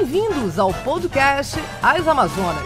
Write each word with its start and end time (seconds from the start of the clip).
Bem-vindos 0.00 0.58
ao 0.58 0.72
podcast 0.72 1.56
As 1.82 2.08
Amazonas. 2.08 2.62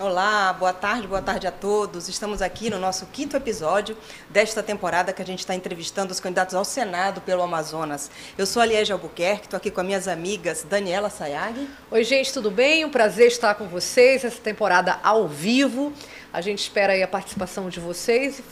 Olá, 0.00 0.54
boa 0.54 0.72
tarde, 0.72 1.06
boa 1.06 1.20
tarde 1.20 1.46
a 1.46 1.50
todos. 1.50 2.08
Estamos 2.08 2.40
aqui 2.40 2.70
no 2.70 2.78
nosso 2.78 3.04
quinto 3.12 3.36
episódio 3.36 3.94
desta 4.30 4.62
temporada 4.62 5.12
que 5.12 5.20
a 5.20 5.24
gente 5.26 5.40
está 5.40 5.54
entrevistando 5.54 6.12
os 6.12 6.18
candidatos 6.18 6.54
ao 6.54 6.64
Senado 6.64 7.20
pelo 7.20 7.42
Amazonas. 7.42 8.10
Eu 8.38 8.46
sou 8.46 8.62
a 8.62 8.64
Liege 8.64 8.90
Albuquerque, 8.90 9.44
estou 9.44 9.58
aqui 9.58 9.70
com 9.70 9.82
as 9.82 9.86
minhas 9.86 10.08
amigas 10.08 10.64
Daniela 10.66 11.10
Sayag. 11.10 11.68
Oi, 11.90 12.04
gente, 12.04 12.32
tudo 12.32 12.50
bem? 12.50 12.82
Um 12.86 12.90
prazer 12.90 13.26
estar 13.26 13.54
com 13.54 13.68
vocês 13.68 14.24
essa 14.24 14.40
temporada 14.40 14.98
ao 15.02 15.28
vivo. 15.28 15.92
A 16.32 16.40
gente 16.40 16.60
espera 16.60 16.94
aí 16.94 17.02
a 17.02 17.08
participação 17.08 17.68
de 17.68 17.78
vocês 17.78 18.38
e 18.38 18.44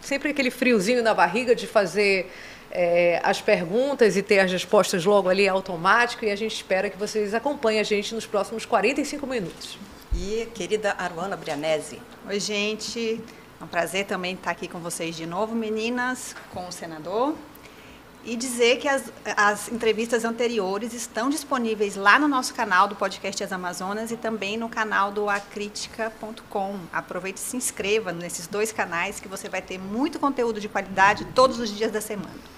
sempre 0.00 0.30
aquele 0.30 0.50
friozinho 0.50 1.02
na 1.02 1.12
barriga 1.12 1.54
de 1.54 1.66
fazer 1.66 2.32
é, 2.70 3.20
as 3.22 3.40
perguntas 3.40 4.16
e 4.16 4.22
ter 4.22 4.40
as 4.40 4.50
respostas 4.50 5.04
logo 5.04 5.28
ali 5.28 5.48
automático 5.48 6.24
e 6.24 6.30
a 6.30 6.36
gente 6.36 6.54
espera 6.54 6.90
que 6.90 6.98
vocês 6.98 7.34
acompanhem 7.34 7.80
a 7.80 7.84
gente 7.84 8.14
nos 8.14 8.26
próximos 8.26 8.64
45 8.64 9.26
minutos 9.26 9.78
e 10.16 10.48
querida 10.54 10.94
Aruana 10.98 11.36
Brianese. 11.36 12.00
Oi, 12.26 12.40
gente. 12.40 13.20
É 13.60 13.64
um 13.64 13.66
prazer 13.66 14.06
também 14.06 14.34
estar 14.34 14.50
aqui 14.50 14.66
com 14.66 14.78
vocês 14.80 15.14
de 15.14 15.26
novo, 15.26 15.54
meninas, 15.54 16.34
com 16.52 16.66
o 16.66 16.72
senador. 16.72 17.34
E 18.24 18.34
dizer 18.34 18.78
que 18.78 18.88
as, 18.88 19.12
as 19.36 19.68
entrevistas 19.70 20.24
anteriores 20.24 20.92
estão 20.92 21.30
disponíveis 21.30 21.94
lá 21.94 22.18
no 22.18 22.26
nosso 22.26 22.54
canal 22.54 22.88
do 22.88 22.96
podcast 22.96 23.44
As 23.44 23.52
Amazonas 23.52 24.10
e 24.10 24.16
também 24.16 24.56
no 24.56 24.68
canal 24.68 25.12
do 25.12 25.28
acritica.com. 25.28 26.80
Aproveite 26.92 27.38
e 27.38 27.42
se 27.42 27.56
inscreva 27.56 28.10
nesses 28.10 28.46
dois 28.46 28.72
canais 28.72 29.20
que 29.20 29.28
você 29.28 29.48
vai 29.48 29.62
ter 29.62 29.78
muito 29.78 30.18
conteúdo 30.18 30.58
de 30.58 30.68
qualidade 30.68 31.24
todos 31.34 31.60
os 31.60 31.70
dias 31.70 31.92
da 31.92 32.00
semana. 32.00 32.56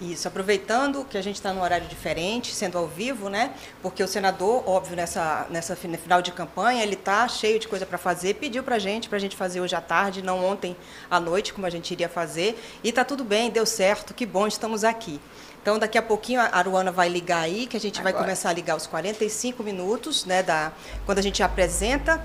Isso, 0.00 0.26
aproveitando 0.26 1.04
que 1.04 1.16
a 1.16 1.22
gente 1.22 1.36
está 1.36 1.52
num 1.52 1.62
horário 1.62 1.86
diferente, 1.86 2.52
sendo 2.52 2.76
ao 2.76 2.88
vivo, 2.88 3.28
né? 3.28 3.54
Porque 3.80 4.02
o 4.02 4.08
senador, 4.08 4.68
óbvio, 4.68 4.96
nessa, 4.96 5.46
nessa 5.50 5.76
final 5.76 6.20
de 6.20 6.32
campanha, 6.32 6.82
ele 6.82 6.94
está 6.94 7.28
cheio 7.28 7.60
de 7.60 7.68
coisa 7.68 7.86
para 7.86 7.96
fazer, 7.96 8.34
pediu 8.34 8.64
para 8.64 8.74
a 8.74 8.78
gente, 8.78 9.08
para 9.08 9.18
a 9.18 9.20
gente 9.20 9.36
fazer 9.36 9.60
hoje 9.60 9.76
à 9.76 9.80
tarde, 9.80 10.20
não 10.20 10.44
ontem 10.44 10.76
à 11.08 11.20
noite, 11.20 11.54
como 11.54 11.64
a 11.64 11.70
gente 11.70 11.92
iria 11.92 12.08
fazer. 12.08 12.60
E 12.82 12.88
está 12.88 13.04
tudo 13.04 13.22
bem, 13.22 13.50
deu 13.50 13.64
certo, 13.64 14.12
que 14.12 14.26
bom, 14.26 14.48
estamos 14.48 14.82
aqui. 14.82 15.20
Então, 15.62 15.78
daqui 15.78 15.96
a 15.96 16.02
pouquinho 16.02 16.40
a 16.40 16.50
Aruana 16.52 16.90
vai 16.90 17.08
ligar 17.08 17.42
aí, 17.42 17.66
que 17.66 17.76
a 17.76 17.80
gente 17.80 18.00
Agora. 18.00 18.12
vai 18.12 18.22
começar 18.22 18.50
a 18.50 18.52
ligar 18.52 18.76
os 18.76 18.88
45 18.88 19.62
minutos, 19.62 20.24
né? 20.24 20.42
Da, 20.42 20.72
quando 21.06 21.20
a 21.20 21.22
gente 21.22 21.40
apresenta 21.40 22.20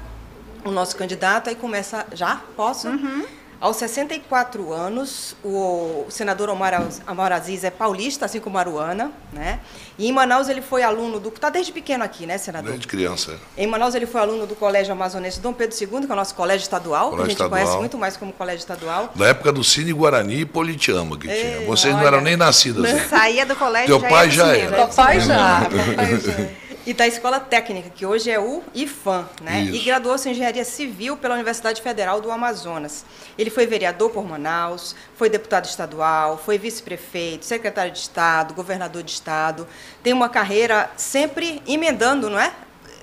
o 0.65 0.71
nosso 0.71 0.95
candidato, 0.95 1.49
aí 1.49 1.55
começa. 1.55 2.05
Já? 2.13 2.41
Posso? 2.55 2.89
Uhum. 2.89 3.38
Aos 3.61 3.75
64 3.75 4.71
anos, 4.71 5.35
o 5.43 6.05
senador 6.09 6.49
Omar, 6.49 6.81
Omar 7.05 7.33
Aziz 7.33 7.65
é 7.65 7.69
paulista, 7.69 8.25
assim 8.25 8.39
como 8.39 8.57
Aruana, 8.57 9.11
né? 9.33 9.59
E 9.97 10.07
em 10.07 10.13
Manaus 10.13 10.47
ele 10.47 10.61
foi 10.61 10.81
aluno 10.81 11.19
do... 11.19 11.27
Está 11.27 11.49
desde 11.49 11.73
pequeno 11.73 12.01
aqui, 12.03 12.25
né, 12.25 12.37
senador? 12.37 12.71
Desde 12.71 12.87
criança. 12.87 13.37
Em 13.57 13.67
Manaus 13.67 13.95
ele 13.95 14.05
foi 14.05 14.21
aluno 14.21 14.47
do 14.47 14.55
Colégio 14.55 14.93
Amazonense 14.93 15.41
Dom 15.41 15.51
Pedro 15.51 15.75
II, 15.77 15.87
que 15.87 16.11
é 16.11 16.13
o 16.13 16.15
nosso 16.15 16.35
colégio 16.35 16.63
estadual, 16.63 17.09
colégio 17.09 17.17
que 17.17 17.21
a 17.21 17.25
gente 17.25 17.33
estadual. 17.33 17.61
conhece 17.61 17.77
muito 17.79 17.97
mais 17.97 18.15
como 18.15 18.31
colégio 18.31 18.59
estadual. 18.59 19.11
Da 19.13 19.27
época 19.27 19.51
do 19.51 19.61
Cine 19.61 19.91
Guarani 19.91 20.41
e 20.41 20.45
Politiama 20.45 21.17
que 21.17 21.29
Ei, 21.29 21.55
tinha. 21.55 21.67
Vocês 21.67 21.93
olha, 21.93 22.01
não 22.01 22.07
eram 22.07 22.21
nem 22.21 22.37
nascidas. 22.37 22.81
Né? 22.81 23.07
Saía 23.09 23.45
do 23.45 23.57
colégio 23.57 23.87
Teu 23.87 23.99
já 23.99 24.07
pai 24.07 24.31
já 24.31 24.55
era. 24.55 24.77
Teu 24.77 24.87
pai 24.87 25.19
já. 25.19 25.61
Papai 25.61 26.19
já 26.21 26.68
e 26.89 26.93
da 26.93 27.05
Escola 27.05 27.39
Técnica, 27.39 27.91
que 27.91 28.03
hoje 28.03 28.31
é 28.31 28.39
o 28.39 28.63
IFAM, 28.73 29.29
né? 29.43 29.61
Isso. 29.61 29.75
E 29.75 29.79
graduou-se 29.85 30.27
em 30.27 30.31
Engenharia 30.31 30.65
Civil 30.65 31.15
pela 31.15 31.35
Universidade 31.35 31.83
Federal 31.83 32.19
do 32.19 32.31
Amazonas. 32.31 33.05
Ele 33.37 33.51
foi 33.51 33.67
vereador 33.67 34.09
por 34.09 34.27
Manaus, 34.27 34.95
foi 35.15 35.29
deputado 35.29 35.65
estadual, 35.65 36.41
foi 36.43 36.57
vice-prefeito, 36.57 37.45
secretário 37.45 37.91
de 37.91 37.99
Estado, 37.99 38.55
governador 38.55 39.03
de 39.03 39.11
Estado. 39.11 39.67
Tem 40.01 40.13
uma 40.13 40.29
carreira 40.29 40.89
sempre 40.97 41.61
emendando, 41.67 42.27
não 42.27 42.39
é? 42.39 42.51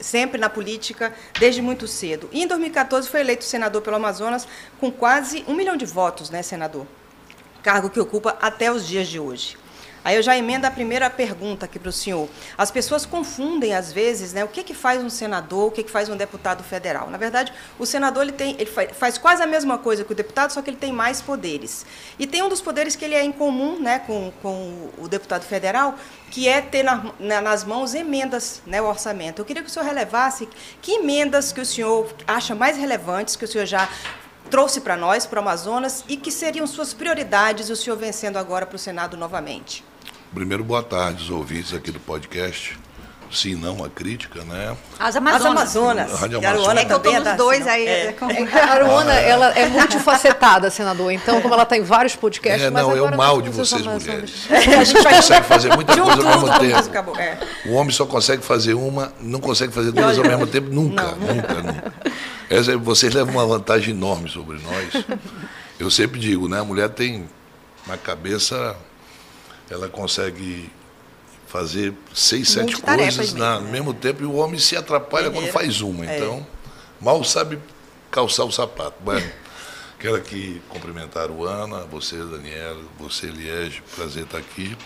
Sempre 0.01 0.41
na 0.41 0.51
política, 0.51 1.15
desde 1.39 1.63
muito 1.63 1.87
cedo. 1.87 2.29
E 2.33 2.43
em 2.43 2.47
2014 2.49 3.09
foi 3.09 3.21
eleito 3.21 3.45
senador 3.45 3.83
pelo 3.83 3.95
Amazonas 3.95 4.49
com 4.81 4.91
quase 4.91 5.45
um 5.47 5.55
milhão 5.55 5.77
de 5.77 5.87
votos, 5.87 6.29
né, 6.29 6.43
senador? 6.43 6.89
Cargo 7.63 7.89
que 7.89 8.01
ocupa 8.01 8.37
até 8.43 8.69
os 8.69 8.85
dias 8.85 9.07
de 9.07 9.21
hoje. 9.21 9.57
Aí 10.07 10.15
eu 10.15 10.23
já 10.23 10.39
emendo 10.39 10.65
a 10.65 10.71
primeira 10.71 11.11
pergunta 11.11 11.67
aqui 11.67 11.81
para 11.81 11.89
o 11.89 11.93
senhor. 11.93 12.29
As 12.57 12.71
pessoas 12.71 13.05
confundem, 13.05 13.75
às 13.75 13.93
vezes, 13.93 14.33
né, 14.33 14.45
o 14.45 14.47
que, 14.47 14.63
que 14.63 14.73
faz 14.73 15.03
um 15.03 15.11
senador, 15.11 15.67
o 15.67 15.71
que, 15.73 15.83
que 15.83 15.91
faz 15.91 16.09
um 16.09 16.17
deputado 16.17 16.63
federal. 16.63 17.11
Na 17.11 17.19
verdade, 17.19 17.53
o 17.77 17.85
senador 17.85 18.23
ele 18.23 18.31
tem, 18.31 18.55
ele 18.57 18.71
faz 18.71 19.19
quase 19.19 19.43
a 19.43 19.49
mesma 19.49 19.79
coisa 19.79 20.05
que 20.05 20.13
o 20.13 20.15
deputado, 20.15 20.53
só 20.53 20.63
que 20.63 20.71
ele 20.71 20.77
tem 20.77 20.93
mais 20.93 21.21
poderes. 21.21 21.85
E 22.21 22.25
tem 22.25 22.41
um 22.41 22.49
dos 22.49 22.61
poderes 22.61 22.95
que 22.95 23.05
ele 23.05 23.17
é 23.17 23.25
em 23.25 23.33
comum 23.33 23.81
né, 23.81 23.99
com, 23.99 24.33
com 24.41 24.91
o 24.97 25.09
deputado 25.09 25.43
federal, 25.43 25.97
que 26.31 26.47
é 26.47 26.61
ter 26.61 26.85
na, 26.85 27.13
na, 27.19 27.41
nas 27.41 27.65
mãos 27.65 27.93
emendas 27.93 28.63
né, 28.65 28.81
o 28.81 28.85
orçamento. 28.85 29.41
Eu 29.41 29.45
queria 29.45 29.61
que 29.61 29.69
o 29.69 29.73
senhor 29.73 29.87
relevasse 29.87 30.49
que 30.81 30.93
emendas 30.93 31.51
que 31.51 31.61
o 31.61 31.67
senhor 31.67 32.15
acha 32.29 32.55
mais 32.55 32.77
relevantes, 32.77 33.35
que 33.35 33.45
o 33.45 33.49
senhor 33.49 33.67
já 33.67 33.89
trouxe 34.53 34.81
para 34.81 34.97
nós, 34.97 35.27
para 35.27 35.41
o 35.41 35.43
Amazonas, 35.43 36.05
e 36.09 36.17
que 36.17 36.31
seriam 36.31 36.65
suas 36.65 36.95
prioridades, 36.95 37.71
o 37.71 37.75
senhor 37.75 37.97
vencendo 37.97 38.37
agora 38.37 38.65
para 38.65 38.77
o 38.77 38.79
Senado 38.79 39.17
novamente. 39.17 39.85
Primeiro, 40.35 40.63
boa 40.63 40.83
tarde, 40.83 41.23
os 41.23 41.31
ouvintes 41.31 41.73
aqui 41.73 41.91
do 41.91 42.01
podcast. 42.01 42.79
Sim, 43.31 43.57
não 43.57 43.85
a 43.85 43.89
crítica, 43.89 44.45
né? 44.45 44.77
As 44.99 45.17
Amazonas. 45.17 45.41
As 45.41 45.47
Amazonas. 45.47 46.21
Rádio 46.21 46.39
Amazonas. 46.39 46.79
É 46.79 46.85
que 46.85 46.93
eu 46.93 46.97
estou 46.97 47.21
nos 47.21 47.37
dois 47.37 47.67
aí. 47.67 47.87
É. 47.87 48.07
É. 48.07 48.17
A 48.61 48.73
Aruana, 48.73 49.15
ela 49.15 49.51
é 49.51 49.67
multifacetada, 49.67 50.71
senador. 50.71 51.11
Então, 51.11 51.41
como 51.41 51.53
ela 51.53 51.65
está 51.65 51.77
em 51.77 51.83
vários 51.83 52.15
podcasts... 52.15 52.63
É, 52.63 52.71
não, 52.71 52.97
é 52.97 53.03
o 53.03 53.17
mal 53.17 53.43
de 53.43 53.51
vocês, 53.51 53.85
mulheres. 53.85 54.47
a 54.51 54.85
gente 54.85 55.03
consegue 55.03 55.47
fazer 55.47 55.75
muita 55.75 55.97
coisa 55.97 56.23
ao 56.23 56.41
mesmo 56.41 56.59
tempo. 56.59 57.19
É. 57.19 57.39
O 57.67 57.73
homem 57.75 57.93
só 57.93 58.07
consegue 58.07 58.45
fazer 58.45 58.75
uma, 58.75 59.13
não 59.21 59.41
consegue 59.41 59.73
fazer 59.73 59.91
duas 59.91 60.19
ao 60.19 60.25
mesmo 60.25 60.47
tempo, 60.47 60.71
nunca, 60.71 61.03
não. 61.03 61.35
nunca, 61.35 61.55
nunca. 61.55 61.93
Essa, 62.49 62.79
vocês 62.79 63.13
levam 63.13 63.35
uma 63.35 63.47
vantagem 63.47 63.91
enorme 63.93 64.29
sobre 64.31 64.59
nós. 64.61 65.05
Eu 65.81 65.91
sempre 65.91 66.21
digo, 66.21 66.49
né? 66.49 66.61
A 66.61 66.65
mulher 66.65 66.89
tem 66.91 67.29
uma 67.87 67.97
cabeça 67.97 68.77
ela 69.71 69.89
consegue 69.89 70.71
fazer 71.47 71.95
seis, 72.15 72.51
sete 72.51 72.77
coisas 72.77 73.33
na, 73.33 73.61
no 73.61 73.71
mesmo 73.71 73.95
tempo 73.95 74.23
e 74.23 74.27
o 74.27 74.35
homem 74.35 74.59
se 74.59 74.77
atrapalha 74.77 75.31
quando 75.31 75.49
faz 75.49 75.81
uma. 75.81 76.05
É. 76.05 76.17
Então, 76.17 76.47
mal 77.01 77.23
sabe 77.25 77.59
calçar 78.11 78.45
o 78.45 78.53
sapato. 78.53 78.97
Bueno, 79.01 79.31
quero 79.99 80.17
aqui 80.17 80.61
cumprimentar 80.69 81.31
o 81.31 81.45
Ana, 81.45 81.81
você, 81.85 82.17
Daniela, 82.17 82.83
você, 82.99 83.27
Liege, 83.27 83.83
prazer 83.95 84.25
estar 84.25 84.39
aqui. 84.39 84.77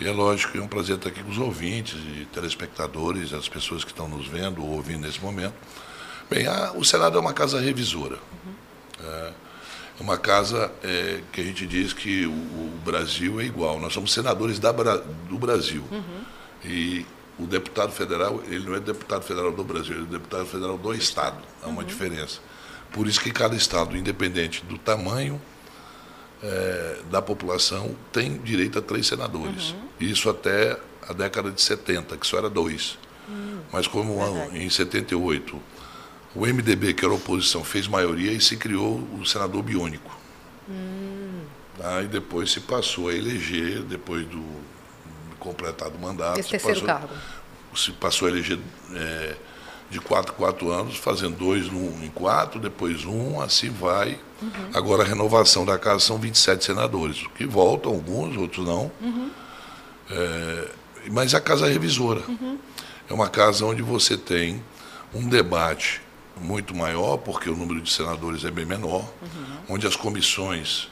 E 0.00 0.08
é 0.08 0.10
lógico 0.10 0.52
que 0.52 0.58
é 0.58 0.62
um 0.62 0.68
prazer 0.68 0.96
estar 0.96 1.10
aqui 1.10 1.22
com 1.22 1.30
os 1.30 1.38
ouvintes 1.38 1.94
e 1.94 2.26
telespectadores, 2.32 3.34
as 3.34 3.48
pessoas 3.48 3.84
que 3.84 3.90
estão 3.90 4.08
nos 4.08 4.26
vendo 4.26 4.62
ou 4.62 4.70
ouvindo 4.70 5.06
nesse 5.06 5.20
momento. 5.20 5.54
Bem, 6.30 6.46
a, 6.46 6.72
o 6.72 6.84
Senado 6.84 7.18
é 7.18 7.20
uma 7.20 7.34
casa 7.34 7.60
revisora. 7.60 8.16
Uhum. 8.16 8.54
É, 9.04 9.06
é 9.06 9.32
uma 10.02 10.16
casa 10.16 10.72
é, 10.82 11.20
que 11.32 11.40
a 11.40 11.44
gente 11.44 11.66
diz 11.66 11.92
que 11.92 12.26
o, 12.26 12.30
o, 12.30 12.80
Brasil 12.84 13.40
é 13.40 13.44
igual. 13.44 13.78
Nós 13.78 13.92
somos 13.92 14.12
senadores 14.12 14.58
da, 14.58 14.72
do 14.72 15.38
Brasil. 15.38 15.84
Uhum. 15.90 16.24
E 16.64 17.06
o 17.38 17.46
deputado 17.46 17.92
federal, 17.92 18.42
ele 18.46 18.66
não 18.66 18.74
é 18.74 18.80
deputado 18.80 19.22
federal 19.22 19.52
do 19.52 19.62
Brasil, 19.62 19.94
ele 19.96 20.04
é 20.04 20.10
deputado 20.10 20.46
federal 20.46 20.78
do 20.78 20.94
Estado. 20.94 21.38
Há 21.62 21.68
uma 21.68 21.82
uhum. 21.82 21.86
diferença. 21.86 22.40
Por 22.92 23.06
isso 23.06 23.20
que 23.20 23.30
cada 23.30 23.54
Estado, 23.54 23.96
independente 23.96 24.64
do 24.64 24.78
tamanho 24.78 25.40
é, 26.42 27.00
da 27.10 27.20
população, 27.20 27.94
tem 28.12 28.38
direito 28.38 28.78
a 28.78 28.82
três 28.82 29.06
senadores. 29.06 29.72
Uhum. 29.72 29.88
Isso 30.00 30.28
até 30.30 30.78
a 31.08 31.12
década 31.12 31.50
de 31.50 31.60
70, 31.60 32.16
que 32.16 32.26
só 32.26 32.38
era 32.38 32.48
dois. 32.48 32.98
Hum. 33.28 33.58
Mas 33.72 33.86
como 33.86 34.20
em 34.52 34.68
78 34.68 35.60
o 36.34 36.46
MDB, 36.46 36.94
que 36.94 37.04
era 37.04 37.12
oposição, 37.12 37.64
fez 37.64 37.88
maioria 37.88 38.32
e 38.32 38.40
se 38.40 38.56
criou 38.56 38.98
o 39.20 39.26
senador 39.26 39.62
biônico. 39.62 40.16
Hum. 40.68 41.40
Aí 41.82 42.06
depois 42.06 42.52
se 42.52 42.60
passou 42.60 43.08
a 43.08 43.14
eleger, 43.14 43.82
depois 43.82 44.26
do 44.26 44.44
completado 45.38 45.96
o 45.96 46.00
mandato. 46.00 46.38
Esse 46.38 46.50
terceiro 46.50 46.80
passou, 46.80 47.00
cargo. 47.00 47.14
Se 47.74 47.92
passou 47.92 48.28
a 48.28 48.30
eleger 48.30 48.58
é, 48.94 49.36
de 49.90 49.98
quatro, 49.98 50.34
quatro 50.34 50.70
anos, 50.70 50.96
fazendo 50.96 51.36
dois 51.36 51.68
no, 51.70 52.04
em 52.04 52.10
quatro, 52.10 52.60
depois 52.60 53.04
um, 53.04 53.40
assim 53.40 53.70
vai. 53.70 54.20
Uhum. 54.40 54.50
Agora 54.74 55.02
a 55.02 55.06
renovação 55.06 55.64
da 55.64 55.78
casa 55.78 56.00
são 56.00 56.18
27 56.18 56.64
senadores, 56.64 57.26
que 57.34 57.46
voltam 57.46 57.92
alguns, 57.92 58.36
outros 58.36 58.64
não. 58.64 58.92
Uhum. 59.00 59.30
É, 60.10 60.68
mas 61.10 61.34
a 61.34 61.40
casa 61.40 61.66
é 61.66 61.72
revisora. 61.72 62.22
Uhum. 62.28 62.58
É 63.08 63.12
uma 63.12 63.28
casa 63.28 63.64
onde 63.64 63.82
você 63.82 64.16
tem 64.16 64.62
um 65.12 65.28
debate 65.28 66.00
muito 66.40 66.74
maior, 66.74 67.18
porque 67.18 67.48
o 67.48 67.56
número 67.56 67.80
de 67.80 67.92
senadores 67.92 68.44
é 68.44 68.50
bem 68.50 68.64
menor, 68.64 69.02
uhum. 69.22 69.56
onde 69.68 69.86
as 69.86 69.94
comissões, 69.94 70.88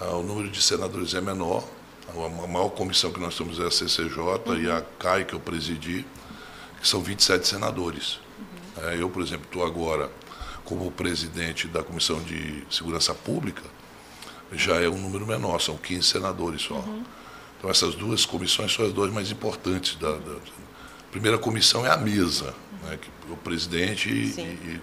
ah, 0.00 0.16
o 0.16 0.22
número 0.22 0.48
de 0.48 0.62
senadores 0.62 1.14
é 1.14 1.20
menor. 1.20 1.64
A 2.08 2.46
maior 2.46 2.68
comissão 2.68 3.10
que 3.10 3.18
nós 3.18 3.36
temos 3.36 3.58
é 3.58 3.64
a 3.64 3.70
CCJ 3.70 4.18
uhum. 4.18 4.56
e 4.56 4.70
a 4.70 4.82
CAI, 4.98 5.24
que 5.24 5.34
eu 5.34 5.40
presidi, 5.40 6.06
que 6.80 6.86
são 6.86 7.00
27 7.00 7.46
senadores. 7.46 8.20
Uhum. 8.38 8.88
É, 8.88 9.02
eu, 9.02 9.10
por 9.10 9.22
exemplo, 9.22 9.46
estou 9.46 9.64
agora 9.64 10.10
como 10.64 10.90
presidente 10.90 11.66
da 11.66 11.82
Comissão 11.82 12.20
de 12.22 12.62
Segurança 12.70 13.12
Pública, 13.14 13.62
já 14.52 14.80
é 14.80 14.88
um 14.88 14.98
número 14.98 15.26
menor, 15.26 15.60
são 15.60 15.76
15 15.76 16.06
senadores 16.06 16.62
só. 16.62 16.74
Uhum. 16.74 17.02
Então, 17.58 17.70
essas 17.70 17.94
duas 17.94 18.24
comissões 18.24 18.72
são 18.72 18.84
as 18.84 18.92
duas 18.92 19.10
mais 19.10 19.30
importantes 19.30 19.96
da, 19.96 20.12
da 20.12 20.36
primeira 21.10 21.38
comissão 21.38 21.86
é 21.86 21.90
a 21.90 21.96
mesa, 21.96 22.52
né, 22.84 22.98
que 23.00 23.10
o 23.32 23.36
presidente 23.36 24.08
e, 24.08 24.40
e, 24.40 24.80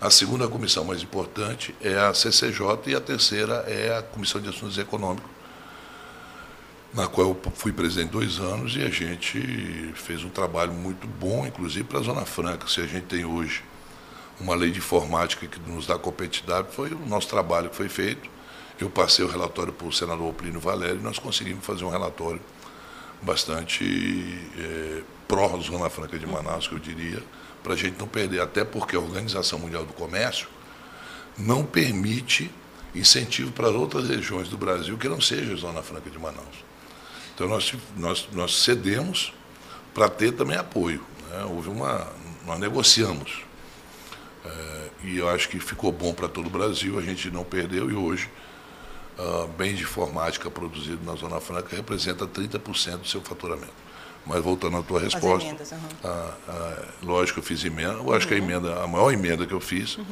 a 0.00 0.10
segunda 0.10 0.48
comissão 0.48 0.84
mais 0.84 1.00
importante 1.00 1.74
é 1.80 1.96
a 1.96 2.12
CCJ 2.12 2.64
e 2.88 2.94
a 2.96 3.00
terceira 3.00 3.64
é 3.68 3.96
a 3.96 4.02
Comissão 4.02 4.40
de 4.40 4.48
Assuntos 4.48 4.76
Econômicos, 4.76 5.30
na 6.92 7.06
qual 7.06 7.28
eu 7.28 7.52
fui 7.54 7.72
presidente 7.72 8.10
dois 8.10 8.38
anos 8.40 8.74
e 8.74 8.82
a 8.82 8.90
gente 8.90 9.92
fez 9.94 10.24
um 10.24 10.28
trabalho 10.28 10.72
muito 10.72 11.06
bom, 11.06 11.46
inclusive 11.46 11.84
para 11.84 12.00
a 12.00 12.02
Zona 12.02 12.24
Franca. 12.24 12.66
Se 12.66 12.80
a 12.80 12.86
gente 12.86 13.04
tem 13.04 13.24
hoje 13.24 13.62
uma 14.40 14.56
lei 14.56 14.72
de 14.72 14.78
informática 14.78 15.46
que 15.46 15.60
nos 15.70 15.86
dá 15.86 15.96
competitividade, 15.96 16.68
foi 16.72 16.92
o 16.92 17.06
nosso 17.06 17.28
trabalho 17.28 17.70
que 17.70 17.76
foi 17.76 17.88
feito. 17.88 18.28
Eu 18.80 18.90
passei 18.90 19.24
o 19.24 19.28
relatório 19.28 19.72
para 19.72 19.86
o 19.86 19.92
senador 19.92 20.34
Plínio 20.34 20.58
Valério 20.58 20.96
e 20.96 21.02
nós 21.02 21.16
conseguimos 21.18 21.64
fazer 21.64 21.84
um 21.84 21.90
relatório 21.90 22.40
bastante 23.22 23.84
é, 24.58 25.02
pró-Zona 25.28 25.88
Franca 25.90 26.18
de 26.18 26.26
Manaus, 26.26 26.66
que 26.66 26.74
eu 26.74 26.78
diria, 26.78 27.22
para 27.62 27.74
a 27.74 27.76
gente 27.76 27.98
não 27.98 28.08
perder, 28.08 28.40
até 28.40 28.64
porque 28.64 28.96
a 28.96 29.00
Organização 29.00 29.58
Mundial 29.58 29.84
do 29.84 29.92
Comércio 29.92 30.48
não 31.38 31.64
permite 31.64 32.50
incentivo 32.94 33.52
para 33.52 33.68
outras 33.68 34.08
regiões 34.08 34.48
do 34.48 34.58
Brasil 34.58 34.98
que 34.98 35.08
não 35.08 35.20
seja 35.20 35.56
Zona 35.56 35.82
Franca 35.82 36.10
de 36.10 36.18
Manaus. 36.18 36.64
Então 37.34 37.48
nós, 37.48 37.72
nós, 37.96 38.28
nós 38.32 38.56
cedemos 38.56 39.32
para 39.94 40.08
ter 40.08 40.32
também 40.32 40.56
apoio. 40.56 41.04
Né? 41.30 41.44
Houve 41.44 41.70
uma. 41.70 42.06
Nós 42.46 42.58
negociamos. 42.58 43.42
É, 44.44 44.88
e 45.04 45.18
eu 45.18 45.28
acho 45.28 45.48
que 45.48 45.58
ficou 45.58 45.92
bom 45.92 46.12
para 46.12 46.28
todo 46.28 46.46
o 46.46 46.50
Brasil, 46.50 46.98
a 46.98 47.02
gente 47.02 47.30
não 47.30 47.44
perdeu 47.44 47.90
e 47.90 47.94
hoje 47.94 48.28
uh, 49.18 49.46
bens 49.48 49.76
de 49.76 49.84
informática 49.84 50.50
produzido 50.50 51.04
na 51.04 51.14
Zona 51.14 51.40
Franca 51.40 51.76
representa 51.76 52.26
30% 52.26 52.98
do 52.98 53.06
seu 53.06 53.20
faturamento. 53.20 53.81
Mas 54.24 54.42
voltando 54.42 54.76
à 54.76 54.82
tua 54.82 55.00
resposta, 55.00 55.48
emendas, 55.48 55.72
uhum. 55.72 55.78
a, 56.04 56.34
a, 56.48 56.78
lógico, 57.02 57.40
eu 57.40 57.42
fiz 57.42 57.64
emenda, 57.64 57.94
eu 57.94 58.14
acho 58.14 58.26
uhum. 58.26 58.28
que 58.28 58.34
a 58.34 58.38
uhum. 58.38 58.44
emenda, 58.44 58.82
a 58.82 58.86
maior 58.86 59.12
emenda 59.12 59.46
que 59.46 59.52
eu 59.52 59.60
fiz, 59.60 59.96
uhum. 59.96 60.04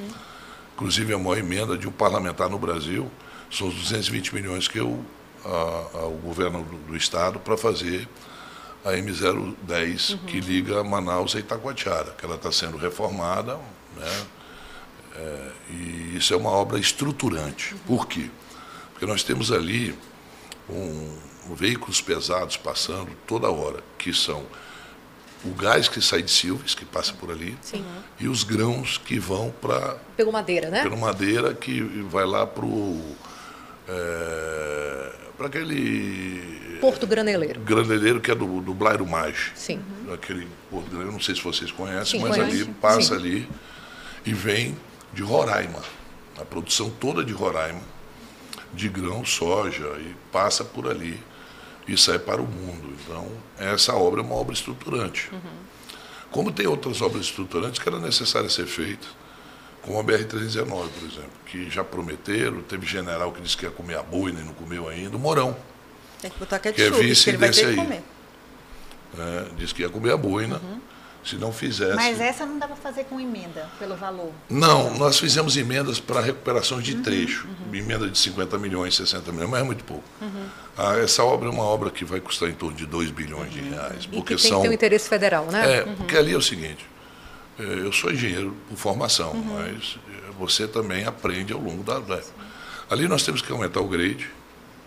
inclusive 0.74 1.14
a 1.14 1.18
maior 1.18 1.38
emenda 1.38 1.78
de 1.78 1.86
um 1.86 1.92
parlamentar 1.92 2.48
no 2.48 2.58
Brasil, 2.58 3.08
são 3.50 3.68
os 3.68 3.74
220 3.74 4.34
milhões 4.34 4.66
que 4.66 4.78
eu 4.78 5.04
ao 5.44 6.10
governo 6.22 6.62
do, 6.62 6.76
do 6.78 6.96
estado 6.96 7.38
para 7.38 7.56
fazer 7.56 8.06
a 8.84 8.92
M010 8.92 10.12
uhum. 10.12 10.18
que 10.26 10.40
liga 10.40 10.82
Manaus 10.82 11.36
a 11.36 11.38
Itacoatiara, 11.38 12.12
que 12.12 12.24
ela 12.24 12.36
está 12.36 12.50
sendo 12.50 12.76
reformada, 12.76 13.58
né? 13.96 14.26
É, 15.16 15.50
e 15.70 16.16
isso 16.16 16.32
é 16.32 16.36
uma 16.36 16.50
obra 16.50 16.78
estruturante. 16.78 17.74
Uhum. 17.74 17.80
Por 17.86 18.06
quê? 18.06 18.30
Porque 18.92 19.04
nós 19.04 19.22
temos 19.22 19.52
ali 19.52 19.94
um, 20.68 21.18
veículos 21.54 22.00
pesados 22.00 22.56
passando 22.56 23.10
toda 23.26 23.50
hora, 23.50 23.82
que 23.98 24.12
são 24.12 24.44
o 25.44 25.54
gás 25.54 25.88
que 25.88 26.00
sai 26.02 26.22
de 26.22 26.30
Silves, 26.30 26.74
que 26.74 26.84
passa 26.84 27.12
por 27.14 27.30
ali, 27.30 27.56
Sim. 27.62 27.84
e 28.18 28.28
os 28.28 28.42
grãos 28.44 28.98
que 28.98 29.18
vão 29.18 29.50
para. 29.60 29.96
Pelo 30.16 30.32
Madeira, 30.32 30.68
né? 30.68 30.82
Pelo 30.82 30.98
Madeira, 30.98 31.54
que 31.54 31.80
vai 32.10 32.26
lá 32.26 32.46
para 32.46 32.64
o. 32.64 33.16
É, 33.88 35.12
para 35.36 35.46
aquele. 35.46 36.78
Porto 36.80 37.06
Graneleiro. 37.06 37.60
Graneleiro, 37.60 38.20
que 38.20 38.30
é 38.30 38.34
do, 38.34 38.60
do 38.60 38.74
Blairo 38.74 39.06
Mais. 39.06 39.50
Sim. 39.54 39.80
Aquele 40.12 40.46
Porto 40.70 40.86
Graneleiro, 40.86 41.12
não 41.12 41.20
sei 41.20 41.34
se 41.34 41.42
vocês 41.42 41.70
conhecem, 41.70 42.20
Sim, 42.20 42.26
mas 42.26 42.36
conhece. 42.36 42.62
ali 42.62 42.74
passa 42.80 43.02
Sim. 43.02 43.14
ali 43.14 43.48
e 44.24 44.32
vem 44.34 44.76
de 45.12 45.22
Roraima. 45.22 45.82
A 46.38 46.44
produção 46.44 46.90
toda 46.90 47.24
de 47.24 47.32
Roraima, 47.32 47.82
de 48.72 48.88
grão, 48.88 49.24
soja, 49.24 49.86
e 49.98 50.14
passa 50.30 50.64
por 50.64 50.88
ali 50.88 51.18
e 51.92 51.98
sai 51.98 52.18
para 52.18 52.40
o 52.40 52.46
mundo. 52.46 52.94
Então, 53.02 53.26
essa 53.58 53.94
obra 53.94 54.20
é 54.20 54.24
uma 54.24 54.34
obra 54.34 54.54
estruturante. 54.54 55.28
Uhum. 55.32 55.40
Como 56.30 56.52
tem 56.52 56.66
outras 56.66 57.02
obras 57.02 57.26
estruturantes 57.26 57.80
que 57.80 57.88
era 57.88 57.98
necessário 57.98 58.48
ser 58.48 58.66
feitas 58.66 59.08
como 59.82 59.98
a 59.98 60.04
BR-319, 60.04 60.66
por 60.66 61.08
exemplo, 61.08 61.30
que 61.46 61.70
já 61.70 61.82
prometeram, 61.82 62.60
teve 62.62 62.86
general 62.86 63.32
que 63.32 63.40
disse 63.40 63.56
que 63.56 63.64
ia 63.64 63.70
comer 63.70 63.96
a 63.96 64.02
boina 64.02 64.40
e 64.40 64.44
não 64.44 64.52
comeu 64.52 64.88
ainda, 64.88 65.16
o 65.16 65.20
Morão. 65.20 65.56
Tem 66.20 66.30
que 66.30 66.38
botar 66.38 66.58
ketchup, 66.58 66.90
que 66.90 66.96
é 66.96 67.02
vice 67.02 67.24
que 67.24 67.30
ele 67.30 67.36
vai 67.38 67.50
ter 67.50 67.70
que 67.70 67.76
comer. 67.76 68.02
É, 69.18 69.46
disse 69.56 69.74
que 69.74 69.82
ia 69.82 69.88
comer 69.88 70.12
a 70.12 70.16
boina. 70.16 70.60
Uhum. 70.62 70.80
Se 71.22 71.36
não 71.36 71.52
fizesse. 71.52 71.94
Mas 71.94 72.18
essa 72.18 72.46
não 72.46 72.58
dá 72.58 72.66
para 72.66 72.76
fazer 72.76 73.04
com 73.04 73.20
emenda, 73.20 73.68
pelo 73.78 73.94
valor? 73.94 74.32
Não, 74.48 74.96
nós 74.96 75.18
fizemos 75.18 75.56
emendas 75.56 76.00
para 76.00 76.20
recuperação 76.20 76.80
de 76.80 76.94
uhum, 76.94 77.02
trecho. 77.02 77.46
Uhum. 77.46 77.74
Emenda 77.74 78.08
de 78.08 78.18
50 78.18 78.58
milhões, 78.58 78.96
60 78.96 79.30
milhões, 79.30 79.50
mas 79.50 79.60
é 79.60 79.62
muito 79.62 79.84
pouco. 79.84 80.04
Uhum. 80.20 80.46
Ah, 80.78 80.96
essa 80.96 81.22
obra 81.22 81.48
é 81.48 81.52
uma 81.52 81.62
obra 81.62 81.90
que 81.90 82.04
vai 82.04 82.20
custar 82.20 82.48
em 82.48 82.54
torno 82.54 82.74
de 82.74 82.86
2 82.86 83.10
bilhões 83.10 83.52
de 83.52 83.60
uhum. 83.60 83.70
reais. 83.70 84.06
Porque 84.06 84.34
e 84.34 84.36
que 84.36 84.42
tem 84.42 84.50
são, 84.50 84.60
que 84.60 84.66
ter 84.66 84.70
um 84.70 84.74
interesse 84.74 85.08
federal, 85.08 85.46
né? 85.46 85.78
É, 85.78 85.82
porque 85.82 86.16
ali 86.16 86.32
é 86.32 86.38
o 86.38 86.42
seguinte: 86.42 86.86
é, 87.58 87.62
eu 87.62 87.92
sou 87.92 88.10
engenheiro 88.10 88.56
por 88.68 88.78
formação, 88.78 89.32
uhum. 89.32 89.58
mas 89.58 89.98
é, 90.08 90.32
você 90.38 90.66
também 90.66 91.04
aprende 91.04 91.52
ao 91.52 91.60
longo 91.60 91.82
da. 91.82 91.98
da 91.98 92.20
ali 92.88 93.06
nós 93.06 93.22
temos 93.22 93.42
que 93.42 93.52
aumentar 93.52 93.80
o 93.80 93.88
grade, 93.88 94.28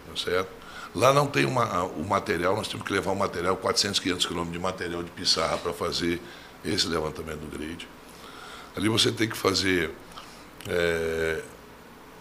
tá 0.07 0.21
certo? 0.24 0.62
Lá 0.95 1.12
não 1.12 1.25
tem 1.25 1.45
uma, 1.45 1.84
o 1.84 2.06
material, 2.07 2.56
nós 2.56 2.68
temos 2.68 2.86
que 2.86 2.94
levar 2.94 3.12
o 3.12 3.16
material, 3.16 3.57
400, 3.57 4.00
500 4.00 4.25
quilômetros 4.25 4.54
de 4.54 4.60
material 4.60 5.01
de 5.01 5.10
pissarra 5.10 5.57
para 5.57 5.74
fazer 5.74 6.22
esse 6.63 6.88
levantamento 6.88 7.40
do 7.40 7.57
grade. 7.57 7.88
Ali 8.75 8.90
você 8.90 9.12
tem 9.12 9.28
que 9.28 9.38
fazer, 9.38 9.92
é, 10.68 11.42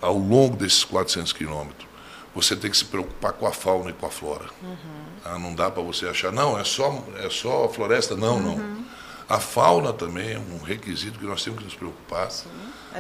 ao 0.01 0.17
longo 0.17 0.57
desses 0.57 0.85
400 0.85 1.33
quilômetros, 1.33 1.87
você 2.35 2.57
tem 2.57 2.71
que 2.71 2.77
se 2.77 2.87
preocupar 2.87 3.35
com 3.35 3.47
a 3.47 3.53
fauna 3.53 3.91
e 3.91 3.93
com 3.93 4.07
a 4.07 4.11
flora. 4.11 4.47
Uhum. 4.63 4.77
Ah, 5.23 5.39
não 5.39 5.55
dá 5.55 5.71
para 5.71 5.83
você 5.83 6.07
achar, 6.07 6.33
não, 6.33 6.59
é 6.59 6.65
só, 6.65 7.05
é 7.19 7.29
só 7.29 7.69
floresta. 7.69 8.17
Não, 8.17 8.37
uhum. 8.37 8.57
não. 8.57 8.85
A 9.29 9.39
fauna 9.39 9.93
também 9.93 10.33
é 10.33 10.39
um 10.39 10.63
requisito 10.63 11.19
que 11.19 11.25
nós 11.25 11.43
temos 11.43 11.61
que 11.61 11.65
nos 11.65 11.75
preocupar, 11.75 12.31
Sim, 12.31 12.49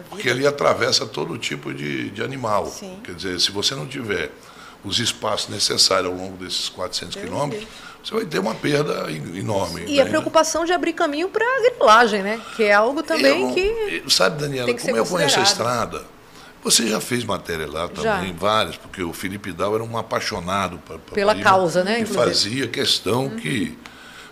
porque 0.08 0.30
ali 0.30 0.46
atravessa 0.46 1.04
todo 1.06 1.36
tipo 1.36 1.74
de, 1.74 2.10
de 2.10 2.22
animal. 2.22 2.66
Sim. 2.66 3.00
Quer 3.04 3.14
dizer, 3.14 3.40
se 3.40 3.50
você 3.50 3.74
não 3.74 3.86
tiver 3.86 4.32
os 4.84 4.98
espaços 4.98 5.48
necessários 5.48 6.10
ao 6.10 6.16
longo 6.16 6.36
desses 6.36 6.68
400 6.68 7.16
quilômetros, 7.16 7.66
você 8.02 8.14
vai 8.14 8.24
ter 8.24 8.38
uma 8.40 8.54
perda 8.54 9.10
enorme. 9.10 9.84
E 9.86 10.00
a 10.00 10.06
preocupação 10.06 10.64
de 10.64 10.72
abrir 10.72 10.92
caminho 10.92 11.28
para 11.28 11.44
a 11.44 11.70
grilagem, 11.70 12.22
né? 12.22 12.40
Que 12.56 12.64
é 12.64 12.72
algo 12.72 13.02
também 13.02 13.54
que. 13.54 14.02
Sabe, 14.08 14.40
Daniela, 14.40 14.74
como 14.74 14.96
eu 14.96 15.06
conheço 15.06 15.38
a 15.38 15.42
estrada, 15.42 16.04
você 16.64 16.86
já 16.88 17.00
fez 17.00 17.24
matéria 17.24 17.70
lá 17.70 17.88
também, 17.88 18.32
já. 18.32 18.38
várias, 18.38 18.76
porque 18.76 19.02
o 19.02 19.12
Felipe 19.12 19.52
Dal 19.52 19.74
era 19.74 19.84
um 19.84 19.96
apaixonado 19.96 20.78
pra, 20.78 20.98
pra 20.98 21.14
pela 21.14 21.34
causa, 21.36 21.84
né? 21.84 22.00
E 22.00 22.06
fazia 22.06 22.66
questão 22.66 23.24
uhum. 23.24 23.36
que 23.36 23.78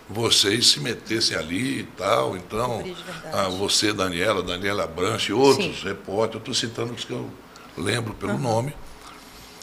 vocês 0.09 0.67
se 0.67 0.79
metessem 0.81 1.37
ali 1.37 1.79
e 1.79 1.83
tal. 1.83 2.35
Então, 2.35 2.83
a 3.31 3.47
você, 3.47 3.93
Daniela, 3.93 4.43
Daniela 4.43 4.85
Branche, 4.85 5.31
outros 5.31 5.79
Sim. 5.79 5.87
repórteres, 5.87 6.35
eu 6.35 6.39
estou 6.39 6.53
citando 6.53 6.93
os 6.93 7.05
que 7.05 7.13
eu 7.13 7.29
lembro 7.77 8.13
pelo 8.13 8.33
uhum. 8.33 8.39
nome. 8.39 8.73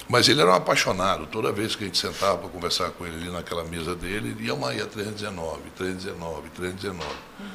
Mas 0.09 0.29
ele 0.29 0.41
era 0.41 0.51
um 0.51 0.55
apaixonado. 0.55 1.27
Toda 1.27 1.53
vez 1.53 1.77
que 1.77 1.85
a 1.85 1.87
gente 1.87 1.99
sentava 1.99 2.39
para 2.39 2.49
conversar 2.49 2.91
com 2.93 3.07
ele 3.07 3.17
ali 3.17 3.31
naquela 3.31 3.63
mesa 3.65 3.95
dele, 3.95 4.31
ele 4.31 4.47
ia 4.47 4.55
uma 4.55 4.73
ia 4.73 4.87
319, 4.87 5.71
319, 5.77 6.49
319. 6.51 7.05
Uhum. 7.39 7.47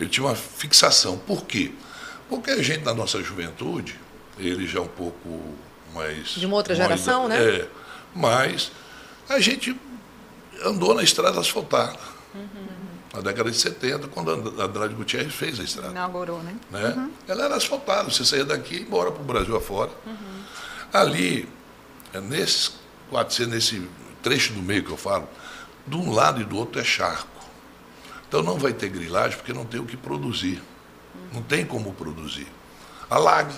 Ele 0.00 0.08
tinha 0.08 0.26
uma 0.26 0.34
fixação. 0.34 1.18
Por 1.18 1.44
quê? 1.44 1.72
Porque 2.28 2.50
a 2.50 2.62
gente, 2.62 2.84
na 2.84 2.94
nossa 2.94 3.22
juventude, 3.22 3.98
ele 4.38 4.66
já 4.66 4.80
um 4.80 4.88
pouco 4.88 5.54
mais. 5.92 6.28
De 6.28 6.46
uma 6.46 6.56
outra 6.56 6.74
geração, 6.74 7.28
né? 7.28 7.42
É. 7.42 7.68
Mas 8.14 8.72
a 9.28 9.38
gente 9.38 9.78
andou 10.64 10.94
na 10.94 11.02
estrada 11.02 11.38
asfaltada. 11.38 11.98
Uhum. 12.34 12.80
Na 13.12 13.20
década 13.20 13.50
de 13.50 13.56
70, 13.56 14.08
quando 14.08 14.30
a 14.30 14.64
Andrade 14.64 14.94
Gutierrez 14.94 15.34
fez 15.34 15.58
a 15.58 15.64
estrada. 15.64 15.90
Inaugurou, 15.90 16.40
né? 16.42 16.54
né? 16.70 16.94
Uhum. 16.96 17.10
Ela 17.26 17.46
era 17.46 17.56
asfaltada, 17.56 18.08
você 18.08 18.24
saía 18.24 18.44
daqui 18.44 18.76
e 18.76 18.82
embora 18.82 19.10
para 19.10 19.20
o 19.20 19.24
Brasil 19.24 19.56
afora. 19.56 19.90
Uhum. 20.06 20.42
Ali, 20.92 21.48
é, 22.12 22.20
nesses 22.20 22.72
400, 23.10 23.52
nesse 23.52 23.88
trecho 24.22 24.52
do 24.52 24.62
meio 24.62 24.84
que 24.84 24.90
eu 24.90 24.96
falo, 24.96 25.28
de 25.86 25.96
um 25.96 26.10
lado 26.12 26.40
e 26.40 26.44
do 26.44 26.56
outro 26.56 26.80
é 26.80 26.84
charco. 26.84 27.28
Então 28.28 28.42
não 28.42 28.58
vai 28.58 28.72
ter 28.72 28.88
grilagem 28.88 29.36
porque 29.36 29.52
não 29.52 29.64
tem 29.64 29.80
o 29.80 29.84
que 29.84 29.96
produzir. 29.96 30.62
Não 31.32 31.42
tem 31.42 31.64
como 31.64 31.92
produzir. 31.92 32.46
Alaga, 33.08 33.54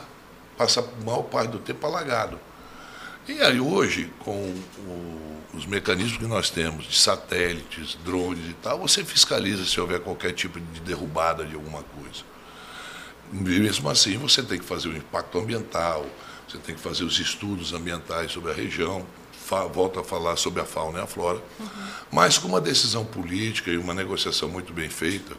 passa 0.56 0.80
a 0.80 1.04
maior 1.04 1.22
parte 1.22 1.50
do 1.50 1.58
tempo 1.58 1.86
alagado. 1.86 2.38
E 3.28 3.40
aí 3.40 3.60
hoje, 3.60 4.10
com 4.18 4.54
o 4.78 5.32
os 5.54 5.66
mecanismos 5.66 6.16
que 6.16 6.26
nós 6.26 6.48
temos 6.48 6.86
de 6.86 6.98
satélites, 6.98 7.98
drones 8.04 8.50
e 8.50 8.54
tal, 8.54 8.78
você 8.78 9.04
fiscaliza 9.04 9.64
se 9.64 9.78
houver 9.78 10.00
qualquer 10.00 10.32
tipo 10.32 10.58
de 10.58 10.80
derrubada 10.80 11.44
de 11.44 11.54
alguma 11.54 11.82
coisa. 11.82 12.24
Mesmo 13.30 13.88
assim, 13.90 14.16
você 14.16 14.42
tem 14.42 14.58
que 14.58 14.64
fazer 14.64 14.88
o 14.88 14.96
impacto 14.96 15.38
ambiental, 15.38 16.06
você 16.48 16.58
tem 16.58 16.74
que 16.74 16.80
fazer 16.80 17.04
os 17.04 17.18
estudos 17.18 17.72
ambientais 17.72 18.32
sobre 18.32 18.50
a 18.50 18.54
região, 18.54 19.06
volta 19.72 20.00
a 20.00 20.04
falar 20.04 20.36
sobre 20.36 20.62
a 20.62 20.64
fauna 20.64 21.00
e 21.00 21.02
a 21.02 21.06
flora, 21.06 21.42
uhum. 21.60 21.66
mas 22.10 22.38
com 22.38 22.48
uma 22.48 22.60
decisão 22.60 23.04
política 23.04 23.70
e 23.70 23.76
uma 23.76 23.92
negociação 23.92 24.48
muito 24.48 24.72
bem 24.72 24.88
feita, 24.88 25.36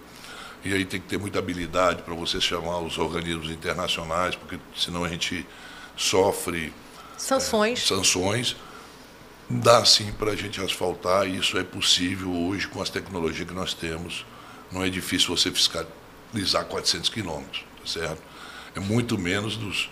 e 0.64 0.74
aí 0.74 0.86
tem 0.86 1.02
que 1.02 1.08
ter 1.08 1.18
muita 1.18 1.40
habilidade 1.40 2.04
para 2.04 2.14
você 2.14 2.40
chamar 2.40 2.80
os 2.80 2.98
organismos 2.98 3.50
internacionais, 3.50 4.36
porque 4.36 4.60
senão 4.76 5.04
a 5.04 5.10
gente 5.10 5.46
sofre 5.98 6.72
sanções. 7.18 7.80
É, 7.80 7.86
sanções 7.96 8.56
Dá 9.50 9.84
sim 9.84 10.12
para 10.14 10.32
a 10.32 10.36
gente 10.36 10.62
asfaltar, 10.62 11.28
e 11.28 11.38
isso 11.38 11.58
é 11.58 11.64
possível 11.64 12.32
hoje 12.32 12.68
com 12.68 12.82
as 12.82 12.90
tecnologias 12.90 13.48
que 13.48 13.54
nós 13.54 13.74
temos 13.74 14.26
não 14.72 14.84
é 14.84 14.90
difícil 14.90 15.36
você 15.36 15.52
fiscalizar 15.52 16.66
400 16.66 17.10
quilômetros, 17.10 17.64
tá 17.80 17.88
certo? 17.88 18.22
É 18.76 18.80
muito 18.80 19.18
menos 19.18 19.56
dos 19.56 19.90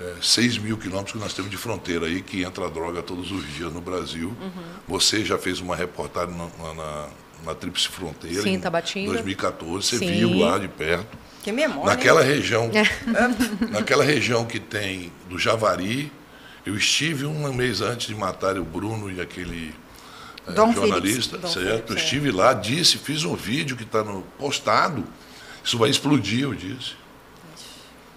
é, 0.00 0.14
6 0.20 0.58
mil 0.58 0.76
quilômetros 0.76 1.12
que 1.12 1.18
nós 1.18 1.32
temos 1.32 1.50
de 1.50 1.56
fronteira 1.56 2.06
aí, 2.06 2.20
que 2.22 2.42
entra 2.42 2.68
droga 2.68 3.02
todos 3.02 3.30
os 3.30 3.46
dias 3.54 3.72
no 3.72 3.80
Brasil. 3.80 4.28
Uhum. 4.40 4.62
Você 4.88 5.24
já 5.24 5.38
fez 5.38 5.60
uma 5.60 5.76
reportagem 5.76 6.34
na, 6.36 6.74
na, 6.74 7.08
na 7.44 7.54
Tríplice 7.54 7.88
Fronteira, 7.88 8.42
Sim, 8.42 8.54
em 8.54 8.60
Tabatinga. 8.60 9.12
2014, 9.12 9.86
você 9.86 9.98
Sim. 9.98 10.12
viu 10.12 10.38
lá 10.38 10.58
de 10.58 10.68
perto. 10.68 11.16
Que 11.42 11.52
memória. 11.52 11.84
Naquela 11.84 12.22
região, 12.22 12.70
é. 12.72 12.84
naquela 13.70 14.02
região 14.02 14.46
que 14.46 14.58
tem 14.58 15.12
do 15.28 15.38
Javari, 15.38 16.10
eu 16.64 16.74
estive 16.74 17.26
um 17.26 17.52
mês 17.52 17.82
antes 17.82 18.06
de 18.06 18.14
matar 18.14 18.58
o 18.58 18.64
Bruno 18.64 19.12
e 19.12 19.20
aquele 19.20 19.74
é, 20.48 20.72
jornalista, 20.72 21.46
certo? 21.46 21.92
eu 21.92 21.96
é. 21.96 22.00
estive 22.00 22.30
lá, 22.30 22.54
disse, 22.54 22.98
fiz 22.98 23.24
um 23.24 23.34
vídeo 23.34 23.76
que 23.76 23.82
está 23.82 24.02
postado, 24.38 25.04
isso 25.62 25.78
vai 25.78 25.90
explodir, 25.90 26.42
eu 26.42 26.54
disse. 26.54 26.94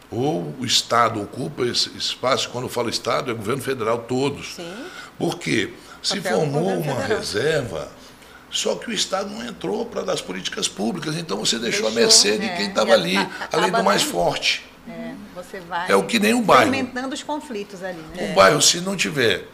Ou 0.09 0.55
o 0.59 0.65
Estado 0.65 1.21
ocupa 1.21 1.63
esse 1.65 1.89
espaço, 1.97 2.49
quando 2.49 2.65
eu 2.65 2.69
falo 2.69 2.89
Estado, 2.89 3.29
é 3.29 3.33
o 3.33 3.37
governo 3.37 3.61
federal 3.61 3.99
todos. 3.99 4.55
Sim. 4.55 4.73
Por 5.17 5.37
quê? 5.37 5.73
Se 6.01 6.21
formou 6.21 6.77
uma 6.79 6.95
federal. 6.95 7.19
reserva 7.19 7.97
só 8.49 8.75
que 8.75 8.89
o 8.89 8.93
Estado 8.93 9.29
não 9.29 9.45
entrou 9.45 9.85
para 9.85 10.03
dar 10.03 10.13
as 10.13 10.21
políticas 10.21 10.67
públicas, 10.67 11.15
então 11.15 11.37
você 11.37 11.59
deixou, 11.59 11.83
deixou 11.83 11.87
a 11.87 11.91
mercê 11.91 12.37
de 12.37 12.45
é, 12.45 12.55
quem 12.55 12.69
estava 12.69 12.93
ali, 12.93 13.15
além 13.51 13.71
do 13.71 13.83
mais 13.83 14.03
forte. 14.03 14.65
É, 14.87 15.13
você 15.35 15.59
vai 15.59 15.91
é 15.91 15.95
o 15.95 16.03
que 16.03 16.17
nem 16.17 16.33
um 16.33 16.41
bairro. 16.41 16.65
Aumentando 16.65 17.13
os 17.13 17.21
conflitos 17.21 17.83
ali. 17.83 18.01
Né? 18.15 18.31
O 18.31 18.35
bairro, 18.35 18.61
se 18.61 18.79
não 18.79 18.95
tiver 18.95 19.47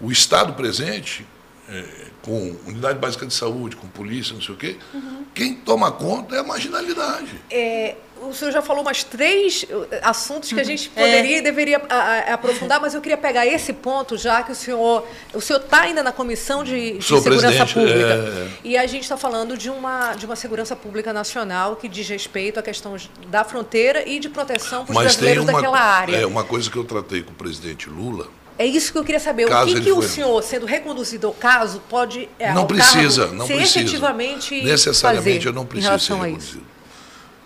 o 0.00 0.12
Estado 0.12 0.52
presente, 0.52 1.26
é, 1.68 1.84
com 2.22 2.56
unidade 2.66 2.98
básica 2.98 3.26
de 3.26 3.34
saúde, 3.34 3.76
com 3.76 3.88
polícia, 3.88 4.34
não 4.34 4.42
sei 4.42 4.54
o 4.54 4.58
quê, 4.58 4.76
uhum. 4.92 5.24
quem 5.34 5.54
toma 5.54 5.90
conta 5.90 6.36
é 6.36 6.40
a 6.40 6.44
marginalidade. 6.44 7.40
É, 7.50 7.96
o 8.28 8.32
senhor 8.32 8.50
já 8.50 8.62
falou 8.62 8.82
umas 8.82 9.02
três 9.02 9.64
uh, 9.64 9.86
assuntos 10.02 10.52
que 10.52 10.60
a 10.60 10.64
gente 10.64 10.90
é. 10.94 11.00
poderia 11.00 11.36
é. 11.36 11.38
e 11.38 11.42
deveria 11.42 11.82
a, 11.88 11.94
a, 11.94 12.34
aprofundar, 12.34 12.80
mas 12.80 12.94
eu 12.94 13.00
queria 13.00 13.16
pegar 13.16 13.46
esse 13.46 13.72
ponto, 13.72 14.16
já 14.16 14.42
que 14.42 14.52
o 14.52 14.54
senhor 14.54 15.06
o 15.32 15.40
senhor 15.40 15.60
está 15.60 15.82
ainda 15.82 16.02
na 16.02 16.12
comissão 16.12 16.64
de, 16.64 16.98
de 16.98 17.04
segurança 17.04 17.66
pública 17.66 17.98
é. 17.98 18.48
e 18.62 18.76
a 18.76 18.86
gente 18.86 19.02
está 19.02 19.16
falando 19.16 19.56
de 19.56 19.70
uma 19.70 20.14
de 20.14 20.26
uma 20.26 20.36
segurança 20.36 20.76
pública 20.76 21.12
nacional 21.12 21.76
que 21.76 21.88
diz 21.88 22.08
respeito 22.08 22.58
à 22.58 22.62
questão 22.62 22.96
da 23.28 23.44
fronteira 23.44 24.08
e 24.08 24.18
de 24.18 24.28
proteção 24.28 24.84
para 24.84 24.96
os 24.96 25.02
brasileiros 25.02 25.44
uma, 25.44 25.52
daquela 25.52 25.80
área. 25.80 26.16
É 26.16 26.26
uma 26.26 26.44
coisa 26.44 26.70
que 26.70 26.76
eu 26.76 26.84
tratei 26.84 27.22
com 27.22 27.32
o 27.32 27.34
presidente 27.34 27.88
Lula. 27.88 28.28
É 28.58 28.64
isso 28.64 28.92
que 28.92 28.98
eu 28.98 29.04
queria 29.04 29.20
saber. 29.20 29.48
Caso 29.48 29.70
o 29.70 29.74
que, 29.74 29.80
que 29.80 29.92
o 29.92 30.02
senhor, 30.02 30.42
sendo 30.42 30.64
reconduzido 30.66 31.26
ao 31.26 31.32
caso, 31.32 31.82
pode. 31.88 32.28
É, 32.38 32.52
não 32.52 32.66
precisa, 32.66 33.26
não 33.28 33.46
precisa. 33.46 33.80
efetivamente. 33.80 34.62
Necessariamente 34.62 35.46
eu 35.46 35.52
não 35.52 35.66
preciso 35.66 35.98
ser 35.98 36.14
reconduzido 36.14 36.74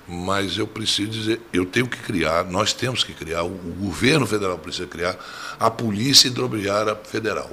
mas 0.08 0.56
eu 0.56 0.66
preciso 0.66 1.10
dizer, 1.10 1.40
eu 1.52 1.66
tenho 1.66 1.86
que 1.86 1.98
criar, 1.98 2.42
nós 2.44 2.72
temos 2.72 3.04
que 3.04 3.12
criar, 3.12 3.42
o 3.42 3.50
governo 3.50 4.26
federal 4.26 4.56
precisa 4.56 4.86
criar 4.86 5.14
a 5.60 5.70
Polícia 5.70 6.28
Hidroviária 6.28 6.96
Federal. 6.96 7.50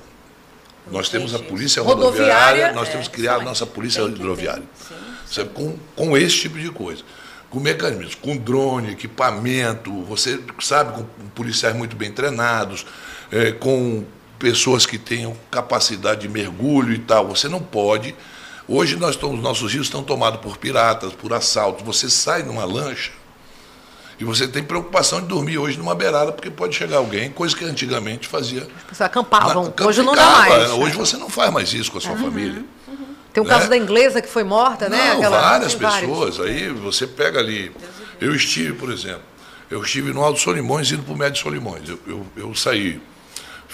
Nós 0.89 1.09
temos 1.09 1.35
a 1.35 1.39
Polícia 1.39 1.81
Rodoviária, 1.81 2.67
rodoviária 2.67 2.73
nós 2.73 2.87
é, 2.87 2.91
temos 2.91 3.07
que 3.09 3.15
criar 3.15 3.35
a 3.35 3.41
nossa 3.41 3.65
Polícia 3.65 4.01
Hidroviária. 4.03 4.63
Sim, 4.77 4.95
sim. 5.25 5.45
Com, 5.53 5.77
com 5.95 6.15
esse 6.15 6.37
tipo 6.37 6.57
de 6.57 6.69
coisa. 6.69 7.03
Com 7.49 7.59
mecanismos, 7.59 8.15
com 8.15 8.37
drone, 8.37 8.91
equipamento, 8.91 10.03
você 10.03 10.39
sabe, 10.59 10.93
com 10.93 11.05
policiais 11.33 11.75
muito 11.75 11.95
bem 11.95 12.11
treinados, 12.11 12.85
é, 13.31 13.51
com 13.51 14.03
pessoas 14.37 14.85
que 14.85 14.97
tenham 14.97 15.35
capacidade 15.49 16.21
de 16.21 16.29
mergulho 16.29 16.93
e 16.93 16.99
tal. 16.99 17.27
Você 17.27 17.47
não 17.47 17.61
pode 17.61 18.15
Hoje 18.67 18.95
nós 18.95 19.11
estamos, 19.11 19.39
nossos 19.41 19.73
rios 19.73 19.85
estão 19.85 20.03
tomados 20.03 20.39
por 20.41 20.57
piratas, 20.57 21.13
por 21.13 21.31
assaltos. 21.33 21.85
Você 21.85 22.09
sai 22.09 22.41
numa 22.41 22.65
lancha 22.65 23.11
e 24.19 24.23
você 24.23 24.47
tem 24.47 24.63
preocupação 24.63 25.21
de 25.21 25.27
dormir 25.27 25.57
hoje 25.59 25.77
numa 25.77 25.93
beirada, 25.93 26.31
porque 26.31 26.49
pode 26.49 26.75
chegar 26.75 26.97
alguém, 26.97 27.29
coisa 27.29 27.55
que 27.55 27.63
antigamente 27.63 28.27
fazia. 28.27 28.61
As 28.61 28.83
pessoas 28.83 29.01
acampavam. 29.01 29.73
Na, 29.77 29.85
hoje 29.85 30.01
não 30.01 30.15
dá 30.15 30.25
mais. 30.25 30.71
Hoje 30.71 30.95
você 30.95 31.15
não 31.15 31.29
faz 31.29 31.53
mais 31.53 31.73
isso 31.73 31.91
com 31.91 31.99
a 31.99 32.01
sua 32.01 32.13
uhum, 32.13 32.23
família. 32.23 32.63
Uhum. 32.87 33.15
Tem 33.31 33.43
o 33.43 33.45
né? 33.45 33.53
caso 33.53 33.69
da 33.69 33.77
inglesa 33.77 34.19
que 34.19 34.29
foi 34.29 34.43
morta, 34.43 34.89
né? 34.89 35.09
Não, 35.09 35.17
Aquela... 35.17 35.41
várias 35.41 35.75
pessoas. 35.75 36.39
Aí 36.39 36.69
você 36.69 37.05
pega 37.05 37.39
ali. 37.39 37.71
Eu 38.19 38.33
estive, 38.33 38.73
por 38.73 38.91
exemplo, 38.91 39.21
eu 39.69 39.83
estive 39.83 40.11
no 40.11 40.23
Alto 40.23 40.39
Solimões 40.39 40.91
indo 40.91 41.03
para 41.03 41.13
o 41.13 41.17
Médio 41.17 41.39
Solimões. 41.39 41.87
Eu, 41.87 41.99
eu, 42.07 42.25
eu 42.35 42.55
saí, 42.55 42.99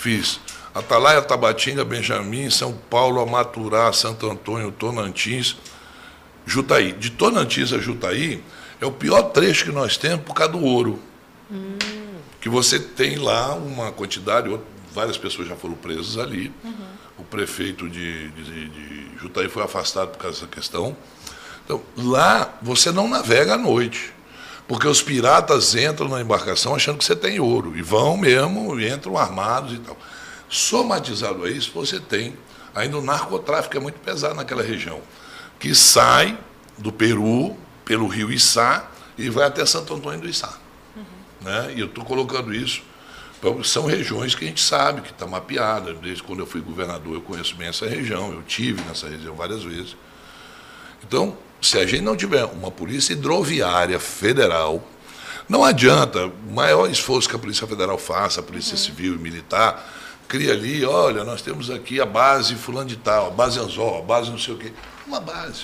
fiz 0.02 0.40
Atalaia, 0.74 1.22
Tabatinga, 1.22 1.84
Benjamin, 1.84 2.50
São 2.50 2.74
Paulo, 2.90 3.22
Amaturá, 3.22 3.92
Santo 3.92 4.30
Antônio, 4.30 4.72
Tonantins, 4.72 5.58
Jutaí. 6.46 6.94
De 6.94 7.12
Tonantins 7.12 7.74
a 7.74 7.78
Jutaí 7.78 8.42
é 8.80 8.86
o 8.86 8.92
pior 8.92 9.22
trecho 9.24 9.66
que 9.66 9.72
nós 9.72 9.98
temos 9.98 10.26
por 10.26 10.34
causa 10.34 10.54
do 10.54 10.64
ouro. 10.64 11.00
Hum. 11.52 11.78
Que 12.40 12.50
você 12.50 12.80
tem 12.80 13.18
lá 13.18 13.54
uma 13.54 13.92
quantidade, 13.92 14.50
várias 14.94 15.18
pessoas 15.18 15.48
já 15.48 15.56
foram 15.56 15.76
presas 15.76 16.18
ali. 16.18 16.52
Uhum. 16.64 16.74
O 17.20 17.24
prefeito 17.24 17.88
de, 17.88 18.30
de, 18.30 18.70
de 18.70 19.18
Jutaí 19.20 19.50
foi 19.50 19.62
afastado 19.62 20.10
por 20.10 20.20
causa 20.20 20.40
dessa 20.40 20.48
questão. 20.48 20.96
Então, 21.66 21.82
lá 21.96 22.58
você 22.62 22.92
não 22.92 23.08
navega 23.08 23.54
à 23.54 23.58
noite. 23.58 24.14
Porque 24.72 24.88
os 24.88 25.02
piratas 25.02 25.76
entram 25.76 26.08
na 26.08 26.22
embarcação 26.22 26.74
achando 26.74 26.98
que 26.98 27.04
você 27.04 27.14
tem 27.14 27.42
ouro. 27.42 27.78
E 27.78 27.82
vão 27.82 28.16
mesmo, 28.16 28.80
entram 28.80 29.18
armados 29.18 29.74
e 29.74 29.80
tal. 29.80 29.98
Somatizado 30.48 31.44
a 31.44 31.52
isso, 31.52 31.74
você 31.74 32.00
tem 32.00 32.38
ainda 32.74 32.98
o 32.98 33.02
narcotráfico 33.02 33.76
é 33.76 33.82
muito 33.82 34.00
pesado 34.00 34.34
naquela 34.34 34.64
região, 34.64 35.02
que 35.60 35.76
sai 35.76 36.40
do 36.78 36.90
Peru, 36.90 37.58
pelo 37.84 38.08
rio 38.08 38.32
Içá, 38.32 38.90
e 39.18 39.30
vai 39.30 39.46
até 39.46 39.66
Santo 39.66 39.94
Antônio 39.94 40.22
do 40.22 40.30
Içá. 40.30 40.58
Uhum. 40.96 41.04
Né? 41.42 41.74
E 41.76 41.82
eu 41.82 41.88
estou 41.88 42.06
colocando 42.06 42.56
isso, 42.56 42.82
são 43.66 43.86
regiões 43.88 44.36
que 44.36 44.46
a 44.46 44.48
gente 44.48 44.62
sabe 44.62 45.02
que 45.02 45.12
está 45.12 45.28
mapeada. 45.28 45.94
Desde 45.96 46.24
quando 46.24 46.40
eu 46.40 46.48
fui 46.48 46.62
governador, 46.62 47.16
eu 47.16 47.22
conheço 47.22 47.58
bem 47.58 47.68
essa 47.68 47.90
região, 47.90 48.32
eu 48.32 48.42
tive 48.44 48.82
nessa 48.84 49.10
região 49.10 49.36
várias 49.36 49.66
vezes. 49.66 49.98
Então, 51.06 51.36
se 51.62 51.78
a 51.78 51.86
gente 51.86 52.02
não 52.02 52.16
tiver 52.16 52.44
uma 52.46 52.72
polícia 52.72 53.14
hidroviária 53.14 54.00
federal, 54.00 54.84
não 55.48 55.64
adianta 55.64 56.28
o 56.28 56.52
maior 56.52 56.90
esforço 56.90 57.30
que 57.30 57.36
a 57.36 57.40
Polícia 57.40 57.68
Federal 57.68 57.98
faça, 57.98 58.40
a 58.40 58.44
Polícia 58.44 58.72
uhum. 58.74 58.78
Civil 58.78 59.16
e 59.16 59.18
Militar, 59.18 59.86
cria 60.28 60.54
ali, 60.54 60.86
olha, 60.86 61.24
nós 61.24 61.42
temos 61.42 61.70
aqui 61.70 62.00
a 62.00 62.06
base 62.06 62.56
fulano 62.56 62.88
de 62.88 62.96
tal, 62.96 63.28
a 63.28 63.30
base 63.30 63.60
anzol, 63.60 64.00
a 64.00 64.02
base 64.02 64.32
não 64.32 64.40
sei 64.40 64.54
o 64.54 64.58
quê. 64.58 64.72
Uma 65.06 65.20
base. 65.20 65.64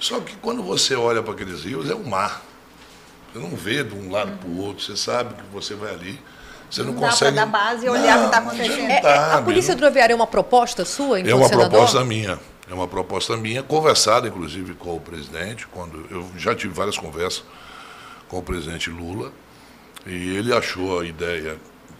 Só 0.00 0.20
que 0.20 0.36
quando 0.36 0.62
você 0.62 0.94
olha 0.94 1.22
para 1.22 1.32
aqueles 1.32 1.62
rios, 1.62 1.88
é 1.88 1.94
um 1.94 2.04
mar. 2.04 2.42
Você 3.32 3.38
não 3.38 3.50
vê 3.50 3.84
de 3.84 3.94
um 3.94 4.10
lado 4.10 4.32
para 4.38 4.48
o 4.48 4.58
outro, 4.58 4.84
você 4.84 4.96
sabe 4.96 5.34
que 5.34 5.42
você 5.52 5.74
vai 5.74 5.92
ali. 5.92 6.20
Você 6.70 6.82
não, 6.82 6.92
não 6.92 7.00
consegue. 7.00 7.36
Dá 7.36 7.46
para 7.46 7.52
dar 7.52 7.70
base 7.70 7.86
e 7.86 7.88
olhar 7.88 8.16
o 8.16 8.20
que 8.20 8.26
está 8.26 8.38
acontecendo. 8.38 8.90
É, 8.90 9.00
tá, 9.00 9.38
a 9.38 9.42
Polícia 9.42 9.72
Hidroviária 9.72 10.12
é 10.12 10.16
uma 10.16 10.26
proposta 10.26 10.84
sua, 10.84 11.20
então, 11.20 11.32
É 11.32 11.34
uma 11.34 11.48
senador? 11.48 11.70
proposta 11.70 12.04
minha. 12.04 12.38
É 12.70 12.74
uma 12.74 12.86
proposta 12.86 13.36
minha, 13.36 13.62
conversada 13.62 14.28
inclusive 14.28 14.74
com 14.74 14.96
o 14.96 15.00
presidente, 15.00 15.66
quando 15.68 16.06
eu 16.10 16.28
já 16.36 16.54
tive 16.54 16.74
várias 16.74 16.98
conversas 16.98 17.42
com 18.28 18.38
o 18.38 18.42
presidente 18.42 18.90
Lula, 18.90 19.32
e 20.06 20.36
ele 20.36 20.52
achou 20.52 21.00
a 21.00 21.06
ideia 21.06 21.58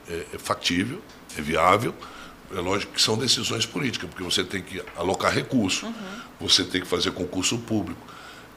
é, 0.09 0.27
é 0.35 0.39
factível, 0.39 1.01
é 1.37 1.43
viável. 1.43 1.95
É 2.51 2.61
lógico 2.61 2.95
que 2.95 3.03
são 3.03 3.17
decisões 3.19 3.67
políticas, 3.67 4.09
porque 4.09 4.25
você 4.25 4.43
tem 4.43 4.63
que 4.63 4.83
alocar 4.97 5.33
recursos, 5.33 5.83
uhum. 5.83 5.95
você 6.41 6.65
tem 6.65 6.81
que 6.81 6.87
fazer 6.87 7.11
concurso 7.11 7.59
público. 7.59 8.01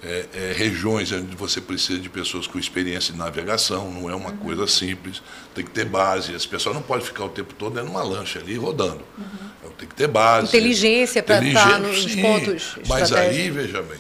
É, 0.04 0.26
é, 0.34 0.54
regiões 0.58 1.12
onde 1.12 1.36
você 1.36 1.62
precisa 1.62 2.00
de 2.00 2.10
pessoas 2.10 2.48
com 2.48 2.58
experiência 2.58 3.14
de 3.14 3.20
navegação, 3.20 3.92
não 3.92 4.10
é 4.10 4.16
uma 4.16 4.32
uhum. 4.32 4.38
coisa 4.38 4.66
simples, 4.66 5.22
tem 5.54 5.64
que 5.64 5.70
ter 5.70 5.86
base. 5.86 6.34
As 6.34 6.46
pessoas 6.46 6.74
não 6.74 6.82
podem 6.82 7.06
ficar 7.06 7.26
o 7.26 7.30
tempo 7.30 7.54
todo 7.54 7.76
dentro 7.76 7.90
de 7.90 7.96
uma 7.96 8.04
lancha 8.04 8.40
ali 8.40 8.56
rodando. 8.56 9.04
Uhum. 9.18 9.70
Tem 9.78 9.88
que 9.88 9.96
ter 9.96 10.08
base. 10.08 10.48
Inteligência 10.48 11.24
para 11.24 11.44
estar 11.44 11.80
nos 11.80 12.04
sim, 12.04 12.22
pontos. 12.22 12.78
Mas 12.88 13.12
aí, 13.12 13.50
veja 13.50 13.82
bem, 13.82 14.00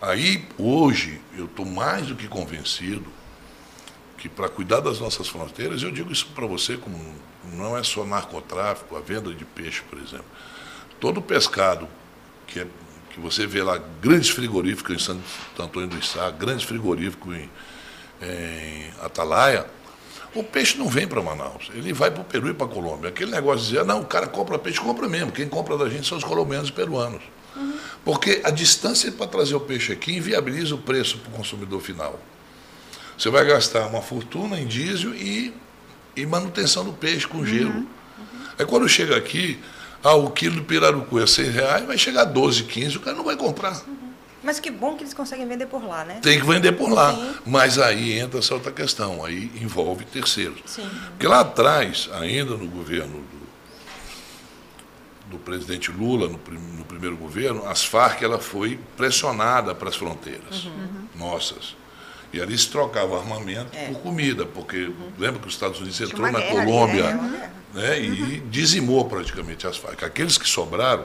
aí 0.00 0.46
hoje 0.58 1.20
eu 1.36 1.44
estou 1.44 1.64
mais 1.64 2.06
do 2.06 2.16
que 2.16 2.26
convencido 2.26 3.06
que 4.18 4.28
para 4.28 4.48
cuidar 4.48 4.80
das 4.80 5.00
nossas 5.00 5.28
fronteiras, 5.28 5.82
eu 5.82 5.90
digo 5.90 6.12
isso 6.12 6.26
para 6.34 6.46
você 6.46 6.76
como 6.76 6.96
não 7.52 7.76
é 7.76 7.82
só 7.82 8.04
narcotráfico, 8.04 8.96
a 8.96 9.00
venda 9.00 9.32
de 9.32 9.44
peixe, 9.44 9.82
por 9.88 9.98
exemplo. 9.98 10.26
Todo 11.00 11.20
pescado 11.20 11.88
que, 12.46 12.60
é, 12.60 12.66
que 13.12 13.20
você 13.20 13.46
vê 13.46 13.62
lá, 13.62 13.80
grandes 14.00 14.30
frigoríficos 14.30 14.94
em 14.94 14.98
Santo 14.98 15.22
Antônio 15.58 15.88
do 15.88 15.98
Içá, 15.98 16.30
grandes 16.30 16.64
frigoríficos 16.64 17.36
em, 17.36 17.50
em 18.22 18.90
Atalaia, 19.02 19.66
o 20.34 20.42
peixe 20.42 20.78
não 20.78 20.88
vem 20.88 21.06
para 21.06 21.20
Manaus, 21.22 21.70
ele 21.74 21.92
vai 21.92 22.10
para 22.10 22.22
o 22.22 22.24
Peru 22.24 22.48
e 22.48 22.54
para 22.54 22.66
a 22.66 22.70
Colômbia. 22.70 23.10
Aquele 23.10 23.30
negócio 23.30 23.66
de 23.66 23.72
dizer, 23.72 23.84
não, 23.84 24.00
o 24.00 24.06
cara 24.06 24.26
compra 24.26 24.58
peixe, 24.58 24.80
compra 24.80 25.06
mesmo. 25.06 25.30
Quem 25.30 25.46
compra 25.46 25.76
da 25.76 25.88
gente 25.90 26.08
são 26.08 26.16
os 26.16 26.24
colombianos 26.24 26.70
e 26.70 26.72
peruanos. 26.72 27.22
Uhum. 27.54 27.76
Porque 28.02 28.40
a 28.42 28.50
distância 28.50 29.12
para 29.12 29.26
trazer 29.26 29.54
o 29.54 29.60
peixe 29.60 29.92
aqui 29.92 30.16
inviabiliza 30.16 30.74
o 30.74 30.78
preço 30.78 31.18
para 31.18 31.30
o 31.32 31.36
consumidor 31.36 31.82
final. 31.82 32.18
Você 33.18 33.28
vai 33.28 33.44
gastar 33.44 33.86
uma 33.88 34.00
fortuna 34.00 34.58
em 34.58 34.66
diesel 34.66 35.14
e, 35.14 35.52
e 36.16 36.24
manutenção 36.24 36.82
do 36.82 36.94
peixe 36.94 37.28
com 37.28 37.44
gelo. 37.44 37.70
Uhum. 37.70 37.76
Uhum. 37.80 38.46
Aí 38.58 38.64
quando 38.64 38.88
chega 38.88 39.14
aqui, 39.14 39.60
ah, 40.02 40.14
o 40.14 40.30
quilo 40.30 40.56
de 40.56 40.62
pirarucu 40.62 41.18
é 41.18 41.26
100 41.26 41.50
reais, 41.50 41.86
vai 41.86 41.96
chegar 41.96 42.22
a 42.22 42.24
12, 42.24 42.64
15, 42.64 42.96
o 42.96 43.00
cara 43.00 43.16
não 43.16 43.24
vai 43.24 43.36
comprar. 43.36 43.72
Uhum. 43.86 44.12
Mas 44.42 44.58
que 44.58 44.70
bom 44.70 44.96
que 44.96 45.04
eles 45.04 45.14
conseguem 45.14 45.46
vender 45.46 45.66
por 45.66 45.84
lá, 45.84 46.04
né? 46.04 46.18
Tem 46.20 46.40
que 46.40 46.44
vender 46.44 46.72
por 46.72 46.90
lá. 46.90 47.14
Sim. 47.14 47.34
Mas 47.46 47.78
aí 47.78 48.18
entra 48.18 48.40
essa 48.40 48.52
outra 48.54 48.72
questão, 48.72 49.24
aí 49.24 49.52
envolve 49.60 50.04
terceiros. 50.04 50.60
Sim. 50.66 50.88
Porque 51.10 51.28
lá 51.28 51.40
atrás, 51.40 52.10
ainda 52.14 52.56
no 52.56 52.66
governo 52.66 53.22
do, 55.28 55.30
do 55.30 55.38
presidente 55.38 55.92
Lula, 55.92 56.26
no, 56.26 56.40
no, 56.76 56.84
primeiro 56.84 57.16
governo, 57.16 57.68
as 57.68 57.84
Farc 57.84 58.20
ela 58.22 58.40
foi 58.40 58.80
pressionada 58.96 59.76
para 59.76 59.88
as 59.88 59.94
fronteiras 59.94 60.64
uhum. 60.64 61.06
nossas. 61.14 61.76
E 62.32 62.40
ali 62.40 62.56
se 62.56 62.68
trocava 62.68 63.18
armamento 63.18 63.76
é. 63.76 63.88
por 63.88 64.00
comida, 64.00 64.46
porque 64.46 64.84
uhum. 64.84 65.12
lembra 65.18 65.40
que 65.40 65.48
os 65.48 65.54
Estados 65.54 65.78
Unidos 65.80 66.00
entrou 66.00 66.32
na 66.32 66.40
Colômbia 66.40 67.08
ali, 67.08 67.18
né? 67.18 67.50
né? 67.74 68.00
e 68.00 68.08
uhum. 68.08 68.42
dizimou 68.50 69.04
praticamente 69.04 69.66
as 69.66 69.76
Farc. 69.76 70.02
Aqueles 70.02 70.38
que 70.38 70.48
sobraram 70.48 71.04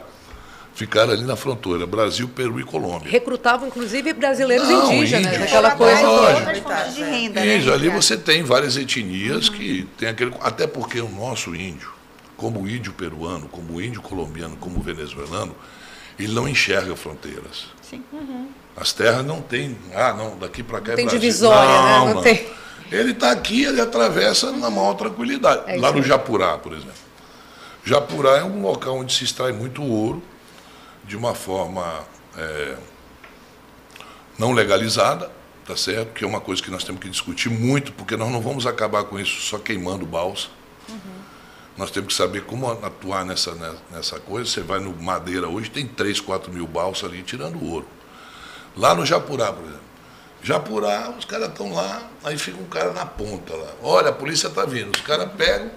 ficaram 0.74 1.12
ali 1.12 1.24
na 1.24 1.36
fronteira, 1.36 1.86
Brasil, 1.86 2.30
Peru 2.30 2.60
e 2.60 2.64
Colômbia. 2.64 3.12
Recrutavam, 3.12 3.68
inclusive, 3.68 4.14
brasileiros 4.14 4.70
Não, 4.70 4.94
indígenas, 4.94 5.26
índios, 5.26 5.44
aquela 5.44 5.72
coisa. 5.72 6.02
Fontes 6.62 6.96
de 6.96 7.04
renda, 7.04 7.44
né? 7.44 7.74
ali 7.74 7.90
você 7.90 8.16
tem 8.16 8.44
várias 8.44 8.78
etnias 8.78 9.50
uhum. 9.50 9.56
que 9.56 9.88
tem 9.98 10.08
aquele. 10.08 10.34
Até 10.40 10.66
porque 10.66 11.02
o 11.02 11.10
nosso 11.10 11.54
índio, 11.56 11.92
como 12.38 12.62
o 12.62 12.70
índio 12.70 12.94
peruano, 12.94 13.50
como 13.50 13.74
o 13.74 13.82
índio 13.82 14.02
colombiano, 14.02 14.56
como 14.58 14.80
o 14.80 14.82
venezuelano, 14.82 15.54
ele 16.18 16.32
não 16.32 16.48
enxerga 16.48 16.96
fronteiras. 16.96 17.66
Sim. 17.82 18.04
Uhum. 18.14 18.48
As 18.80 18.94
terras 18.94 19.26
não 19.26 19.42
tem, 19.42 19.76
ah, 19.96 20.14
não, 20.14 20.38
daqui 20.38 20.62
para 20.62 20.80
cá 20.80 20.88
não 20.88 20.94
é 20.94 20.96
tem 20.98 21.06
Brasil. 21.06 21.20
divisória, 21.20 21.68
não, 21.68 21.84
né? 21.84 21.98
Não, 21.98 22.14
não. 22.14 22.22
tem. 22.22 22.48
Ele 22.92 23.12
está 23.12 23.32
aqui, 23.32 23.64
ele 23.64 23.82
atravessa 23.82 24.52
na 24.52 24.70
maior 24.70 24.94
tranquilidade. 24.94 25.64
É 25.66 25.78
Lá 25.78 25.92
no 25.92 26.04
Japurá, 26.04 26.58
por 26.60 26.74
exemplo. 26.74 26.94
Japurá 27.84 28.38
é 28.38 28.44
um 28.44 28.62
local 28.62 28.98
onde 28.98 29.14
se 29.14 29.24
extrai 29.24 29.52
muito 29.52 29.84
ouro 29.84 30.22
de 31.04 31.18
uma 31.18 31.34
forma 31.34 32.06
é, 32.38 32.76
não 34.38 34.52
legalizada, 34.52 35.32
tá 35.66 35.76
certo? 35.76 36.14
Que 36.14 36.24
é 36.24 36.28
uma 36.28 36.40
coisa 36.40 36.62
que 36.62 36.70
nós 36.70 36.84
temos 36.84 37.02
que 37.02 37.10
discutir 37.10 37.50
muito, 37.50 37.92
porque 37.94 38.16
nós 38.16 38.32
não 38.32 38.42
vamos 38.42 38.68
acabar 38.68 39.04
com 39.06 39.20
isso 39.20 39.42
só 39.42 39.58
queimando 39.58 40.06
balsa. 40.06 40.50
Uhum. 40.88 40.98
Nós 41.78 41.90
temos 41.90 42.10
que 42.10 42.14
saber 42.14 42.44
como 42.44 42.70
atuar 42.70 43.26
nessa, 43.26 43.54
nessa 43.92 44.20
coisa. 44.20 44.50
Você 44.50 44.62
vai 44.62 44.80
no 44.80 44.94
Madeira 45.02 45.48
hoje, 45.48 45.70
tem 45.72 45.88
3, 45.88 46.20
4 46.20 46.54
mil 46.54 46.68
balsas 46.68 47.10
ali 47.10 47.24
tirando 47.24 47.64
ouro. 47.64 47.97
Lá 48.78 48.94
no 48.94 49.06
Japurá, 49.06 49.52
por 49.52 49.64
exemplo. 49.64 49.88
Japurá, 50.42 51.14
os 51.18 51.26
caras 51.26 51.50
estão 51.50 51.74
lá, 51.74 52.04
aí 52.24 52.38
fica 52.38 52.62
um 52.62 52.66
cara 52.66 52.94
na 52.94 53.06
ponta 53.06 53.54
lá. 53.54 53.72
Olha, 53.82 54.10
a 54.10 54.14
polícia 54.14 54.48
está 54.48 54.66
vindo. 54.66 54.96
Os 54.96 55.02
caras 55.02 55.30
pegam 55.36 55.72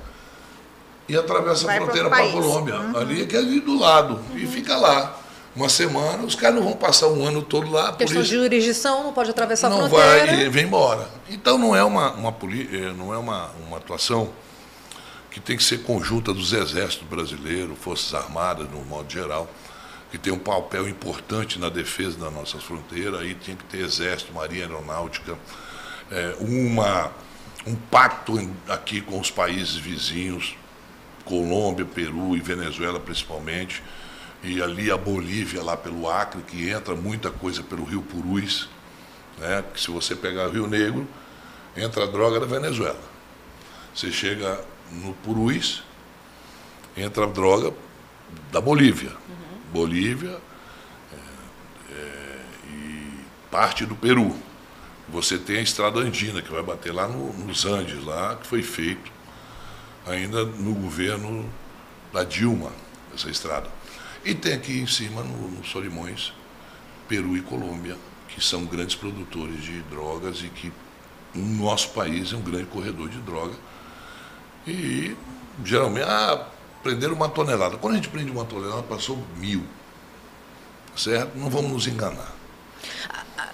e 1.09 1.17
atravessam 1.17 1.69
a 1.69 1.75
fronteira 1.75 2.09
para 2.09 2.25
a 2.25 2.31
Colômbia. 2.31 2.77
Uhum. 2.77 2.97
Ali 2.97 3.27
que 3.27 3.35
é 3.35 3.39
ali 3.39 3.61
do 3.61 3.79
lado. 3.79 4.21
Uhum. 4.31 4.39
E 4.39 4.47
fica 4.47 4.77
lá. 4.77 5.17
Uma 5.57 5.69
semana, 5.69 6.23
os 6.23 6.37
caras 6.37 6.55
não 6.55 6.63
vão 6.63 6.75
passar 6.75 7.09
um 7.09 7.27
ano 7.27 7.43
todo 7.43 7.69
lá. 7.69 7.93
Questão 7.95 8.23
de 8.23 8.29
jurisdição, 8.29 9.03
não 9.03 9.13
pode 9.13 9.31
atravessar 9.31 9.69
não 9.69 9.85
a 9.85 9.89
fronteira. 9.89 10.27
Não 10.27 10.37
vai 10.37 10.45
e 10.47 10.49
vem 10.49 10.65
embora. 10.65 11.09
Então 11.29 11.59
não 11.59 11.75
é 11.75 11.83
uma, 11.83 12.13
uma, 12.13 12.31
eh, 12.31 12.93
não 12.97 13.13
é 13.13 13.19
uma, 13.19 13.51
uma 13.67 13.79
atuação 13.79 14.31
que 15.29 15.41
tem 15.41 15.57
que 15.57 15.65
ser 15.65 15.83
conjunta 15.83 16.33
dos 16.33 16.53
exércitos 16.53 17.09
brasileiros, 17.09 17.77
Forças 17.81 18.15
Armadas, 18.15 18.71
no 18.71 18.85
modo 18.85 19.13
geral 19.13 19.49
que 20.11 20.19
tem 20.19 20.33
um 20.33 20.39
papel 20.39 20.89
importante 20.89 21.59
na 21.59 21.69
defesa 21.69 22.19
das 22.19 22.33
nossas 22.33 22.63
fronteiras, 22.63 23.21
aí 23.21 23.35
tem 23.35 23.55
que 23.55 23.65
ter 23.65 23.79
exército, 23.79 24.33
marinha 24.33 24.65
aeronáutica, 24.65 25.39
é, 26.11 26.37
uma, 26.41 27.13
um 27.67 27.77
pacto 27.77 28.35
aqui 28.69 29.01
com 29.01 29.21
os 29.21 29.31
países 29.31 29.77
vizinhos, 29.77 30.57
Colômbia, 31.25 31.85
Peru 31.85 32.37
e 32.37 32.41
Venezuela 32.41 32.99
principalmente, 32.99 33.83
e 34.43 34.61
ali 34.61 34.91
a 34.91 34.97
Bolívia, 34.97 35.63
lá 35.63 35.77
pelo 35.77 36.11
Acre, 36.11 36.43
que 36.43 36.69
entra 36.69 36.97
muita 36.97 37.31
coisa 37.31 37.63
pelo 37.63 37.85
Rio 37.85 38.03
Purus, 38.03 38.69
né? 39.39 39.63
se 39.77 39.91
você 39.91 40.17
pegar 40.17 40.49
o 40.49 40.51
Rio 40.51 40.67
Negro, 40.67 41.07
entra 41.77 42.05
a 42.05 42.07
droga 42.07 42.41
da 42.41 42.47
Venezuela. 42.47 43.01
Você 43.95 44.11
chega 44.11 44.65
no 44.91 45.13
Purus, 45.15 45.85
entra 46.97 47.25
a 47.25 47.29
droga 47.29 47.73
da 48.51 48.61
Bolívia. 48.61 49.13
Bolívia 49.73 50.41
é, 51.13 51.93
é, 51.93 52.41
e 52.69 53.21
parte 53.51 53.87
do 53.87 53.95
Peru. 53.95 54.37
Você 55.09 55.39
tem 55.39 55.59
a 55.59 55.63
estrada 55.63 55.99
andina, 55.99 56.41
que 56.41 56.51
vai 56.51 56.63
bater 56.63 56.93
lá 56.93 57.09
no, 57.09 57.33
nos 57.33 57.65
Andes, 57.65 58.05
lá, 58.05 58.37
que 58.37 58.47
foi 58.47 58.63
feito 58.63 59.11
ainda 60.07 60.45
no 60.45 60.75
governo 60.75 61.49
da 62.13 62.25
Dilma, 62.25 62.73
essa 63.15 63.29
estrada. 63.29 63.69
E 64.25 64.35
tem 64.35 64.55
aqui 64.55 64.79
em 64.79 64.87
cima, 64.87 65.23
no, 65.23 65.51
no 65.51 65.65
Solimões, 65.65 66.33
Peru 67.09 67.37
e 67.37 67.41
Colômbia, 67.41 67.97
que 68.29 68.43
são 68.43 68.65
grandes 68.65 68.95
produtores 68.95 69.63
de 69.63 69.81
drogas 69.83 70.43
e 70.43 70.49
que 70.49 70.73
o 71.35 71.39
nosso 71.39 71.91
país 71.91 72.33
é 72.33 72.37
um 72.37 72.43
grande 72.43 72.67
corredor 72.67 73.09
de 73.09 73.19
droga. 73.19 73.55
E 74.67 75.17
geralmente, 75.65 76.07
ah, 76.07 76.47
prenderam 76.83 77.15
uma 77.15 77.29
tonelada. 77.29 77.77
Quando 77.77 77.95
a 77.95 77.97
gente 77.97 78.09
prende 78.09 78.31
uma 78.31 78.45
tonelada, 78.45 78.83
passou 78.83 79.19
mil. 79.37 79.63
Certo? 80.97 81.37
Não 81.37 81.49
vamos 81.49 81.71
nos 81.71 81.87
enganar. 81.87 82.41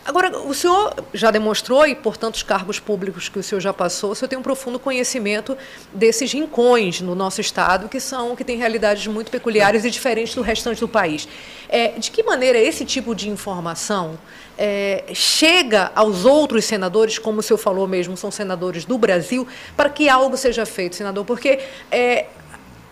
Agora, 0.05 0.39
o 0.39 0.55
senhor 0.55 0.95
já 1.13 1.33
demonstrou, 1.33 1.85
e 1.85 1.93
por 1.93 2.17
tantos 2.17 2.43
cargos 2.45 2.79
públicos 2.79 3.29
que 3.29 3.41
o 3.41 3.43
senhor 3.43 3.61
já 3.61 3.73
passou, 3.73 4.13
o 4.13 4.15
senhor 4.15 4.29
tem 4.29 4.39
um 4.39 4.43
profundo 4.43 4.79
conhecimento 4.79 5.59
desses 5.93 6.33
rincões 6.33 7.01
no 7.01 7.15
nosso 7.17 7.41
Estado, 7.41 7.89
que 7.89 7.99
são 7.99 8.37
que 8.37 8.45
têm 8.45 8.57
realidades 8.57 9.05
muito 9.09 9.33
peculiares 9.33 9.85
e 9.85 9.91
diferentes 9.91 10.33
do 10.33 10.43
restante 10.43 10.79
do 10.79 10.87
país. 10.87 11.27
É, 11.69 11.89
de 11.99 12.13
que 12.13 12.23
maneira 12.23 12.57
esse 12.57 12.85
tipo 12.85 13.17
de 13.17 13.29
informação 13.29 14.17
é, 14.57 15.05
chega 15.13 15.91
aos 15.93 16.25
outros 16.25 16.65
senadores, 16.65 17.19
como 17.19 17.41
o 17.41 17.43
senhor 17.43 17.59
falou 17.59 17.89
mesmo, 17.89 18.17
são 18.17 18.31
senadores 18.31 18.85
do 18.85 18.97
Brasil, 18.97 19.47
para 19.77 19.91
que 19.91 20.09
algo 20.09 20.37
seja 20.37 20.65
feito, 20.65 20.95
senador? 20.95 21.25
Porque 21.25 21.59
é, 21.91 22.27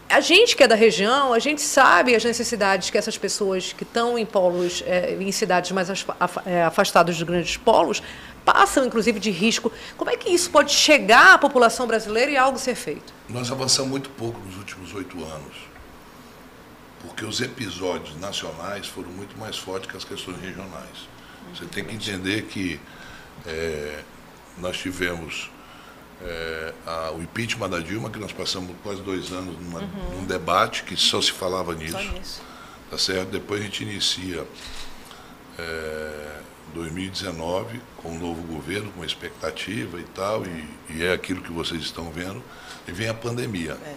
a 0.08 0.20
gente 0.20 0.56
que 0.56 0.62
é 0.62 0.68
da 0.68 0.74
região, 0.74 1.32
a 1.32 1.38
gente 1.38 1.62
sabe 1.62 2.14
as 2.14 2.24
necessidades 2.24 2.90
que 2.90 2.98
essas 2.98 3.16
pessoas 3.16 3.72
que 3.72 3.82
estão 3.82 4.18
em 4.18 4.26
polos, 4.26 4.82
é, 4.86 5.14
em 5.14 5.32
cidades 5.32 5.72
mais 5.72 5.88
é, 6.46 6.62
afastadas 6.62 7.16
dos 7.16 7.26
grandes 7.26 7.56
polos, 7.56 8.02
passam, 8.44 8.84
inclusive, 8.84 9.18
de 9.18 9.30
risco. 9.30 9.72
Como 9.96 10.10
é 10.10 10.16
que 10.16 10.28
isso 10.28 10.50
pode 10.50 10.72
chegar 10.72 11.34
à 11.34 11.38
população 11.38 11.86
brasileira 11.86 12.30
e 12.30 12.36
algo 12.36 12.58
ser 12.58 12.74
feito? 12.74 13.12
Nós 13.28 13.50
avançamos 13.50 13.90
muito 13.90 14.10
pouco 14.10 14.38
nos 14.40 14.56
últimos 14.56 14.94
oito 14.94 15.16
anos, 15.24 15.56
porque 17.00 17.24
os 17.24 17.40
episódios 17.40 18.14
nacionais 18.20 18.86
foram 18.86 19.10
muito 19.10 19.36
mais 19.38 19.56
fortes 19.56 19.90
que 19.90 19.96
as 19.96 20.04
questões 20.04 20.40
regionais. 20.40 21.08
Você 21.54 21.64
tem 21.66 21.84
que 21.84 21.94
entender 21.94 22.42
que 22.42 22.80
é, 23.46 24.00
nós 24.58 24.76
tivemos 24.76 25.50
é, 26.22 26.74
a, 26.86 27.10
o 27.12 27.22
impeachment 27.22 27.70
da 27.70 27.80
Dilma, 27.80 28.10
que 28.10 28.18
nós 28.18 28.32
passamos 28.32 28.74
quase 28.82 29.02
dois 29.02 29.32
anos 29.32 29.58
numa, 29.58 29.80
uhum. 29.80 30.20
num 30.20 30.24
debate 30.24 30.84
que 30.84 30.96
só 30.96 31.20
se 31.20 31.32
falava 31.32 31.74
nisso. 31.74 31.92
Só 31.92 32.02
nisso. 32.02 32.42
Tá 32.90 32.98
certo? 32.98 33.30
Depois 33.30 33.60
a 33.60 33.64
gente 33.64 33.82
inicia 33.82 34.46
é, 35.58 36.40
2019 36.74 37.80
com 37.96 38.10
um 38.10 38.18
novo 38.18 38.42
governo, 38.42 38.90
com 38.92 39.04
expectativa 39.04 39.98
e 39.98 40.04
tal, 40.04 40.44
e, 40.46 40.68
e, 40.90 41.04
é 41.04 41.12
aquilo 41.12 41.42
que 41.42 41.52
vocês 41.52 41.82
estão 41.82 42.10
vendo, 42.10 42.42
e 42.86 42.92
vem 42.92 43.08
a 43.08 43.14
pandemia. 43.14 43.76
É, 43.84 43.94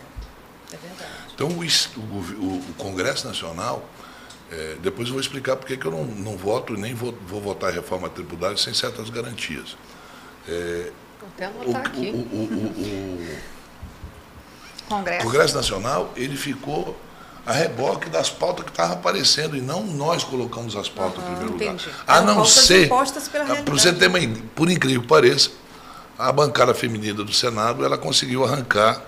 é 0.74 0.78
verdade. 0.78 1.12
Então 1.34 1.48
o, 1.50 1.62
o, 1.62 2.58
o 2.58 2.74
Congresso 2.78 3.28
Nacional, 3.28 3.88
é, 4.52 4.78
depois 4.82 5.08
eu 5.08 5.14
vou 5.14 5.22
explicar 5.22 5.56
porque 5.56 5.78
que 5.78 5.86
eu 5.86 5.92
não, 5.92 6.06
não 6.06 6.38
voto 6.38 6.74
nem 6.74 6.94
vou, 6.94 7.12
vou 7.28 7.42
votar 7.42 7.70
a 7.70 7.74
reforma 7.74 8.10
tributária 8.10 8.58
sem 8.58 8.74
certas 8.74 9.10
garantias. 9.10 9.78
É, 10.48 10.92
até 11.26 11.46
anotar 11.46 11.84
o, 11.84 11.88
aqui. 11.88 12.10
O, 12.10 12.18
o, 12.18 12.44
o, 12.44 13.58
Congresso. 14.88 15.26
Congresso 15.26 15.56
Nacional, 15.56 16.14
ele 16.16 16.38
ficou 16.38 16.98
a 17.46 17.54
reboque 17.54 18.10
das 18.10 18.30
pautas 18.30 18.66
que 18.66 18.72
estavam 18.72 18.98
aparecendo 18.98 19.56
e 19.56 19.62
não 19.62 19.84
nós 19.84 20.24
colocamos 20.24 20.76
as 20.76 20.90
pautas 20.90 21.24
uhum, 21.24 21.32
em 21.32 21.36
primeiro 21.36 21.56
entendi. 21.56 21.86
lugar. 21.86 22.04
A 22.08 22.22
não 22.22 22.44
ser, 22.44 22.90
para 22.90 23.74
você 23.74 23.94
ter 23.94 24.08
uma, 24.08 24.20
por 24.56 24.70
incrível 24.70 25.02
que 25.02 25.08
pareça, 25.08 25.52
a 26.18 26.32
bancada 26.32 26.74
feminina 26.74 27.24
do 27.24 27.34
Senado 27.34 27.86
ela 27.86 27.98
conseguiu 27.98 28.44
arrancar 28.44 29.02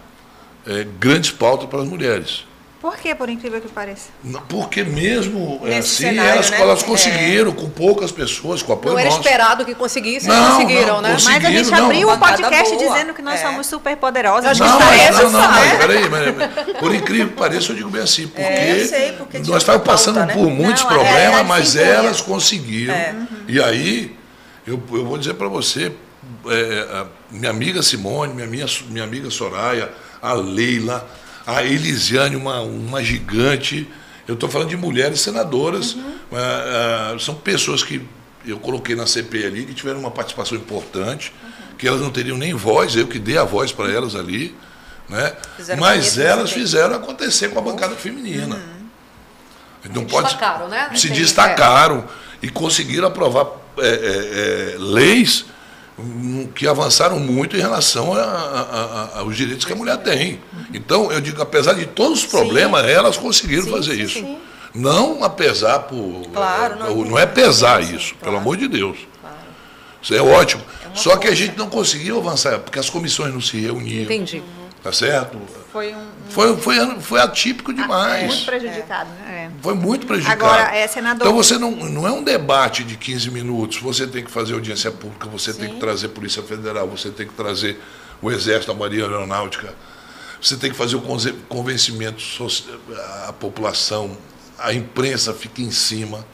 é, 0.65 0.85
grandes 0.99 1.31
pautas 1.31 1.69
para 1.69 1.81
as 1.81 1.87
mulheres. 1.87 2.45
Por 2.81 2.95
que, 2.95 3.13
por 3.13 3.27
incrível 3.29 3.59
que 3.59 3.67
pareça? 3.67 4.07
Porque 4.47 4.85
mesmo 4.85 5.59
Nesse 5.63 6.05
assim, 6.05 6.15
cenário, 6.15 6.31
elas, 6.31 6.49
né? 6.49 6.61
elas 6.61 6.81
conseguiram, 6.81 7.51
é. 7.51 7.53
com 7.53 7.69
poucas 7.69 8.09
pessoas, 8.09 8.63
com 8.63 8.71
apoio 8.71 8.93
Não 8.93 8.99
era 8.99 9.09
nosso. 9.09 9.21
esperado 9.21 9.65
que 9.65 9.75
conseguissem, 9.75 10.29
não, 10.29 10.51
conseguiram, 10.51 10.95
não, 10.95 11.01
né? 11.01 11.17
Mas 11.21 11.45
a 11.45 11.51
gente 11.51 11.71
não. 11.71 11.85
abriu 11.85 12.07
o 12.07 12.13
um 12.13 12.17
podcast 12.17 12.77
dizendo 12.77 13.13
que 13.13 13.21
nós 13.21 13.41
é. 13.41 13.43
somos 13.43 13.67
super 13.67 13.97
poderosas. 13.97 14.57
Não, 14.57 14.79
mas, 14.79 15.11
não, 15.11 15.29
não, 15.29 15.41
não, 15.41 15.77
peraí, 15.77 16.09
mas, 16.09 16.79
por 16.79 16.95
incrível 16.95 17.27
que 17.27 17.35
pareça, 17.35 17.73
eu 17.73 17.75
digo 17.75 17.89
bem 17.89 18.01
assim, 18.01 18.27
porque, 18.27 18.41
é, 18.41 18.85
sei, 18.85 19.11
porque 19.11 19.39
nós 19.39 19.57
estávamos 19.57 19.85
passando 19.85 20.25
né? 20.25 20.33
por 20.33 20.49
muitos 20.49 20.83
problemas, 20.83 21.45
mas 21.45 21.75
elas 21.75 22.21
conseguiram. 22.21 22.93
É. 22.93 23.13
E 23.45 23.61
aí, 23.61 24.15
eu, 24.65 24.81
eu 24.93 25.05
vou 25.05 25.17
dizer 25.17 25.33
para 25.33 25.49
você, 25.49 25.91
é, 26.47 27.05
minha 27.29 27.49
amiga 27.49 27.83
Simone, 27.83 28.33
minha, 28.33 28.47
minha, 28.47 28.65
minha 28.89 29.03
amiga 29.03 29.29
Soraya, 29.29 29.91
a 30.21 30.31
Leila, 30.31 31.05
a 31.55 31.63
Elisiane, 31.63 32.35
uma, 32.35 32.61
uma 32.61 33.03
gigante, 33.03 33.87
Eu 34.27 34.35
estou 34.35 34.47
falando 34.47 34.69
de 34.69 34.77
mulheres 34.77 35.21
senadoras, 35.21 35.95
uhum. 35.95 36.01
uh, 36.31 37.15
uh, 37.15 37.19
são 37.19 37.33
pessoas 37.33 37.81
que 37.81 37.99
eu 38.45 38.59
coloquei 38.59 38.95
na 38.95 39.07
CP 39.07 39.45
ali, 39.45 39.65
que 39.65 39.73
tiveram 39.73 39.99
uma 39.99 40.11
participação 40.11 40.55
importante, 40.55 41.33
uhum. 41.43 41.75
que 41.77 41.87
elas 41.87 41.99
não 41.99 42.11
teriam 42.11 42.37
nem 42.37 42.53
voz, 42.53 42.95
eu 42.95 43.07
que 43.07 43.17
dei 43.17 43.37
a 43.37 43.43
voz 43.43 43.71
para 43.71 43.91
elas 43.91 44.15
ali, 44.15 44.55
né? 45.09 45.33
mas 45.79 46.19
elas 46.19 46.51
fizeram 46.51 46.95
acontecer 46.95 47.49
com 47.49 47.57
a 47.57 47.61
bancada 47.61 47.95
feminina. 47.95 48.55
Uhum. 48.55 49.91
Não 49.93 50.01
se 50.03 50.07
pode, 50.07 50.27
destacaram, 50.27 50.67
né? 50.67 50.89
Se 50.95 51.09
destacaram 51.09 52.07
e 52.41 52.49
conseguiram 52.49 53.07
aprovar 53.07 53.47
é, 53.77 53.87
é, 53.87 54.73
é, 54.73 54.77
leis 54.77 55.45
que 56.55 56.67
avançaram 56.67 57.19
muito 57.19 57.55
em 57.55 57.59
relação 57.59 58.13
a, 58.13 58.21
a, 58.21 58.61
a, 59.15 59.19
aos 59.19 59.35
direitos 59.35 59.65
que 59.65 59.73
a 59.73 59.75
mulher 59.75 59.97
tem. 59.97 60.39
Então, 60.73 61.11
eu 61.11 61.21
digo, 61.21 61.41
apesar 61.41 61.73
de 61.73 61.85
todos 61.85 62.19
os 62.19 62.25
problemas, 62.25 62.85
sim. 62.85 62.91
elas 62.91 63.17
conseguiram 63.17 63.63
sim, 63.63 63.71
fazer 63.71 63.95
sim, 63.95 64.01
isso. 64.01 64.37
Não 64.73 65.23
apesar 65.23 65.79
por. 65.79 66.23
Claro, 66.33 66.79
não, 66.79 67.05
não 67.05 67.19
é 67.19 67.25
pesar 67.25 67.81
isso, 67.81 68.13
claro. 68.15 68.19
pelo 68.19 68.37
amor 68.37 68.57
de 68.57 68.67
Deus. 68.67 68.97
Claro. 69.19 69.35
Isso 70.01 70.13
é 70.13 70.21
ótimo. 70.21 70.63
É 70.85 70.95
Só 70.95 71.17
que 71.17 71.27
a 71.27 71.35
gente 71.35 71.57
não 71.57 71.69
conseguiu 71.69 72.19
avançar, 72.19 72.59
porque 72.59 72.79
as 72.79 72.89
comissões 72.89 73.33
não 73.33 73.41
se 73.41 73.59
reuniam. 73.59 74.03
Entendi. 74.03 74.43
Tá 74.83 74.93
certo? 74.93 75.37
Foi 75.71 75.93
um. 75.93 76.07
Foi, 76.29 76.55
foi, 76.57 76.99
foi 76.99 77.19
atípico 77.19 77.73
demais. 77.73 78.13
Ah, 78.13 78.17
é. 78.19 78.27
Muito 78.27 78.45
prejudicado, 78.45 79.09
né? 79.09 79.51
Foi 79.61 79.73
muito 79.73 80.07
prejudicado. 80.07 80.45
Agora, 80.45 80.75
é, 80.75 80.87
senador. 80.87 81.27
Então 81.27 81.35
você 81.35 81.57
não, 81.57 81.71
não 81.71 82.07
é 82.07 82.11
um 82.11 82.23
debate 82.23 82.83
de 82.83 82.95
15 82.95 83.31
minutos. 83.31 83.79
Você 83.79 84.05
tem 84.05 84.23
que 84.23 84.31
fazer 84.31 84.53
audiência 84.53 84.91
pública, 84.91 85.27
você 85.27 85.53
Sim. 85.53 85.59
tem 85.59 85.73
que 85.73 85.79
trazer 85.79 86.09
Polícia 86.09 86.43
Federal, 86.43 86.87
você 86.87 87.09
tem 87.09 87.27
que 87.27 87.33
trazer 87.33 87.79
o 88.21 88.31
Exército, 88.31 88.71
a 88.71 88.75
Marinha 88.75 89.03
Aeronáutica. 89.03 89.73
Você 90.41 90.55
tem 90.55 90.71
que 90.71 90.77
fazer 90.77 90.95
o 90.95 91.01
convencimento 91.49 92.23
à 93.27 93.33
população. 93.33 94.17
A 94.57 94.73
imprensa 94.73 95.33
fica 95.33 95.61
em 95.61 95.71
cima. 95.71 96.25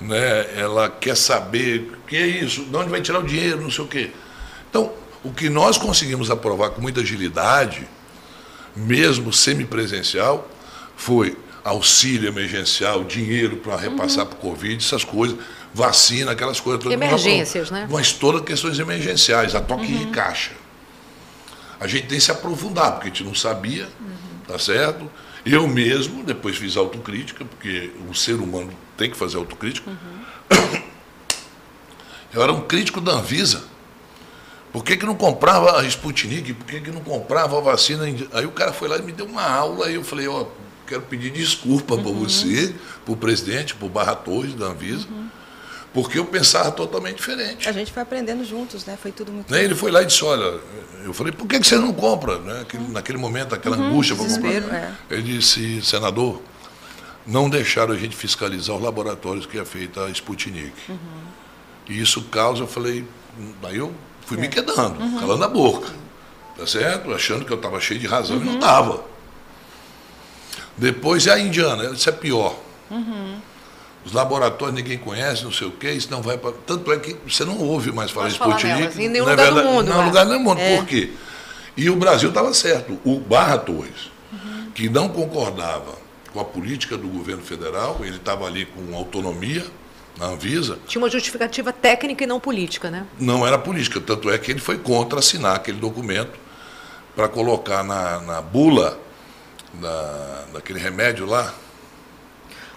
Né? 0.00 0.58
Ela 0.58 0.90
quer 0.90 1.16
saber 1.16 1.92
o 2.02 2.06
que 2.06 2.16
é 2.16 2.26
isso, 2.26 2.64
de 2.64 2.76
onde 2.76 2.90
vai 2.90 3.00
tirar 3.00 3.20
o 3.20 3.22
dinheiro, 3.22 3.62
não 3.62 3.70
sei 3.70 3.84
o 3.84 3.88
quê. 3.88 4.10
Então, 4.68 4.92
o 5.22 5.32
que 5.32 5.48
nós 5.48 5.78
conseguimos 5.78 6.30
aprovar 6.30 6.70
com 6.70 6.80
muita 6.80 7.00
agilidade, 7.00 7.86
mesmo 8.74 9.32
semipresencial, 9.32 10.48
foi 10.96 11.36
auxílio 11.64 12.28
emergencial, 12.28 13.04
dinheiro 13.04 13.56
para 13.56 13.76
repassar 13.76 14.24
uhum. 14.24 14.30
para 14.30 14.38
o 14.38 14.40
Covid, 14.40 14.84
essas 14.84 15.04
coisas, 15.04 15.38
vacina, 15.72 16.32
aquelas 16.32 16.60
coisas 16.60 16.82
todas. 16.82 16.96
Emergências, 16.96 17.70
né? 17.70 17.86
Mas 17.90 18.12
todas 18.12 18.42
questões 18.42 18.78
emergenciais, 18.78 19.54
a 19.54 19.60
toque 19.60 19.92
uhum. 19.92 19.98
de 19.98 20.06
caixa. 20.06 20.52
A 21.78 21.86
gente 21.86 22.06
tem 22.06 22.18
que 22.18 22.24
se 22.24 22.30
aprofundar, 22.30 22.92
porque 22.92 23.08
a 23.08 23.10
gente 23.10 23.24
não 23.24 23.34
sabia, 23.34 23.88
uhum. 24.00 24.46
tá 24.46 24.58
certo? 24.58 25.10
Eu 25.44 25.66
mesmo, 25.66 26.22
depois 26.22 26.56
fiz 26.56 26.76
autocrítica, 26.76 27.44
porque 27.44 27.90
o 28.08 28.14
ser 28.14 28.34
humano 28.34 28.70
tem 28.96 29.10
que 29.10 29.16
fazer 29.16 29.36
autocrítica. 29.36 29.90
Uhum. 29.90 30.82
Eu 32.32 32.42
era 32.42 32.52
um 32.52 32.62
crítico 32.62 33.00
da 33.00 33.12
Anvisa. 33.12 33.64
Por 34.72 34.82
que, 34.82 34.96
que 34.96 35.04
não 35.04 35.14
comprava 35.14 35.80
a 35.80 35.84
Sputnik? 35.84 36.54
Por 36.54 36.66
que, 36.66 36.80
que 36.80 36.90
não 36.90 37.02
comprava 37.02 37.58
a 37.58 37.60
vacina? 37.60 38.04
Aí 38.32 38.46
o 38.46 38.52
cara 38.52 38.72
foi 38.72 38.88
lá 38.88 38.96
e 38.96 39.02
me 39.02 39.12
deu 39.12 39.26
uma 39.26 39.42
aula 39.42 39.90
e 39.90 39.96
eu 39.96 40.02
falei, 40.02 40.26
ó, 40.26 40.42
oh, 40.42 40.46
quero 40.86 41.02
pedir 41.02 41.30
desculpa 41.30 41.94
uhum. 41.94 42.02
para 42.02 42.12
você, 42.12 42.74
para 43.04 43.12
o 43.12 43.16
presidente, 43.16 43.74
para 43.74 43.86
o 43.86 43.90
Barra 43.90 44.14
Torres 44.14 44.54
da 44.54 44.66
Anvisa, 44.66 45.06
uhum. 45.10 45.28
porque 45.92 46.18
eu 46.18 46.24
pensava 46.24 46.72
totalmente 46.72 47.16
diferente. 47.16 47.68
A 47.68 47.72
gente 47.72 47.92
foi 47.92 48.02
aprendendo 48.02 48.44
juntos, 48.46 48.86
né? 48.86 48.96
Foi 49.00 49.12
tudo 49.12 49.30
muito. 49.30 49.52
Né? 49.52 49.62
Ele 49.62 49.74
foi 49.74 49.90
lá 49.90 50.02
e 50.02 50.06
disse, 50.06 50.24
olha, 50.24 50.58
eu 51.04 51.12
falei, 51.12 51.34
por 51.34 51.46
que, 51.46 51.60
que 51.60 51.66
você 51.66 51.76
não 51.76 51.92
compra? 51.92 52.38
Né? 52.38 52.64
Uhum. 52.72 52.88
Naquele 52.92 53.18
momento, 53.18 53.54
aquela 53.54 53.76
uhum, 53.76 53.88
angústia 53.88 54.16
para 54.16 54.26
comprar. 54.26 54.74
É. 54.74 54.92
Ele 55.10 55.22
disse, 55.22 55.82
senador, 55.82 56.40
não 57.26 57.50
deixaram 57.50 57.92
a 57.92 57.96
gente 57.98 58.16
fiscalizar 58.16 58.74
os 58.74 58.82
laboratórios 58.82 59.44
que 59.44 59.58
é 59.58 59.64
feita 59.66 60.06
a 60.06 60.10
Sputnik. 60.10 60.72
Uhum. 60.88 60.96
E 61.90 62.00
isso 62.00 62.22
causa, 62.22 62.62
eu 62.62 62.66
falei, 62.66 63.04
aí 63.64 63.76
eu 63.76 63.92
fui 64.26 64.36
me 64.36 64.48
quedando, 64.48 65.00
uhum. 65.00 65.18
calando 65.18 65.44
a 65.44 65.48
boca. 65.48 65.88
Tá 66.56 66.66
certo? 66.66 67.12
Achando 67.12 67.44
que 67.44 67.52
eu 67.52 67.56
estava 67.56 67.80
cheio 67.80 67.98
de 67.98 68.06
razão 68.06 68.36
uhum. 68.36 68.42
e 68.42 68.46
não 68.46 68.54
estava. 68.54 69.04
Depois 70.76 71.26
é 71.26 71.32
a 71.32 71.38
indiana, 71.38 71.90
isso 71.90 72.08
é 72.08 72.12
pior. 72.12 72.56
Uhum. 72.90 73.36
Os 74.04 74.12
laboratórios 74.12 74.74
ninguém 74.74 74.98
conhece, 74.98 75.44
não 75.44 75.52
sei 75.52 75.68
o 75.68 75.70
quê, 75.70 75.92
isso 75.92 76.10
não 76.10 76.20
vai 76.20 76.36
para. 76.36 76.52
Tanto 76.66 76.92
é 76.92 76.98
que 76.98 77.16
você 77.26 77.44
não 77.44 77.58
ouve 77.58 77.92
mais 77.92 78.10
falar 78.10 78.28
Sputnik. 78.28 79.00
Em 79.00 79.08
nenhum 79.08 79.28
lugar 79.28 79.52
do 79.52 79.64
mundo. 79.64 79.88
Não, 79.88 80.02
é. 80.02 80.04
lugar 80.06 80.26
do 80.26 80.40
mundo. 80.40 80.60
É. 80.60 80.76
Por 80.76 80.86
quê? 80.86 81.12
E 81.76 81.88
o 81.88 81.96
Brasil 81.96 82.28
estava 82.28 82.52
certo. 82.52 82.98
O 83.04 83.20
Barra 83.20 83.58
Torres, 83.58 84.10
uhum. 84.32 84.70
que 84.74 84.88
não 84.88 85.08
concordava 85.08 85.94
com 86.32 86.40
a 86.40 86.44
política 86.44 86.96
do 86.96 87.08
governo 87.08 87.42
federal, 87.42 87.98
ele 88.00 88.16
estava 88.16 88.46
ali 88.46 88.66
com 88.66 88.96
autonomia, 88.96 89.64
na 90.18 90.26
Anvisa. 90.26 90.78
Tinha 90.86 91.02
uma 91.02 91.10
justificativa 91.10 91.72
técnica 91.72 92.24
e 92.24 92.26
não 92.26 92.38
política, 92.38 92.90
né? 92.90 93.06
Não 93.18 93.46
era 93.46 93.58
política, 93.58 94.00
tanto 94.00 94.30
é 94.30 94.38
que 94.38 94.50
ele 94.50 94.60
foi 94.60 94.78
contra 94.78 95.18
assinar 95.18 95.56
aquele 95.56 95.78
documento 95.78 96.38
para 97.14 97.28
colocar 97.28 97.82
na, 97.82 98.20
na 98.20 98.40
bula 98.40 98.98
da, 99.74 100.44
daquele 100.54 100.78
remédio 100.78 101.26
lá. 101.26 101.52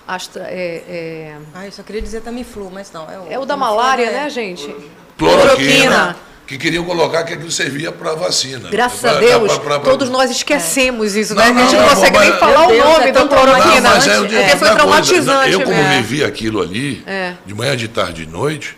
Astra, 0.08 0.44
é, 0.48 0.84
é... 0.88 1.38
Ah, 1.54 1.66
eu 1.66 1.72
só 1.72 1.82
queria 1.82 2.02
dizer 2.02 2.22
Tamiflu, 2.22 2.70
mas 2.72 2.92
não. 2.92 3.10
É 3.10 3.20
o, 3.20 3.32
é 3.32 3.40
o 3.40 3.46
da 3.46 3.58
malária, 3.58 4.12
né, 4.12 4.30
gente? 4.30 4.68
Cloroquina. 5.18 5.56
Cloroquina 5.58 6.35
que 6.46 6.58
queriam 6.58 6.84
colocar 6.84 7.24
que 7.24 7.34
aquilo 7.34 7.52
servia 7.52 7.92
para 7.92 8.14
vacina. 8.14 8.70
Graças 8.70 9.00
pra, 9.00 9.12
a 9.12 9.14
Deus, 9.16 9.58
pra, 9.58 9.80
pra, 9.80 9.92
todos 9.92 10.10
nós 10.10 10.30
esquecemos 10.30 11.16
é. 11.16 11.20
isso, 11.20 11.36
né? 11.36 11.52
Não, 11.52 11.58
a 11.58 11.64
gente 11.64 11.76
não, 11.76 11.90
consegue 11.90 12.20
nem 12.20 12.34
falar 12.34 12.68
o 12.68 12.78
nome 12.78 13.08
é 13.08 13.12
da 13.12 13.28
cloroquina, 13.28 13.90
mas 13.90 14.08
é, 14.08 14.18
porque 14.18 14.58
foi 14.58 14.70
traumatizante. 14.70 15.52
Eu, 15.52 15.62
como 15.62 15.76
né? 15.76 16.02
vivi 16.02 16.24
aquilo 16.24 16.62
ali, 16.62 17.04
é. 17.08 17.34
de 17.46 17.54
manhã, 17.54 17.76
de 17.76 17.88
tarde, 17.88 18.26
de 18.26 18.32
noite, 18.32 18.78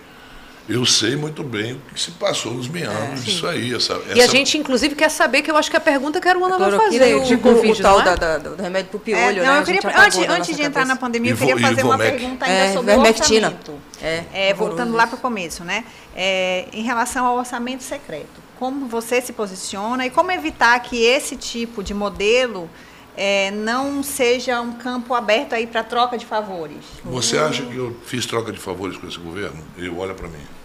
eu 0.69 0.85
sei 0.85 1.15
muito 1.15 1.43
bem 1.43 1.73
o 1.73 1.93
que 1.93 2.01
se 2.01 2.11
passou 2.11 2.53
nos 2.53 2.67
meandros 2.67 3.21
é, 3.21 3.23
disso 3.23 3.47
aí. 3.47 3.73
Essa, 3.73 3.93
essa... 3.93 4.17
E 4.17 4.21
a 4.21 4.27
gente, 4.27 4.57
inclusive, 4.57 4.95
quer 4.95 5.09
saber, 5.09 5.41
que 5.41 5.49
eu 5.49 5.55
acho 5.55 5.71
que 5.71 5.77
a 5.77 5.79
pergunta 5.81 6.19
que 6.19 6.27
era 6.27 6.37
uma 6.37 6.57
vai 6.57 6.71
fazer, 6.71 7.15
o, 7.15 7.23
de 7.23 7.37
Covid, 7.37 7.79
o, 7.79 7.81
tal 7.81 8.01
é? 8.01 8.03
da, 8.03 8.15
da, 8.15 8.37
do 8.37 8.61
remédio 8.61 8.89
para 8.89 8.97
o 8.97 8.99
piolho, 8.99 9.41
é, 9.41 9.45
não, 9.45 9.53
né? 9.53 9.59
Eu 9.61 9.63
queria, 9.63 9.81
antes, 9.99 10.19
antes 10.29 10.55
de 10.55 10.61
entrar 10.61 10.85
na 10.85 10.97
pandemia, 10.97 11.31
eu 11.31 11.37
queria 11.37 11.57
fazer 11.57 11.83
uma 11.83 11.97
pergunta 11.97 12.45
ainda 12.45 12.57
é, 12.57 12.73
sobre 12.73 12.91
vermectina. 12.91 13.47
o 13.47 13.51
orçamento. 13.51 13.81
É, 14.01 14.23
é, 14.33 14.53
voltando 14.53 14.93
lá 14.93 15.07
para 15.07 15.15
o 15.15 15.19
começo, 15.19 15.63
né? 15.63 15.85
É, 16.15 16.67
em 16.73 16.83
relação 16.83 17.25
ao 17.25 17.37
orçamento 17.37 17.83
secreto, 17.83 18.41
como 18.59 18.87
você 18.87 19.21
se 19.21 19.31
posiciona 19.31 20.05
e 20.05 20.09
como 20.09 20.31
evitar 20.31 20.77
que 20.81 21.01
esse 21.01 21.37
tipo 21.37 21.81
de 21.81 21.93
modelo 21.93 22.69
é, 23.15 23.51
não 23.51 24.03
seja 24.03 24.59
um 24.61 24.73
campo 24.73 25.13
aberto 25.13 25.53
aí 25.53 25.65
para 25.65 25.83
troca 25.83 26.17
de 26.17 26.25
favores. 26.25 26.83
Você 27.05 27.37
acha 27.37 27.63
que 27.63 27.75
eu 27.75 27.95
fiz 28.05 28.25
troca 28.25 28.51
de 28.51 28.59
favores 28.59 28.97
com 28.97 29.07
esse 29.07 29.17
governo? 29.17 29.63
Eu 29.77 29.97
olha 29.97 30.13
para 30.13 30.27
mim. 30.27 30.56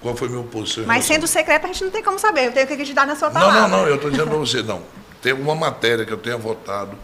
Qual 0.00 0.16
foi 0.16 0.28
a 0.28 0.30
minha 0.30 0.42
posição? 0.44 0.84
Mas 0.86 1.04
sendo 1.04 1.26
secreto, 1.26 1.64
a 1.64 1.66
gente 1.68 1.84
não 1.84 1.90
tem 1.90 2.02
como 2.02 2.18
saber. 2.18 2.46
Eu 2.46 2.52
tenho 2.52 2.66
que 2.66 2.72
acreditar 2.72 3.06
na 3.06 3.16
sua 3.16 3.30
palavra. 3.30 3.62
Não, 3.62 3.68
não, 3.68 3.78
não. 3.78 3.88
Eu 3.88 3.96
estou 3.96 4.10
dizendo 4.10 4.28
para 4.28 4.38
você, 4.38 4.62
não. 4.62 4.82
Tem 5.20 5.32
alguma 5.32 5.54
matéria 5.54 6.06
que 6.06 6.12
eu 6.12 6.16
tenha 6.16 6.38
votado 6.38 6.96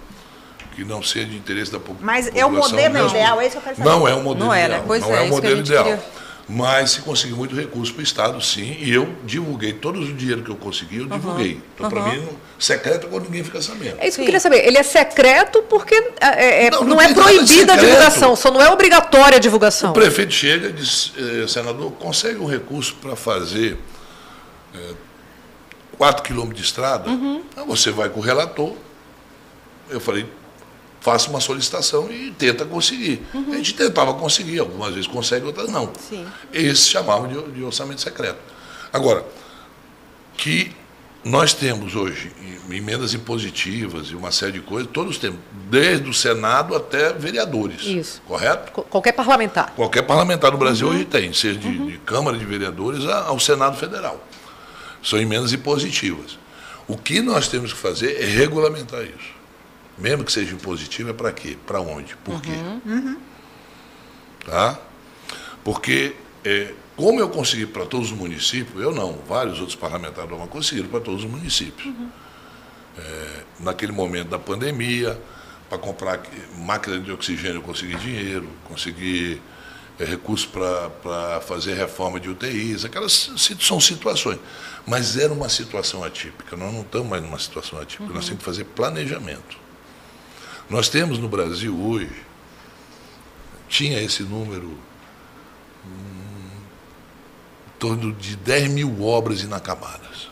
que 0.74 0.84
não 0.84 1.02
seja 1.02 1.26
de 1.26 1.36
interesse 1.36 1.72
da 1.72 1.78
população. 1.78 2.06
Mas 2.06 2.30
é 2.34 2.44
o 2.44 2.50
modelo 2.50 2.94
mesmo. 2.94 3.08
ideal, 3.08 3.40
é 3.40 3.46
isso 3.46 3.52
que 3.52 3.58
eu 3.58 3.62
quero 3.62 3.76
saber. 3.76 3.88
Não 3.88 4.06
é 4.06 4.14
o 4.14 4.22
modelo 4.22 4.46
não 4.46 4.54
ideal. 4.54 4.70
Era. 4.70 4.84
Pois 4.86 5.02
não 5.02 5.14
é, 5.14 5.18
é 5.18 5.22
o 5.22 5.28
modelo 5.28 5.60
ideal. 5.60 5.84
Queria... 5.84 6.02
Mas 6.48 6.92
se 6.92 7.00
conseguiu 7.00 7.36
muito 7.36 7.56
recurso 7.56 7.92
para 7.92 8.00
o 8.00 8.04
Estado, 8.04 8.40
sim, 8.40 8.76
e 8.78 8.94
eu 8.94 9.12
divulguei 9.24 9.72
todo 9.72 9.98
o 9.98 10.12
dinheiro 10.14 10.42
que 10.44 10.50
eu 10.50 10.54
consegui, 10.54 10.98
eu 10.98 11.06
divulguei. 11.06 11.54
Uhum. 11.54 11.60
Então, 11.74 11.90
para 11.90 12.02
mim, 12.04 12.28
secreto 12.56 13.08
é 13.08 13.10
quando 13.10 13.24
ninguém 13.24 13.42
fica 13.42 13.60
sabendo. 13.60 13.96
É 13.98 14.06
isso 14.06 14.16
que 14.16 14.22
eu 14.22 14.26
queria 14.26 14.38
saber. 14.38 14.64
Ele 14.64 14.78
é 14.78 14.82
secreto 14.84 15.60
porque 15.62 15.94
é, 16.20 16.66
é, 16.66 16.70
não, 16.70 16.82
não, 16.82 16.88
não 16.90 17.00
é 17.00 17.12
proibida 17.12 17.72
a 17.72 17.76
divulgação, 17.76 18.36
só 18.36 18.52
não 18.52 18.62
é 18.62 18.70
obrigatória 18.70 19.38
a 19.38 19.40
divulgação. 19.40 19.90
O 19.90 19.94
prefeito 19.94 20.32
chega 20.32 20.68
e 20.68 20.72
diz, 20.72 21.12
eh, 21.18 21.48
senador, 21.48 21.90
consegue 21.92 22.38
um 22.38 22.46
recurso 22.46 22.94
para 23.02 23.16
fazer 23.16 23.76
eh, 24.72 24.94
4 25.98 26.22
quilômetros 26.22 26.60
de 26.60 26.64
estrada? 26.64 27.10
Uhum. 27.10 27.42
Então, 27.52 27.66
você 27.66 27.90
vai 27.90 28.08
com 28.08 28.20
o 28.20 28.22
relator. 28.22 28.72
Eu 29.90 29.98
falei, 29.98 30.26
faça 31.06 31.30
uma 31.30 31.38
solicitação 31.38 32.10
e 32.10 32.32
tenta 32.32 32.64
conseguir. 32.64 33.22
Uhum. 33.32 33.52
A 33.52 33.56
gente 33.58 33.74
tentava 33.74 34.12
conseguir, 34.14 34.58
algumas 34.58 34.92
vezes 34.92 35.06
consegue, 35.06 35.46
outras 35.46 35.70
não. 35.70 35.92
Sim. 35.96 36.26
Esses 36.52 36.88
chamavam 36.88 37.28
de, 37.28 37.52
de 37.52 37.62
orçamento 37.62 38.00
secreto. 38.00 38.40
Agora, 38.92 39.24
que 40.36 40.72
nós 41.22 41.54
temos 41.54 41.94
hoje 41.94 42.32
emendas 42.68 43.14
impositivas 43.14 44.08
e 44.08 44.16
uma 44.16 44.32
série 44.32 44.54
de 44.54 44.60
coisas, 44.60 44.90
todos 44.92 45.16
temos, 45.16 45.38
desde 45.70 46.10
o 46.10 46.12
Senado 46.12 46.74
até 46.74 47.12
vereadores. 47.12 47.82
Isso. 47.84 48.20
Correto? 48.26 48.72
Qualquer 48.82 49.12
parlamentar. 49.12 49.72
Qualquer 49.76 50.02
parlamentar 50.02 50.50
no 50.50 50.58
Brasil 50.58 50.88
uhum. 50.88 50.94
hoje 50.94 51.04
tem, 51.04 51.32
seja 51.32 51.56
de, 51.56 51.68
uhum. 51.68 51.86
de, 51.86 51.98
Câmara 51.98 52.36
de 52.36 52.44
Vereadores 52.44 53.06
ao 53.06 53.38
Senado 53.38 53.76
Federal. 53.78 54.20
São 55.04 55.20
emendas 55.20 55.52
impositivas. 55.52 56.36
O 56.88 56.98
que 56.98 57.22
nós 57.22 57.46
temos 57.46 57.72
que 57.72 57.78
fazer 57.78 58.20
é 58.20 58.24
regulamentar 58.24 59.02
isso 59.02 59.35
mesmo 59.98 60.24
que 60.24 60.32
seja 60.32 60.54
impositivo, 60.54 61.10
é 61.10 61.12
para 61.12 61.32
quê? 61.32 61.56
Para 61.66 61.80
onde? 61.80 62.16
Por 62.16 62.34
uhum. 62.34 62.40
quê? 62.40 62.50
Uhum. 62.84 63.16
Tá? 64.44 64.78
Porque, 65.64 66.14
é, 66.44 66.72
como 66.96 67.18
eu 67.18 67.28
consegui 67.28 67.66
para 67.66 67.86
todos 67.86 68.12
os 68.12 68.16
municípios, 68.16 68.82
eu 68.82 68.94
não, 68.94 69.18
vários 69.26 69.58
outros 69.58 69.76
parlamentares 69.76 70.30
não 70.30 70.46
conseguiram 70.46 70.88
para 70.88 71.00
todos 71.00 71.24
os 71.24 71.30
municípios. 71.30 71.86
Uhum. 71.86 72.08
É, 72.98 73.42
naquele 73.60 73.92
momento 73.92 74.28
da 74.28 74.38
pandemia, 74.38 75.20
para 75.68 75.78
comprar 75.78 76.22
máquina 76.56 76.98
de 76.98 77.10
oxigênio, 77.10 77.56
eu 77.56 77.62
consegui 77.62 77.96
dinheiro, 77.96 78.48
consegui 78.68 79.40
é, 79.98 80.04
recursos 80.04 80.46
para 80.46 81.40
fazer 81.40 81.74
reforma 81.74 82.20
de 82.20 82.28
UTIs, 82.28 82.84
aquelas 82.84 83.32
são 83.58 83.80
situações. 83.80 84.38
Mas 84.86 85.16
era 85.16 85.32
uma 85.32 85.48
situação 85.48 86.04
atípica, 86.04 86.56
nós 86.56 86.72
não 86.72 86.82
estamos 86.82 87.08
mais 87.08 87.22
numa 87.22 87.38
situação 87.38 87.80
atípica, 87.80 88.04
uhum. 88.10 88.14
nós 88.14 88.26
temos 88.26 88.38
que 88.38 88.44
fazer 88.44 88.64
planejamento. 88.64 89.65
Nós 90.68 90.88
temos 90.88 91.18
no 91.18 91.28
Brasil 91.28 91.78
hoje, 91.78 92.24
tinha 93.68 94.00
esse 94.02 94.22
número, 94.24 94.66
hum, 95.84 96.50
em 97.66 97.78
torno 97.78 98.12
de 98.12 98.36
10 98.36 98.70
mil 98.70 99.02
obras 99.04 99.42
inacabadas. 99.42 100.28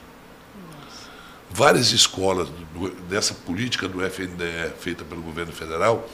Nossa. 0.56 1.08
Várias 1.50 1.92
escolas 1.92 2.48
do, 2.48 2.90
dessa 3.08 3.32
política 3.32 3.86
do 3.86 4.04
FNDE 4.04 4.72
feita 4.80 5.04
pelo 5.04 5.22
governo 5.22 5.52
federal, 5.52 6.08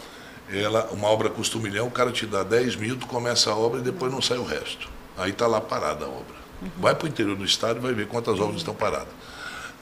ela, 0.52 0.90
uma 0.90 1.08
obra 1.08 1.30
custa 1.30 1.56
um 1.56 1.60
milhão, 1.60 1.86
o 1.86 1.90
cara 1.90 2.10
te 2.10 2.26
dá 2.26 2.42
10 2.42 2.76
mil, 2.76 2.98
tu 2.98 3.06
começa 3.06 3.50
a 3.50 3.56
obra 3.56 3.80
e 3.80 3.82
depois 3.82 4.12
não 4.12 4.20
sai 4.20 4.36
o 4.36 4.44
resto. 4.44 4.88
Aí 5.16 5.30
está 5.30 5.46
lá 5.46 5.60
parada 5.60 6.04
a 6.04 6.08
obra. 6.08 6.40
Uhum. 6.60 6.70
Vai 6.78 6.94
para 6.94 7.06
o 7.06 7.08
interior 7.08 7.36
do 7.36 7.44
estado 7.44 7.78
e 7.78 7.80
vai 7.80 7.94
ver 7.94 8.06
quantas 8.06 8.38
obras 8.38 8.56
estão 8.58 8.74
paradas. 8.74 9.08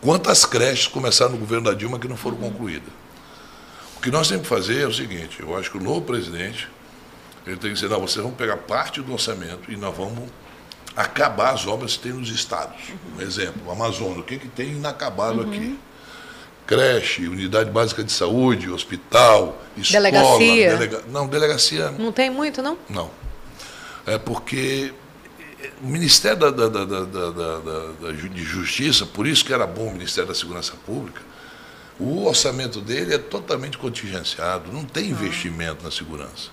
Quantas 0.00 0.44
creches 0.44 0.86
começaram 0.86 1.32
no 1.32 1.38
governo 1.38 1.64
da 1.70 1.74
Dilma 1.74 1.98
que 1.98 2.06
não 2.06 2.16
foram 2.16 2.36
uhum. 2.36 2.50
concluídas. 2.50 2.92
O 3.98 4.00
que 4.00 4.12
nós 4.12 4.28
temos 4.28 4.44
que 4.44 4.48
fazer 4.48 4.82
é 4.82 4.86
o 4.86 4.94
seguinte, 4.94 5.40
eu 5.40 5.56
acho 5.56 5.72
que 5.72 5.76
o 5.76 5.82
novo 5.82 6.02
presidente, 6.02 6.68
ele 7.44 7.56
tem 7.56 7.70
que 7.70 7.74
dizer, 7.74 7.88
não, 7.88 8.00
vocês 8.00 8.22
vão 8.22 8.32
pegar 8.32 8.56
parte 8.56 9.02
do 9.02 9.12
orçamento 9.12 9.70
e 9.70 9.76
nós 9.76 9.94
vamos 9.96 10.30
acabar 10.94 11.52
as 11.52 11.66
obras 11.66 11.96
que 11.96 12.04
tem 12.04 12.12
nos 12.12 12.30
estados. 12.30 12.76
Uhum. 12.90 13.18
Um 13.18 13.20
exemplo, 13.20 13.62
o 13.66 13.72
Amazonas, 13.72 14.18
o 14.18 14.22
que, 14.22 14.38
que 14.38 14.46
tem 14.46 14.70
inacabado 14.70 15.40
uhum. 15.40 15.48
aqui? 15.48 15.78
Creche, 16.64 17.26
unidade 17.26 17.70
básica 17.70 18.04
de 18.04 18.12
saúde, 18.12 18.70
hospital, 18.70 19.60
escola. 19.76 20.04
Delegacia? 20.04 20.70
Delega... 20.70 21.02
Não, 21.08 21.26
delegacia. 21.26 21.90
Não 21.90 22.12
tem 22.12 22.30
muito, 22.30 22.62
não? 22.62 22.78
Não. 22.88 23.10
É 24.06 24.16
porque 24.16 24.92
o 25.82 25.86
Ministério 25.88 26.38
da, 26.38 26.50
da, 26.50 26.68
da, 26.68 26.84
da, 26.84 28.12
de 28.12 28.44
Justiça, 28.44 29.04
por 29.04 29.26
isso 29.26 29.44
que 29.44 29.52
era 29.52 29.66
bom 29.66 29.88
o 29.88 29.92
Ministério 29.92 30.28
da 30.28 30.34
Segurança 30.34 30.74
Pública, 30.86 31.20
o 31.98 32.26
orçamento 32.26 32.80
dele 32.80 33.14
é 33.14 33.18
totalmente 33.18 33.76
contingenciado, 33.76 34.72
não 34.72 34.84
tem 34.84 35.10
investimento 35.10 35.82
na 35.82 35.90
segurança. 35.90 36.50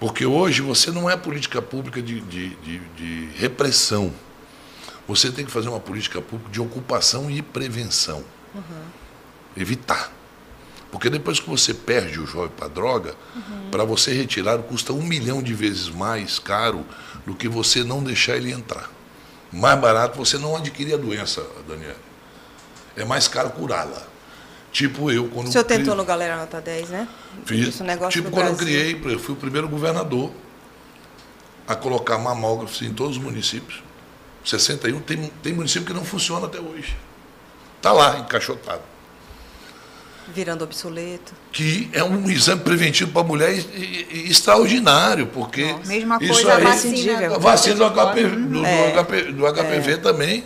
Porque 0.00 0.24
hoje 0.26 0.60
você 0.60 0.90
não 0.90 1.08
é 1.08 1.16
política 1.16 1.60
pública 1.62 2.02
de, 2.02 2.20
de, 2.20 2.50
de, 2.56 2.78
de 2.78 3.28
repressão. 3.36 4.12
Você 5.06 5.30
tem 5.30 5.44
que 5.44 5.50
fazer 5.50 5.68
uma 5.68 5.80
política 5.80 6.20
pública 6.20 6.50
de 6.50 6.60
ocupação 6.60 7.30
e 7.30 7.42
prevenção. 7.42 8.24
Uhum. 8.54 8.84
Evitar. 9.56 10.10
Porque 10.90 11.10
depois 11.10 11.40
que 11.40 11.48
você 11.48 11.74
perde 11.74 12.20
o 12.20 12.26
jovem 12.26 12.50
para 12.56 12.68
droga, 12.68 13.14
uhum. 13.34 13.70
para 13.70 13.84
você 13.84 14.12
retirar 14.12 14.58
custa 14.58 14.92
um 14.92 15.02
milhão 15.02 15.42
de 15.42 15.52
vezes 15.52 15.88
mais 15.88 16.38
caro 16.38 16.86
do 17.26 17.34
que 17.34 17.48
você 17.48 17.82
não 17.82 18.02
deixar 18.02 18.36
ele 18.36 18.52
entrar. 18.52 18.90
Mais 19.52 19.78
barato 19.78 20.16
você 20.16 20.38
não 20.38 20.56
adquirir 20.56 20.94
a 20.94 20.96
doença, 20.96 21.44
Daniela. 21.68 21.96
É 22.96 23.04
mais 23.04 23.28
caro 23.28 23.50
curá-la. 23.50 24.13
Tipo 24.74 25.08
eu, 25.08 25.28
quando. 25.28 25.46
O 25.46 25.52
senhor 25.52 25.62
tentou 25.62 25.84
criei... 25.84 25.96
no 25.96 26.04
Galera 26.04 26.36
Nota 26.36 26.60
10, 26.60 26.88
né? 26.88 27.08
Fiz. 27.46 27.80
tipo 28.10 28.28
quando 28.28 28.46
Brasil. 28.46 28.50
eu 28.50 28.56
criei, 28.56 29.00
eu 29.14 29.20
fui 29.20 29.34
o 29.34 29.38
primeiro 29.38 29.68
governador 29.68 30.32
a 31.64 31.76
colocar 31.76 32.18
mamógrafos 32.18 32.82
em 32.82 32.92
todos 32.92 33.16
os 33.16 33.22
municípios. 33.22 33.84
61, 34.44 35.00
tem, 35.00 35.30
tem 35.44 35.52
município 35.52 35.86
que 35.86 35.92
não 35.92 36.04
funciona 36.04 36.46
até 36.46 36.58
hoje. 36.58 36.96
Está 37.76 37.92
lá, 37.92 38.18
encaixotado. 38.18 38.82
Virando 40.34 40.64
obsoleto. 40.64 41.34
Que 41.52 41.88
é 41.92 42.02
um 42.02 42.28
exame 42.28 42.62
preventivo 42.62 43.12
para 43.12 43.22
mulher 43.22 43.54
extraordinário, 44.10 45.28
porque. 45.28 45.70
Nossa. 45.70 45.86
Mesma 45.86 46.18
coisa 46.18 46.32
isso 46.34 46.48
aí, 46.50 46.56
a 46.56 46.58
vacina. 46.58 47.26
A 47.26 47.38
vacina 47.38 47.76
do, 47.76 48.48
do, 48.48 48.66
é. 48.66 48.90
HP, 48.90 49.22
do 49.32 49.46
HPV 49.46 49.92
é. 49.92 49.96
também. 49.98 50.44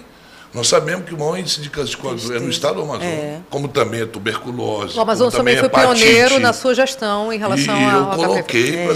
Nós 0.53 0.67
sabemos 0.67 1.07
que 1.07 1.15
o 1.15 1.19
maior 1.19 1.39
índice 1.39 1.61
de 1.61 1.69
câncer 1.69 1.91
de 1.91 1.97
colo 1.99 2.19
é 2.35 2.41
no 2.41 2.49
estado 2.49 2.77
do 2.77 2.83
Amazonas, 2.83 3.07
é. 3.07 3.41
como 3.51 3.69
também 3.69 4.03
a 4.03 4.07
tuberculose. 4.07 4.97
O 4.97 5.01
Amazonas 5.03 5.35
também 5.35 5.57
foi 5.57 5.67
hepatite. 5.67 6.03
pioneiro 6.03 6.41
na 6.41 6.53
sua 6.55 6.75
gestão 6.75 7.33
em 7.33 7.39
relação 7.39 7.79
e 7.79 7.85
ao 7.85 8.01
eu 8.01 8.07
coloquei, 8.17 8.77
é. 8.77 8.95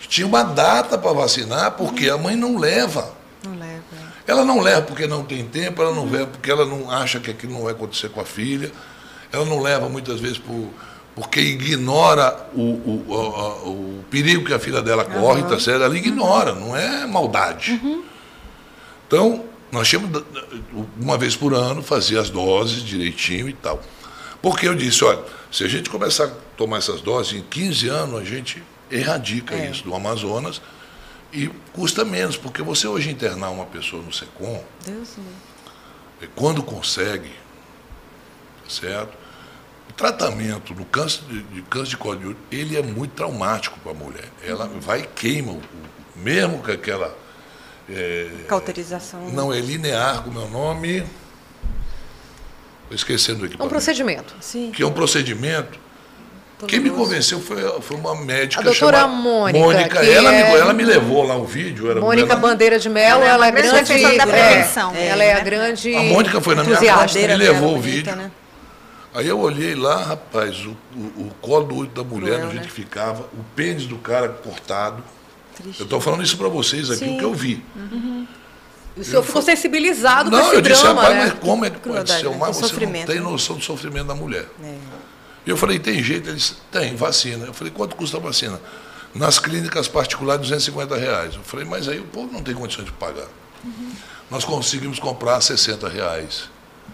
que 0.00 0.08
tinha 0.08 0.26
uma 0.26 0.44
data 0.44 0.96
para 0.96 1.12
vacinar, 1.12 1.72
porque 1.72 2.08
a 2.08 2.16
mãe 2.16 2.36
não 2.36 2.56
leva. 2.56 3.12
Não 3.44 3.58
leva. 3.58 3.82
Ela 4.26 4.44
não 4.44 4.60
leva 4.60 4.82
porque 4.82 5.08
não 5.08 5.24
tem 5.24 5.44
tempo, 5.44 5.82
ela 5.82 5.92
não 5.92 6.08
leva 6.08 6.26
porque 6.26 6.50
ela 6.50 6.64
não 6.64 6.88
acha 6.88 7.18
que 7.18 7.30
aquilo 7.30 7.52
não 7.52 7.62
vai 7.62 7.72
acontecer 7.72 8.08
com 8.08 8.20
a 8.20 8.24
filha. 8.24 8.70
Ela 9.32 9.44
não 9.44 9.60
leva 9.60 9.88
muitas 9.88 10.20
vezes 10.20 10.38
por, 10.38 10.68
porque 11.16 11.40
ignora 11.40 12.46
o, 12.54 12.60
o, 12.60 13.04
o, 13.08 13.70
o 13.70 14.04
perigo 14.08 14.44
que 14.44 14.54
a 14.54 14.58
filha 14.58 14.80
dela 14.80 15.04
corre, 15.04 15.42
uhum. 15.42 15.48
tá 15.48 15.58
certo? 15.58 15.82
Ela 15.82 15.96
ignora, 15.96 16.54
não 16.54 16.76
é 16.76 17.06
maldade. 17.06 17.72
Uhum. 17.82 18.04
Então, 19.06 19.44
nós 19.72 19.88
tínhamos, 19.88 20.22
uma 21.00 21.16
vez 21.16 21.34
por 21.34 21.54
ano, 21.54 21.82
fazer 21.82 22.18
as 22.18 22.28
doses 22.28 22.82
direitinho 22.82 23.48
e 23.48 23.54
tal. 23.54 23.82
Porque 24.42 24.68
eu 24.68 24.74
disse, 24.74 25.02
olha, 25.02 25.24
se 25.50 25.64
a 25.64 25.68
gente 25.68 25.88
começar 25.88 26.24
a 26.24 26.32
tomar 26.56 26.76
essas 26.76 27.00
doses, 27.00 27.32
em 27.32 27.42
15 27.42 27.88
anos 27.88 28.20
a 28.20 28.24
gente 28.24 28.62
erradica 28.90 29.54
é. 29.54 29.70
isso 29.70 29.82
do 29.82 29.94
Amazonas 29.94 30.60
e 31.32 31.48
custa 31.72 32.04
menos, 32.04 32.36
porque 32.36 32.62
você 32.62 32.86
hoje 32.86 33.10
internar 33.10 33.48
uma 33.48 33.64
pessoa 33.64 34.02
no 34.02 34.12
SECOM, 34.12 34.62
Deus 34.84 35.16
quando 36.36 36.62
consegue, 36.62 37.30
tá 38.62 38.70
certo? 38.70 39.16
O 39.88 39.92
tratamento 39.92 40.72
do 40.72 40.84
câncer 40.84 41.22
de, 41.24 41.42
de 41.42 41.62
câncer 41.62 41.90
de 41.90 41.96
colo 41.96 42.18
de 42.18 42.26
útero, 42.28 42.44
ele 42.50 42.76
é 42.76 42.82
muito 42.82 43.12
traumático 43.12 43.78
para 43.80 43.92
a 43.92 43.94
mulher. 43.94 44.28
Ela 44.44 44.66
vai 44.80 45.00
e 45.00 45.06
queima, 45.06 45.52
o, 45.52 45.62
mesmo 46.14 46.62
que 46.62 46.70
aquela 46.70 47.16
é, 47.90 48.28
Cauterização. 48.48 49.28
Não, 49.30 49.52
é 49.52 49.60
linear, 49.60 50.22
como 50.22 50.40
é 50.40 50.44
o 50.44 50.48
nome. 50.48 51.04
Estou 52.82 52.94
esquecendo 52.94 53.44
aqui. 53.44 53.56
É 53.58 53.62
um 53.62 53.68
procedimento. 53.68 54.34
Sim. 54.40 54.70
Que 54.74 54.82
é 54.82 54.86
um 54.86 54.92
procedimento. 54.92 55.80
Quem 56.66 56.78
me 56.78 56.90
convenceu 56.90 57.40
foi, 57.40 57.60
foi 57.80 57.96
uma 57.96 58.14
médica 58.14 58.60
a 58.60 58.64
doutora 58.64 59.06
Mônica. 59.08 59.58
Mônica. 59.58 59.98
Ela, 59.98 60.32
é... 60.32 60.52
me, 60.52 60.58
ela 60.58 60.72
me 60.72 60.84
levou 60.84 61.24
lá 61.24 61.36
o 61.36 61.44
vídeo. 61.44 61.90
Era 61.90 62.00
Mônica 62.00 62.36
Bandeira 62.36 62.78
de 62.78 62.88
Mello, 62.88 63.22
ela, 63.22 63.34
ela 63.34 63.46
é 63.48 63.50
grande. 63.50 64.16
Da 64.16 64.26
prevenção. 64.26 64.94
É, 64.94 65.08
ela 65.08 65.24
é 65.24 65.32
a 65.32 65.40
grande. 65.40 65.94
A 65.94 66.02
Mônica 66.04 66.40
foi 66.40 66.54
na 66.54 66.62
minha 66.62 66.78
casa, 66.78 67.18
me 67.18 67.36
levou 67.36 67.76
o 67.76 67.80
vídeo. 67.80 68.14
Né? 68.14 68.30
Aí 69.14 69.28
eu 69.28 69.38
olhei 69.40 69.74
lá, 69.74 70.02
rapaz, 70.02 70.64
o, 70.64 70.76
o, 70.96 71.26
o 71.26 71.32
colo 71.40 71.66
do 71.66 71.74
útero 71.76 72.02
da 72.02 72.08
mulher, 72.08 72.36
Cruel, 72.36 72.46
do 72.46 72.52
jeito 72.52 72.62
né? 72.62 72.68
que 72.68 72.72
ficava, 72.72 73.22
o 73.34 73.44
pênis 73.54 73.86
do 73.86 73.98
cara 73.98 74.28
cortado. 74.28 75.02
Triste. 75.56 75.80
Eu 75.80 75.84
estou 75.84 76.00
falando 76.00 76.22
isso 76.22 76.36
para 76.36 76.48
vocês 76.48 76.90
aqui, 76.90 77.04
Sim. 77.04 77.16
o 77.16 77.18
que 77.18 77.24
eu 77.24 77.34
vi. 77.34 77.62
Uhum. 77.76 78.26
O 78.96 79.04
senhor 79.04 79.22
ficou 79.22 79.40
sensibilizado 79.40 80.30
não, 80.30 80.38
com 80.38 80.46
esse 80.46 80.54
eu 80.56 80.60
disse, 80.60 80.82
rapaz, 80.84 81.14
né? 81.14 81.24
mas 81.24 81.32
como 81.38 81.64
é 81.64 81.70
que 81.70 81.78
pode 81.78 82.10
ser? 82.10 82.28
Né? 82.28 82.36
Mas 82.38 82.56
você 82.58 82.86
não 82.86 83.04
tem 83.04 83.20
noção 83.20 83.56
do 83.56 83.64
sofrimento 83.64 84.06
da 84.06 84.14
mulher. 84.14 84.46
É. 84.62 84.74
E 85.46 85.50
eu 85.50 85.56
falei, 85.56 85.78
tem 85.78 86.02
jeito? 86.02 86.28
Ele 86.28 86.36
disse, 86.36 86.56
tem, 86.70 86.94
vacina. 86.94 87.46
Eu 87.46 87.54
falei, 87.54 87.72
quanto 87.72 87.96
custa 87.96 88.18
a 88.18 88.20
vacina? 88.20 88.60
Nas 89.14 89.38
clínicas 89.38 89.88
particulares, 89.88 90.42
250 90.42 90.96
reais. 90.96 91.34
Eu 91.34 91.42
falei, 91.42 91.64
mas 91.64 91.88
aí 91.88 91.98
o 92.00 92.04
povo 92.04 92.32
não 92.32 92.42
tem 92.42 92.54
condições 92.54 92.84
de 92.84 92.92
pagar. 92.92 93.28
Uhum. 93.64 93.92
Nós 94.30 94.44
conseguimos 94.44 94.98
comprar 94.98 95.40
60 95.40 95.88
reais 95.88 96.50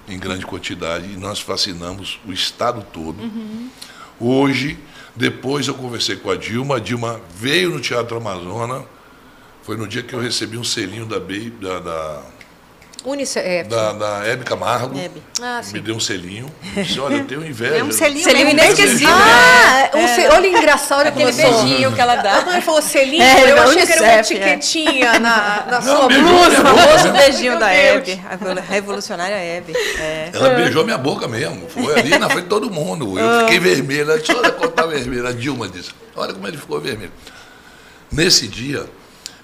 em 0.09 0.19
grande 0.19 0.47
quantidade 0.47 1.13
e 1.13 1.17
nós 1.17 1.41
vacinamos 1.41 2.19
o 2.27 2.33
estado 2.33 2.85
todo. 2.93 3.21
Uhum. 3.21 3.71
Hoje, 4.19 4.79
depois 5.19 5.67
eu 5.67 5.75
conversei 5.75 6.15
com 6.15 6.31
a 6.31 6.37
Dilma, 6.37 6.77
a 6.77 6.79
Dilma 6.79 7.21
veio 7.35 7.71
no 7.71 7.81
Teatro 7.81 8.17
Amazônia, 8.17 8.87
foi 9.63 9.77
no 9.77 9.87
dia 9.87 10.01
que 10.01 10.15
eu 10.15 10.21
recebi 10.21 10.57
um 10.57 10.63
selinho 10.63 11.05
da, 11.05 11.19
da, 11.19 11.81
da 11.81 12.23
Unicef. 13.05 13.47
É, 13.47 13.63
da, 13.63 13.93
da 13.93 14.27
Hebe 14.27 14.45
Camargo. 14.45 14.99
Hebe. 14.99 15.23
Ah, 15.41 15.61
me 15.73 15.81
deu 15.81 15.95
um 15.95 16.01
selinho. 16.01 16.53
Disse, 16.75 16.99
olha, 16.99 17.17
eu 17.17 17.25
tenho 17.25 17.47
inveja. 17.47 17.77
É 17.77 17.85
um 17.85 17.93
selinho, 17.93 18.25
selinho 18.25 18.51
inesquecível. 18.51 19.09
Ah, 19.09 19.79
né? 19.83 19.91
um 19.95 19.99
é. 19.99 20.31
olha 20.35 20.47
engraçado. 20.49 21.07
Aquele 21.07 21.33
beijinho 21.33 21.93
que 21.93 22.01
ela 22.01 22.17
dá. 22.17 22.39
A 22.39 22.45
mãe 22.45 22.61
falou 22.61 22.83
selinho, 22.83 23.23
é, 23.23 23.53
eu 23.53 23.63
achei 23.63 23.77
Unicef, 23.77 23.87
que 23.87 23.93
era 23.93 24.03
uma 24.03 24.13
é. 24.13 24.21
etiquetinha 24.21 25.07
é. 25.15 25.19
na, 25.19 25.67
na 25.67 25.81
Não, 25.81 25.83
sua 25.83 26.09
blusa. 26.09 26.61
O 26.61 26.77
famoso 26.77 27.13
beijinho 27.13 27.59
da 27.59 27.73
Hebe. 27.73 28.21
A 28.29 28.61
revolucionária 28.61 29.37
Hebe. 29.37 29.73
É. 29.77 30.31
Ela 30.35 30.51
beijou 30.51 30.85
minha 30.85 30.99
boca 30.99 31.29
mesmo. 31.29 31.69
Foi 31.69 31.99
ali 31.99 32.19
na 32.19 32.29
frente 32.29 32.45
de 32.45 32.49
todo 32.51 32.71
mundo. 32.71 33.19
Eu 33.19 33.41
fiquei 33.41 33.61
vermelha. 33.61 34.03
Ela 34.03 34.19
disse, 34.19 34.33
olha 34.33 34.51
como 34.51 34.69
está 34.69 34.87
vermelha. 34.87 35.29
A 35.29 35.33
Dilma 35.33 35.69
disse, 35.69 35.91
olha 36.17 36.33
como 36.33 36.47
ele 36.49 36.57
ficou 36.57 36.81
vermelho. 36.81 37.13
Nesse 38.11 38.49
dia 38.49 38.87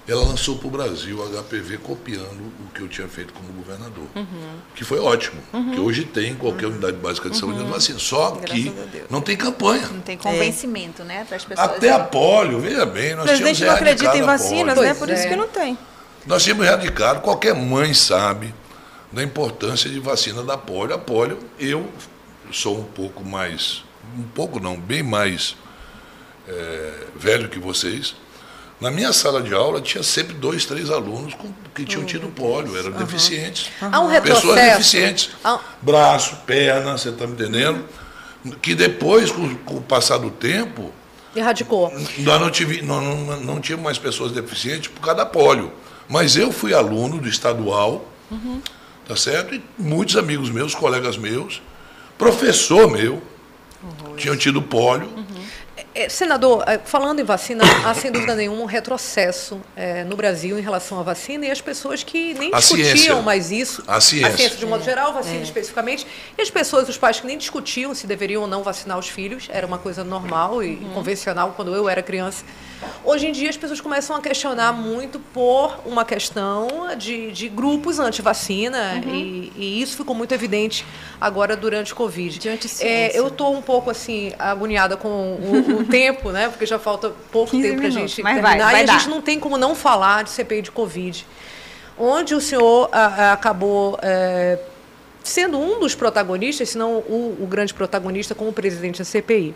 ela 0.07 0.23
lançou 0.23 0.57
para 0.57 0.67
o 0.67 0.71
Brasil 0.71 1.23
a 1.23 1.41
HPV 1.41 1.79
copiando 1.79 2.53
o 2.59 2.73
que 2.73 2.81
eu 2.81 2.87
tinha 2.87 3.07
feito 3.07 3.33
como 3.33 3.51
governador. 3.53 4.05
Uhum. 4.15 4.57
Que 4.75 4.83
foi 4.83 4.99
ótimo. 4.99 5.41
Uhum. 5.51 5.71
Que 5.71 5.79
hoje 5.79 6.05
tem 6.05 6.35
qualquer 6.35 6.67
unidade 6.67 6.97
básica 6.97 7.29
de 7.29 7.37
saúde 7.37 7.59
uhum. 7.59 7.69
vacina. 7.69 7.97
Só 7.97 8.31
Graças 8.31 8.49
que 8.49 8.73
não 9.09 9.21
tem 9.21 9.35
campanha. 9.35 9.87
Não 9.87 10.01
tem 10.01 10.17
convencimento, 10.17 11.01
é. 11.01 11.05
né? 11.05 11.25
Para 11.25 11.37
as 11.37 11.45
pessoas. 11.45 11.69
Até 11.69 11.91
a 11.91 11.99
polio, 11.99 12.59
veja 12.59 12.85
bem, 12.85 13.15
nós 13.15 13.25
o 13.25 13.27
presidente 13.27 13.63
não 13.63 13.73
acredita 13.73 14.17
em 14.17 14.21
vacinas, 14.21 14.77
né? 14.77 14.93
Por 14.93 15.09
é. 15.09 15.13
isso 15.13 15.27
que 15.27 15.35
não 15.35 15.47
tem. 15.47 15.77
Nós 16.25 16.43
tínhamos 16.43 16.65
erradicado, 16.65 17.21
qualquer 17.21 17.53
mãe 17.53 17.93
sabe 17.93 18.53
da 19.11 19.23
importância 19.23 19.89
de 19.89 19.99
vacina 19.99 20.43
da 20.43 20.57
polio. 20.57 20.95
A 20.95 20.99
polio, 20.99 21.39
eu 21.59 21.89
sou 22.51 22.79
um 22.79 22.83
pouco 22.83 23.23
mais 23.23 23.83
um 24.17 24.23
pouco 24.23 24.59
não, 24.59 24.79
bem 24.79 25.03
mais 25.03 25.55
é, 26.47 27.07
velho 27.15 27.49
que 27.49 27.59
vocês. 27.59 28.15
Na 28.79 28.91
minha 28.91 29.13
sala 29.13 29.41
de 29.41 29.53
aula 29.53 29.79
tinha 29.79 30.03
sempre 30.03 30.33
dois, 30.33 30.65
três 30.65 30.89
alunos 30.89 31.33
com, 31.33 31.49
que 31.73 31.85
tinham 31.85 32.03
tido 32.03 32.27
pólio, 32.27 32.77
eram 32.77 32.91
uhum. 32.91 32.97
deficientes. 32.97 33.69
Há 33.81 33.99
um 34.01 34.07
retrocesso. 34.07 34.47
Pessoas 34.47 34.69
deficientes. 34.71 35.29
Braço, 35.81 36.35
perna, 36.45 36.97
você 36.97 37.09
está 37.09 37.25
me 37.25 37.33
entendendo? 37.33 37.85
Que 38.61 38.75
depois, 38.75 39.31
com, 39.31 39.55
com 39.55 39.77
o 39.77 39.81
passar 39.81 40.17
do 40.17 40.29
tempo. 40.29 40.91
Erradicou. 41.35 41.91
Nós 42.19 42.41
não, 42.41 42.51
tive, 42.51 42.81
não, 42.81 43.01
não, 43.01 43.39
não 43.39 43.61
tínhamos 43.61 43.85
mais 43.85 43.97
pessoas 43.97 44.31
deficientes 44.31 44.89
por 44.89 45.01
causa 45.01 45.17
da 45.19 45.25
pólio. 45.25 45.71
Mas 46.07 46.35
eu 46.35 46.51
fui 46.51 46.73
aluno 46.73 47.19
do 47.19 47.27
estadual, 47.27 48.05
uhum. 48.29 48.61
tá 49.07 49.15
certo? 49.15 49.55
E 49.55 49.63
muitos 49.77 50.17
amigos 50.17 50.49
meus, 50.49 50.75
colegas 50.75 51.17
meus, 51.17 51.61
professor 52.17 52.91
meu, 52.91 53.21
uhum. 53.81 54.15
tinham 54.17 54.37
tido 54.37 54.61
pólio. 54.61 55.07
Uhum. 55.07 55.44
É, 55.95 56.09
senador, 56.09 56.61
é, 56.67 56.77
falando 56.77 57.21
em 57.21 57.23
vacina, 57.23 57.63
há 57.85 57.93
sem 57.93 58.11
dúvida 58.11 58.35
nenhuma 58.35 58.61
um 58.61 58.65
retrocesso 58.65 59.61
é, 59.77 60.03
no 60.03 60.17
Brasil 60.17 60.59
em 60.59 60.61
relação 60.61 60.99
à 60.99 61.03
vacina 61.03 61.45
e 61.45 61.51
as 61.51 61.61
pessoas 61.61 62.03
que 62.03 62.33
nem 62.33 62.53
a 62.53 62.59
discutiam 62.59 62.97
ciência. 62.97 63.21
mais 63.21 63.49
isso, 63.49 63.81
a 63.87 64.01
ciência. 64.01 64.27
a 64.27 64.37
ciência 64.37 64.57
de 64.57 64.65
modo 64.65 64.83
geral, 64.83 65.13
vacina 65.13 65.37
é. 65.37 65.43
especificamente, 65.43 66.05
e 66.37 66.41
as 66.41 66.49
pessoas, 66.49 66.89
os 66.89 66.97
pais 66.97 67.21
que 67.21 67.25
nem 67.25 67.37
discutiam 67.37 67.95
se 67.95 68.05
deveriam 68.05 68.41
ou 68.41 68.47
não 68.47 68.61
vacinar 68.61 68.99
os 68.99 69.07
filhos, 69.07 69.47
era 69.49 69.65
uma 69.65 69.77
coisa 69.77 70.03
normal 70.03 70.61
e 70.61 70.75
uhum. 70.75 70.89
convencional 70.93 71.53
quando 71.55 71.73
eu 71.73 71.87
era 71.87 72.03
criança. 72.03 72.43
Hoje 73.03 73.27
em 73.27 73.31
dia 73.31 73.49
as 73.49 73.57
pessoas 73.57 73.79
começam 73.79 74.15
a 74.15 74.21
questionar 74.21 74.73
muito 74.73 75.17
por 75.19 75.79
uma 75.85 76.03
questão 76.03 76.67
de, 76.97 77.31
de 77.31 77.47
grupos 77.47 77.99
anti-vacina 77.99 79.01
uhum. 79.05 79.15
e, 79.15 79.53
e, 79.55 79.81
isso 79.81 79.95
ficou 79.95 80.13
muito 80.13 80.33
evidente 80.33 80.85
agora 81.21 81.55
durante 81.55 81.93
o 81.93 81.95
Covid. 81.95 82.37
Diante 82.37 82.67
é, 82.83 83.17
eu 83.17 83.27
estou 83.27 83.55
um 83.55 83.61
pouco 83.61 83.89
assim 83.89 84.33
agoniada 84.37 84.97
com 84.97 85.07
o, 85.09 85.81
o 85.81 85.84
tempo, 85.85 86.31
né? 86.31 86.49
Porque 86.49 86.65
já 86.65 86.79
falta 86.79 87.11
pouco 87.31 87.51
tempo 87.51 87.77
para 87.77 87.87
a 87.87 87.89
gente 87.89 88.21
Mas 88.21 88.33
terminar 88.35 88.57
vai, 88.57 88.71
vai 88.71 88.85
e 88.85 88.89
a 88.89 88.93
gente 88.93 89.09
não 89.09 89.21
tem 89.21 89.39
como 89.39 89.57
não 89.57 89.75
falar 89.75 90.23
de 90.23 90.29
CPI 90.29 90.63
de 90.63 90.71
Covid, 90.71 91.25
onde 91.97 92.35
o 92.35 92.41
senhor 92.41 92.89
a, 92.91 93.05
a, 93.05 93.33
acabou 93.33 93.97
é, 94.01 94.59
sendo 95.23 95.59
um 95.59 95.79
dos 95.79 95.95
protagonistas, 95.95 96.69
se 96.69 96.77
não 96.77 96.97
o, 96.97 97.37
o 97.41 97.47
grande 97.47 97.73
protagonista, 97.73 98.35
como 98.35 98.53
presidente 98.53 98.99
da 98.99 99.05
CPI. 99.05 99.53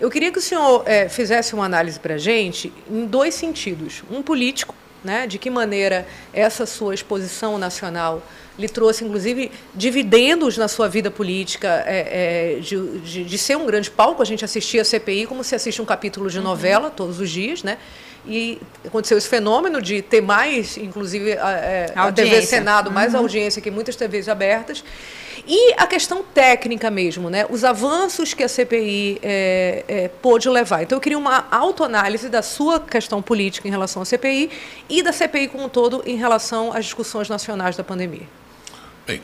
Eu 0.00 0.10
queria 0.10 0.32
que 0.32 0.38
o 0.38 0.42
senhor 0.42 0.82
é, 0.84 1.08
fizesse 1.08 1.54
uma 1.54 1.64
análise 1.64 2.00
para 2.00 2.14
a 2.14 2.18
gente 2.18 2.72
em 2.90 3.06
dois 3.06 3.34
sentidos. 3.34 4.02
Um 4.10 4.22
político, 4.22 4.74
né, 5.04 5.26
de 5.26 5.38
que 5.38 5.50
maneira 5.50 6.06
essa 6.32 6.66
sua 6.66 6.94
exposição 6.94 7.58
nacional 7.58 8.22
lhe 8.58 8.68
trouxe, 8.68 9.04
inclusive, 9.04 9.50
dividendos 9.74 10.58
na 10.58 10.68
sua 10.68 10.88
vida 10.88 11.10
política, 11.10 11.82
é, 11.86 12.56
é, 12.56 12.60
de, 12.60 12.98
de, 12.98 13.24
de, 13.24 13.38
ser 13.38 13.56
um 13.56 13.64
grande 13.64 13.90
palco. 13.90 14.20
A 14.20 14.26
gente 14.26 14.44
assistia 14.44 14.82
a 14.82 14.84
CPI 14.84 15.26
como 15.26 15.42
se 15.42 15.54
assiste 15.54 15.80
um 15.80 15.84
capítulo 15.84 16.28
de 16.28 16.38
uhum. 16.38 16.44
novela 16.44 16.90
todos 16.90 17.18
os 17.18 17.30
dias, 17.30 17.62
né? 17.62 17.78
E 18.26 18.60
aconteceu 18.84 19.18
esse 19.18 19.28
fenômeno 19.28 19.80
de 19.80 20.00
ter 20.00 20.20
mais, 20.20 20.76
inclusive, 20.76 21.32
a, 21.32 21.50
é, 21.50 21.92
a 21.94 22.12
TV 22.12 22.42
Senado, 22.42 22.90
mais 22.90 23.14
uhum. 23.14 23.20
audiência 23.20 23.60
que 23.60 23.70
muitas 23.70 23.96
TVs 23.96 24.28
abertas. 24.28 24.84
E 25.46 25.74
a 25.76 25.86
questão 25.86 26.22
técnica 26.22 26.90
mesmo, 26.90 27.30
né? 27.30 27.46
os 27.48 27.64
avanços 27.64 28.34
que 28.34 28.42
a 28.42 28.48
CPI 28.48 29.18
é, 29.22 29.84
é, 29.88 30.08
pôde 30.08 30.48
levar. 30.48 30.82
Então, 30.82 30.96
eu 30.96 31.00
queria 31.00 31.18
uma 31.18 31.46
autoanálise 31.50 32.28
da 32.28 32.42
sua 32.42 32.78
questão 32.80 33.22
política 33.22 33.66
em 33.66 33.70
relação 33.70 34.02
à 34.02 34.04
CPI 34.04 34.50
e 34.88 35.02
da 35.02 35.12
CPI 35.12 35.48
como 35.48 35.64
um 35.64 35.68
todo 35.68 36.02
em 36.06 36.16
relação 36.16 36.72
às 36.72 36.84
discussões 36.84 37.28
nacionais 37.28 37.76
da 37.76 37.84
pandemia. 37.84 38.28
Bem, 39.06 39.22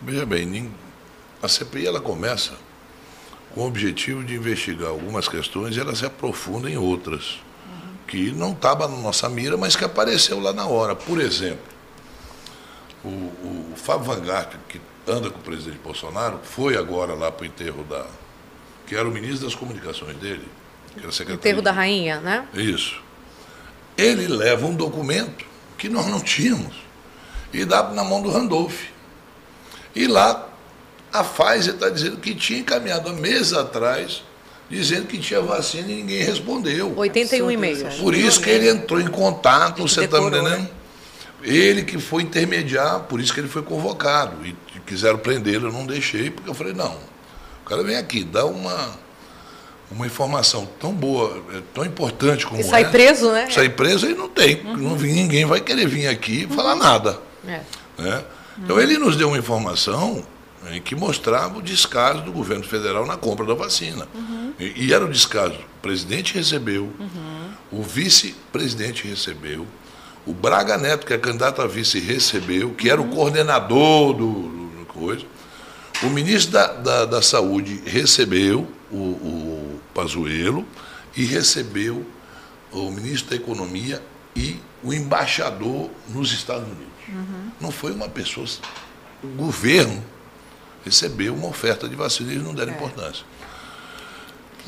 veja 0.00 0.26
bem, 0.26 0.70
a 1.42 1.48
CPI 1.48 1.86
ela 1.86 2.00
começa 2.00 2.52
com 3.54 3.62
o 3.62 3.66
objetivo 3.66 4.24
de 4.24 4.34
investigar 4.34 4.88
algumas 4.88 5.28
questões 5.28 5.76
e 5.76 5.80
ela 5.80 5.94
se 5.94 6.04
aprofunda 6.04 6.68
em 6.68 6.76
outras, 6.76 7.40
uhum. 7.66 7.92
que 8.06 8.32
não 8.32 8.52
estava 8.52 8.88
na 8.88 8.96
nossa 8.96 9.28
mira, 9.28 9.56
mas 9.56 9.76
que 9.76 9.84
apareceu 9.84 10.40
lá 10.40 10.52
na 10.52 10.66
hora. 10.66 10.96
Por 10.96 11.20
exemplo, 11.20 11.74
o, 13.04 13.08
o 13.08 13.72
Fábio 13.76 14.06
Van 14.06 14.20
Garten, 14.20 14.58
que 14.68 14.80
anda 15.06 15.30
com 15.30 15.38
o 15.38 15.42
presidente 15.42 15.78
Bolsonaro, 15.82 16.40
foi 16.42 16.76
agora 16.76 17.14
lá 17.14 17.30
para 17.30 17.44
o 17.44 17.46
enterro 17.46 17.84
da. 17.84 18.06
que 18.86 18.94
era 18.94 19.08
o 19.08 19.10
ministro 19.10 19.46
das 19.46 19.54
comunicações 19.54 20.16
dele, 20.16 20.46
que 20.92 21.00
era 21.00 21.12
secretário. 21.12 21.40
Enterro 21.40 21.62
da 21.62 21.72
rainha, 21.72 22.20
né? 22.20 22.46
Isso. 22.54 23.02
Ele 23.96 24.26
leva 24.26 24.66
um 24.66 24.74
documento 24.74 25.44
que 25.78 25.88
nós 25.88 26.06
não 26.06 26.20
tínhamos 26.20 26.74
e 27.52 27.64
dá 27.64 27.82
na 27.90 28.02
mão 28.02 28.20
do 28.20 28.30
Randolph. 28.30 28.84
E 29.94 30.06
lá 30.06 30.48
a 31.12 31.22
Pfizer 31.22 31.74
está 31.74 31.88
dizendo 31.88 32.16
que 32.16 32.34
tinha 32.34 32.58
encaminhado 32.58 33.08
há 33.08 33.12
meses 33.12 33.52
atrás, 33.52 34.24
dizendo 34.68 35.06
que 35.06 35.18
tinha 35.18 35.40
vacina 35.40 35.88
e 35.88 35.96
ninguém 35.96 36.24
respondeu. 36.24 36.92
81 36.96 37.50
e-mails. 37.52 37.94
Por 37.94 38.14
isso 38.14 38.40
que 38.40 38.50
ele 38.50 38.68
entrou 38.68 39.00
em 39.00 39.06
contato, 39.06 39.82
você 39.82 40.04
está 40.04 40.20
me 40.20 40.26
entendendo? 40.26 40.68
Né? 41.44 41.54
Ele 41.54 41.82
que 41.82 41.98
foi 41.98 42.22
intermediar, 42.22 43.00
por 43.00 43.20
isso 43.20 43.32
que 43.32 43.40
ele 43.40 43.48
foi 43.48 43.62
convocado. 43.62 44.46
E 44.46 44.54
quiseram 44.86 45.18
prendê-lo, 45.18 45.68
eu 45.68 45.72
não 45.72 45.86
deixei, 45.86 46.30
porque 46.30 46.48
eu 46.48 46.54
falei, 46.54 46.72
não, 46.72 46.96
o 47.62 47.68
cara 47.68 47.82
vem 47.82 47.96
aqui, 47.96 48.22
dá 48.24 48.44
uma, 48.44 48.98
uma 49.90 50.06
informação 50.06 50.68
tão 50.78 50.92
boa, 50.92 51.42
é, 51.52 51.62
tão 51.72 51.84
importante 51.84 52.46
como 52.46 52.60
e 52.60 52.64
sai 52.64 52.82
é. 52.82 52.88
preso, 52.88 53.30
né? 53.32 53.50
Sai 53.50 53.68
preso 53.68 54.08
e 54.08 54.14
não 54.14 54.28
tem. 54.28 54.60
Uhum. 54.64 54.76
Não, 54.76 54.96
ninguém 54.96 55.44
vai 55.44 55.60
querer 55.60 55.86
vir 55.86 56.08
aqui 56.08 56.42
e 56.42 56.44
uhum. 56.44 56.52
falar 56.52 56.76
nada. 56.76 57.18
É. 57.46 57.60
Né? 57.98 58.24
Então 58.58 58.78
ele 58.80 58.98
nos 58.98 59.16
deu 59.16 59.28
uma 59.28 59.38
informação 59.38 60.24
em 60.70 60.80
que 60.80 60.94
mostrava 60.94 61.58
o 61.58 61.62
descaso 61.62 62.22
do 62.22 62.32
governo 62.32 62.64
federal 62.64 63.04
na 63.06 63.16
compra 63.16 63.44
da 63.44 63.54
vacina. 63.54 64.08
Uhum. 64.14 64.52
E, 64.58 64.86
e, 64.86 64.94
era 64.94 65.04
o 65.04 65.10
descaso. 65.10 65.58
O 65.78 65.80
presidente 65.82 66.34
recebeu, 66.34 66.90
uhum. 66.98 67.50
o 67.70 67.82
vice-presidente 67.82 69.06
recebeu, 69.06 69.66
o 70.26 70.32
Braga 70.32 70.78
Neto, 70.78 71.06
que 71.06 71.12
é 71.12 71.18
candidato 71.18 71.60
a 71.60 71.66
vice, 71.66 72.00
recebeu, 72.00 72.70
que 72.70 72.88
era 72.88 73.00
o 73.00 73.08
coordenador 73.08 74.14
do, 74.14 74.32
do 74.32 74.86
coisa. 74.86 75.24
O 76.02 76.06
ministro 76.06 76.52
da, 76.52 76.66
da, 76.68 77.04
da 77.04 77.22
Saúde 77.22 77.82
recebeu 77.84 78.66
o, 78.90 78.96
o 78.96 79.80
Pazuello 79.92 80.66
e 81.16 81.24
recebeu 81.24 82.06
o 82.72 82.90
ministro 82.90 83.30
da 83.30 83.36
Economia 83.36 84.02
e 84.34 84.58
o 84.82 84.92
embaixador 84.92 85.90
nos 86.08 86.32
Estados 86.32 86.66
Unidos. 86.66 86.86
Uhum. 87.08 87.50
Não 87.60 87.70
foi 87.70 87.92
uma 87.92 88.08
pessoa. 88.08 88.46
O 89.22 89.28
governo 89.28 90.02
recebeu 90.84 91.34
uma 91.34 91.48
oferta 91.48 91.88
de 91.88 91.94
vacina 91.94 92.30
e 92.30 92.34
eles 92.34 92.44
não 92.44 92.54
deram 92.54 92.72
é. 92.72 92.76
importância. 92.76 93.24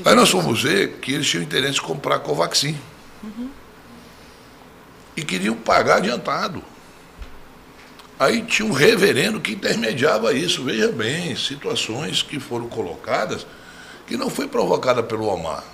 Aí 0.05 0.15
nós 0.15 0.29
fomos 0.29 0.63
ver 0.63 0.99
que 0.99 1.13
eles 1.13 1.27
tinham 1.27 1.43
interesse 1.43 1.79
em 1.79 1.83
comprar 1.83 2.17
a 2.17 2.19
Covaxin. 2.19 2.77
Uhum 3.23 3.49
e 5.17 5.25
queriam 5.25 5.57
pagar 5.57 5.99
adiantado. 5.99 6.63
Aí 8.19 8.43
tinha 8.43 8.67
um 8.67 8.73
reverendo 8.73 9.41
que 9.41 9.53
intermediava 9.53 10.33
isso. 10.33 10.65
Veja 10.65 10.91
bem, 10.91 11.37
situações 11.37 12.23
que 12.23 12.41
foram 12.41 12.69
colocadas 12.69 13.47
que 14.07 14.17
não 14.17 14.31
foi 14.31 14.47
provocada 14.47 15.03
pelo 15.03 15.27
Omar. 15.27 15.65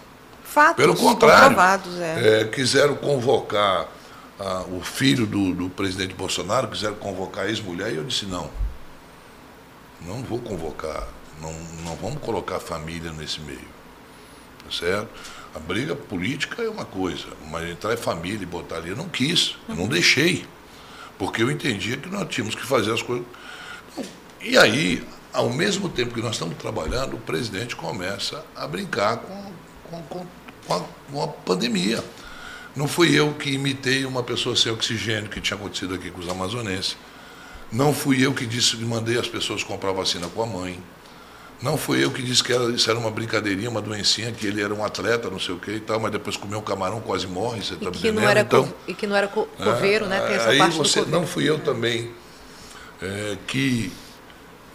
Fatos 0.42 0.76
pelo 0.76 0.94
contrário, 0.96 1.56
é. 2.00 2.40
É, 2.40 2.44
quiseram 2.44 2.94
convocar 2.96 3.88
ah, 4.38 4.64
o 4.70 4.80
filho 4.80 5.26
do, 5.26 5.54
do, 5.54 5.70
presidente 5.70 6.14
Bolsonaro, 6.14 6.68
quiseram 6.68 6.96
convocar 6.96 7.44
a 7.44 7.48
ex-mulher, 7.48 7.92
e 7.92 7.96
eu 7.96 8.04
disse, 8.04 8.26
não, 8.26 8.50
não 10.00 10.22
vou 10.22 10.38
convocar, 10.38 11.06
não, 11.40 11.52
não 11.84 11.96
vamos 11.96 12.20
colocar 12.22 12.56
a 12.56 12.60
família 12.60 13.12
nesse 13.12 13.40
meio. 13.40 13.72
Tá 14.64 14.70
certo? 14.70 15.08
A 15.54 15.58
briga 15.58 15.94
política 15.94 16.62
é 16.62 16.68
uma 16.68 16.84
coisa, 16.84 17.26
mas 17.50 17.68
entrar 17.68 17.92
em 17.92 17.96
família 17.96 18.42
e 18.42 18.46
botar 18.46 18.76
ali, 18.76 18.90
eu 18.90 18.96
não 18.96 19.08
quis, 19.08 19.56
eu 19.68 19.74
não 19.74 19.86
deixei. 19.86 20.46
Porque 21.18 21.42
eu 21.42 21.50
entendia 21.50 21.96
que 21.96 22.08
nós 22.08 22.26
tínhamos 22.28 22.54
que 22.54 22.64
fazer 22.64 22.92
as 22.92 23.02
coisas. 23.02 23.26
E 24.40 24.56
aí, 24.56 25.06
ao 25.32 25.50
mesmo 25.50 25.88
tempo 25.88 26.14
que 26.14 26.22
nós 26.22 26.32
estamos 26.32 26.56
trabalhando, 26.56 27.14
o 27.14 27.20
presidente 27.20 27.76
começa 27.76 28.44
a 28.56 28.66
brincar 28.66 29.18
com, 29.18 29.52
com, 29.90 30.02
com, 30.02 30.26
com, 30.66 30.74
a, 30.74 30.80
com 31.10 31.22
a 31.22 31.28
pandemia. 31.28 32.02
Não 32.74 32.88
fui 32.88 33.14
eu 33.14 33.34
que 33.34 33.50
imitei 33.50 34.06
uma 34.06 34.22
pessoa 34.22 34.56
sem 34.56 34.72
oxigênio 34.72 35.28
que 35.28 35.40
tinha 35.40 35.58
acontecido 35.58 35.94
aqui 35.94 36.10
com 36.10 36.20
os 36.20 36.28
amazonenses. 36.28 36.96
Não 37.70 37.92
fui 37.92 38.24
eu 38.24 38.32
que 38.32 38.46
disse 38.46 38.76
que 38.76 38.84
mandei 38.84 39.18
as 39.18 39.28
pessoas 39.28 39.62
comprar 39.62 39.92
vacina 39.92 40.26
com 40.28 40.42
a 40.42 40.46
mãe. 40.46 40.82
Não 41.62 41.76
fui 41.76 42.04
eu 42.04 42.10
que 42.10 42.20
disse 42.20 42.42
que 42.42 42.52
era, 42.52 42.64
isso 42.70 42.90
era 42.90 42.98
uma 42.98 43.10
brincadeirinha, 43.10 43.70
uma 43.70 43.80
doencinha, 43.80 44.32
que 44.32 44.46
ele 44.46 44.60
era 44.60 44.74
um 44.74 44.84
atleta, 44.84 45.30
não 45.30 45.38
sei 45.38 45.54
o 45.54 45.58
que 45.58 45.70
e 45.70 45.80
tal, 45.80 46.00
mas 46.00 46.10
depois 46.10 46.36
comeu 46.36 46.58
um 46.58 46.62
camarão, 46.62 47.00
quase 47.00 47.26
morre, 47.26 47.62
você 47.62 47.74
está 47.74 47.88
entendendo? 47.88 48.20
Não 48.20 48.28
era 48.28 48.40
então, 48.40 48.74
e 48.86 48.94
que 48.94 49.06
não 49.06 49.14
era 49.14 49.28
coveiro, 49.28 50.06
é, 50.06 50.08
né? 50.08 50.20
Tem 50.22 50.34
essa 50.34 50.48
aí 50.50 50.58
parte 50.58 50.76
você, 50.76 51.02
Não 51.02 51.24
fui 51.24 51.48
eu 51.48 51.60
também 51.60 52.10
é, 53.00 53.36
que 53.46 53.92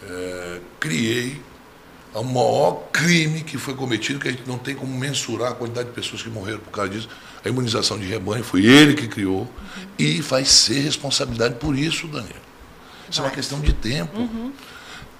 é, 0.03 0.59
criei 0.79 1.41
o 2.13 2.23
maior 2.23 2.87
crime 2.91 3.41
que 3.41 3.57
foi 3.57 3.73
cometido, 3.75 4.19
que 4.19 4.27
a 4.27 4.31
gente 4.31 4.47
não 4.47 4.57
tem 4.57 4.73
como 4.73 4.97
mensurar 4.97 5.51
a 5.51 5.55
quantidade 5.55 5.89
de 5.89 5.95
pessoas 5.95 6.23
que 6.23 6.29
morreram 6.29 6.59
por 6.59 6.71
causa 6.71 6.89
disso. 6.89 7.09
A 7.43 7.49
imunização 7.49 7.99
de 7.99 8.05
rebanho 8.05 8.43
foi 8.43 8.65
ele 8.65 8.95
que 8.95 9.07
criou 9.07 9.41
uhum. 9.41 9.87
e 9.99 10.21
vai 10.21 10.43
ser 10.43 10.79
responsabilidade 10.79 11.55
por 11.55 11.77
isso, 11.77 12.07
Daniel. 12.07 12.31
Isso 13.09 13.21
vai. 13.21 13.27
é 13.27 13.29
uma 13.29 13.35
questão 13.35 13.59
de 13.59 13.73
tempo. 13.73 14.17
Uhum. 14.17 14.51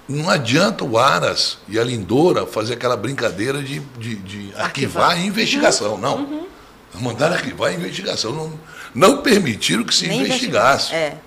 Não 0.08 0.30
adianta 0.30 0.84
o 0.84 0.96
Aras 0.96 1.58
e 1.68 1.78
a 1.78 1.84
Lindora 1.84 2.46
fazer 2.46 2.74
aquela 2.74 2.96
brincadeira 2.96 3.62
de, 3.62 3.80
de, 3.98 4.16
de 4.16 4.54
arquivar. 4.56 5.10
a 5.10 5.18
investigação. 5.18 5.94
Uhum. 5.94 6.00
Não. 6.00 6.16
Uhum. 6.16 6.46
Mandaram 6.94 7.34
arquivar 7.34 7.70
a 7.70 7.74
investigação. 7.74 8.32
Não, 8.32 8.60
não 8.94 9.22
permitiram 9.22 9.84
que 9.84 9.94
se 9.94 10.08
Nem 10.08 10.22
investigasse. 10.22 10.94
É. 10.94 11.18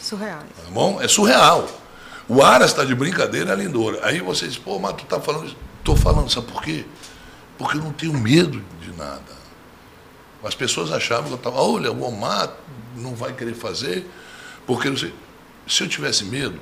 Surreal. 0.00 0.38
Tá 0.40 0.70
bom? 0.70 1.00
É 1.00 1.06
surreal. 1.06 1.68
O 2.26 2.42
Aras 2.42 2.70
está 2.70 2.84
de 2.84 2.94
brincadeira, 2.94 3.52
a 3.52 3.54
Lindora. 3.54 4.00
Aí 4.02 4.20
você 4.20 4.48
diz, 4.48 4.56
pô, 4.56 4.78
mas 4.78 4.94
tu 4.94 5.04
está 5.04 5.20
falando 5.20 5.46
isso. 5.46 5.56
Estou 5.78 5.96
falando, 5.96 6.30
sabe 6.30 6.46
por 6.46 6.62
quê? 6.62 6.86
Porque 7.58 7.76
eu 7.76 7.82
não 7.82 7.92
tenho 7.92 8.14
medo 8.14 8.64
de 8.80 8.96
nada. 8.96 9.42
As 10.42 10.54
pessoas 10.54 10.90
achavam 10.90 11.24
que 11.24 11.32
eu 11.32 11.36
estava, 11.36 11.60
olha, 11.60 11.92
o 11.92 12.02
Omar 12.02 12.50
não 12.96 13.14
vai 13.14 13.32
querer 13.32 13.54
fazer, 13.54 14.08
porque 14.66 14.88
não 14.88 14.96
sei. 14.96 15.12
Se 15.68 15.82
eu 15.82 15.88
tivesse 15.88 16.24
medo, 16.24 16.58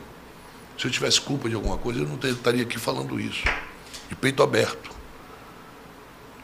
se 0.80 0.86
eu 0.86 0.90
tivesse 0.90 1.20
culpa 1.20 1.46
de 1.46 1.54
alguma 1.54 1.76
coisa, 1.76 2.00
eu 2.00 2.08
não 2.08 2.18
estaria 2.18 2.62
aqui 2.62 2.78
falando 2.78 3.20
isso, 3.20 3.44
de 4.08 4.14
peito 4.14 4.42
aberto. 4.42 4.90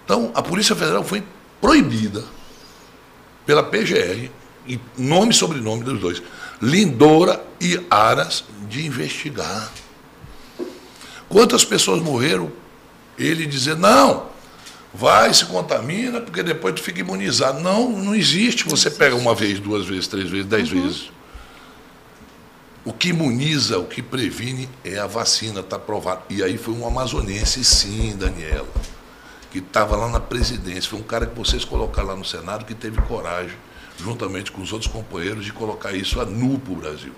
Então, 0.05 0.30
a 0.34 0.43
Polícia 0.43 0.76
Federal 0.76 1.03
foi 1.03 1.24
proibida 1.59 2.22
pela 3.47 3.62
PGR, 3.62 4.30
em 4.68 4.78
nome 4.99 5.32
e 5.32 5.34
sobrenome 5.34 5.84
dos 5.84 5.99
dois, 5.99 6.22
Lindora 6.61 7.43
e 7.59 7.80
Aras, 7.89 8.45
de 8.68 8.84
investigar. 8.84 9.72
Quantas 11.30 11.64
pessoas 11.64 12.03
morreram? 12.03 12.53
Ele 13.18 13.47
dizer, 13.47 13.74
não, 13.76 14.26
vai, 14.93 15.32
se 15.32 15.47
contamina, 15.47 16.20
porque 16.20 16.43
depois 16.43 16.74
tu 16.74 16.82
fica 16.82 17.01
imunizado. 17.01 17.61
Não, 17.61 17.89
não 17.91 18.14
existe. 18.14 18.68
Você 18.68 18.91
pega 18.91 19.16
uma 19.16 19.34
vez, 19.34 19.59
duas 19.59 19.87
vezes, 19.87 20.07
três 20.07 20.28
vezes, 20.28 20.47
dez 20.47 20.70
uhum. 20.70 20.82
vezes. 20.82 21.15
O 22.87 22.93
que 22.93 23.09
imuniza, 23.09 23.80
o 23.80 23.84
que 23.84 24.01
previne 24.01 24.68
é 24.84 24.97
a 24.97 25.09
vacina, 25.09 25.59
está 25.59 25.76
provado. 25.76 26.22
E 26.30 26.41
aí 26.41 26.57
foi 26.57 26.72
um 26.72 26.87
amazonense, 26.87 27.64
sim, 27.64 28.16
Daniela, 28.16 28.68
que 29.51 29.59
estava 29.59 29.97
lá 29.97 30.09
na 30.09 30.20
presidência. 30.20 30.89
Foi 30.89 31.01
um 31.01 31.03
cara 31.03 31.26
que 31.26 31.37
vocês 31.37 31.64
colocaram 31.64 32.07
lá 32.07 32.14
no 32.14 32.24
Senado 32.24 32.64
que 32.64 32.76
teve 32.76 33.03
coragem, 33.03 33.57
juntamente 33.99 34.53
com 34.53 34.62
os 34.62 34.72
outros 34.72 34.89
companheiros, 34.89 35.45
de 35.45 35.53
colocar 35.53 35.95
isso 35.95 36.20
a 36.20 36.24
nu 36.24 36.61
para 36.61 36.72
o 36.72 36.76
Brasil. 36.76 37.12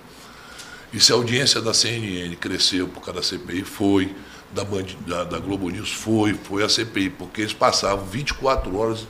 E 0.91 0.99
se 0.99 1.11
a 1.11 1.15
audiência 1.15 1.61
da 1.61 1.71
CNN 1.71 2.35
cresceu 2.37 2.87
por 2.87 3.01
causa 3.01 3.21
da 3.21 3.23
CPI, 3.23 3.63
foi, 3.63 4.15
da, 4.51 4.63
Band, 4.63 4.85
da, 5.05 5.23
da 5.23 5.37
Globo 5.37 5.69
News, 5.69 5.91
foi, 5.91 6.33
foi 6.33 6.63
a 6.63 6.67
CPI, 6.67 7.11
porque 7.11 7.41
eles 7.41 7.53
passavam 7.53 8.05
24 8.05 8.75
horas 8.75 9.07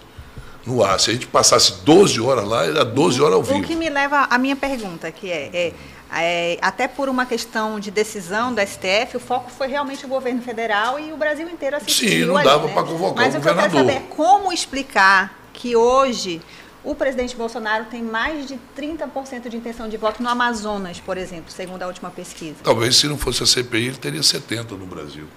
no 0.65 0.83
ar. 0.83 0.99
Se 0.99 1.09
a 1.09 1.13
gente 1.13 1.27
passasse 1.27 1.85
12 1.85 2.19
horas 2.19 2.45
lá, 2.45 2.65
era 2.65 2.83
12 2.83 3.21
horas 3.21 3.35
ao 3.35 3.43
vivo. 3.43 3.59
O 3.59 3.63
que 3.63 3.77
me 3.77 3.89
leva 3.89 4.27
à 4.29 4.37
minha 4.37 4.57
pergunta, 4.57 5.09
que 5.09 5.31
é, 5.31 5.49
é 5.53 5.73
é, 6.11 6.57
até 6.61 6.87
por 6.87 7.07
uma 7.07 7.25
questão 7.25 7.79
de 7.79 7.91
decisão 7.91 8.53
do 8.53 8.61
STF, 8.61 9.17
o 9.17 9.19
foco 9.19 9.51
foi 9.51 9.67
realmente 9.67 10.05
o 10.05 10.09
governo 10.09 10.41
federal 10.41 10.99
e 10.99 11.13
o 11.13 11.17
Brasil 11.17 11.47
inteiro 11.49 11.75
assistiu. 11.75 12.09
Sim, 12.09 12.25
não 12.25 12.43
dava 12.43 12.67
né? 12.67 12.73
para 12.73 12.83
convocar 12.83 13.25
Mas 13.25 13.35
o 13.35 13.37
governador. 13.37 13.55
Mas 13.55 13.73
eu 13.73 13.85
quero 13.85 13.87
saber 13.87 14.05
é 14.05 14.15
como 14.15 14.51
explicar 14.51 15.37
que 15.53 15.75
hoje 15.75 16.41
o 16.83 16.95
presidente 16.95 17.35
Bolsonaro 17.35 17.85
tem 17.85 18.01
mais 18.01 18.47
de 18.47 18.59
30% 18.77 19.49
de 19.49 19.57
intenção 19.57 19.87
de 19.87 19.97
voto 19.97 20.23
no 20.23 20.29
Amazonas, 20.29 20.99
por 20.99 21.17
exemplo, 21.17 21.51
segundo 21.51 21.83
a 21.83 21.87
última 21.87 22.09
pesquisa. 22.09 22.55
Talvez 22.63 22.95
se 22.95 23.07
não 23.07 23.17
fosse 23.17 23.43
a 23.43 23.45
CPI, 23.45 23.87
ele 23.87 23.97
teria 23.97 24.21
70% 24.21 24.71
no 24.71 24.85
Brasil. 24.85 25.27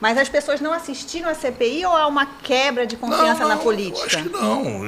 Mas 0.00 0.18
as 0.18 0.28
pessoas 0.28 0.60
não 0.60 0.72
assistiram 0.72 1.28
à 1.28 1.34
CPI 1.34 1.84
ou 1.86 1.92
há 1.92 2.06
uma 2.06 2.26
quebra 2.26 2.86
de 2.86 2.96
confiança 2.96 3.40
não, 3.40 3.48
não, 3.48 3.56
na 3.56 3.56
política? 3.56 4.06
Acho 4.06 4.22
que 4.22 4.28
não. 4.30 4.80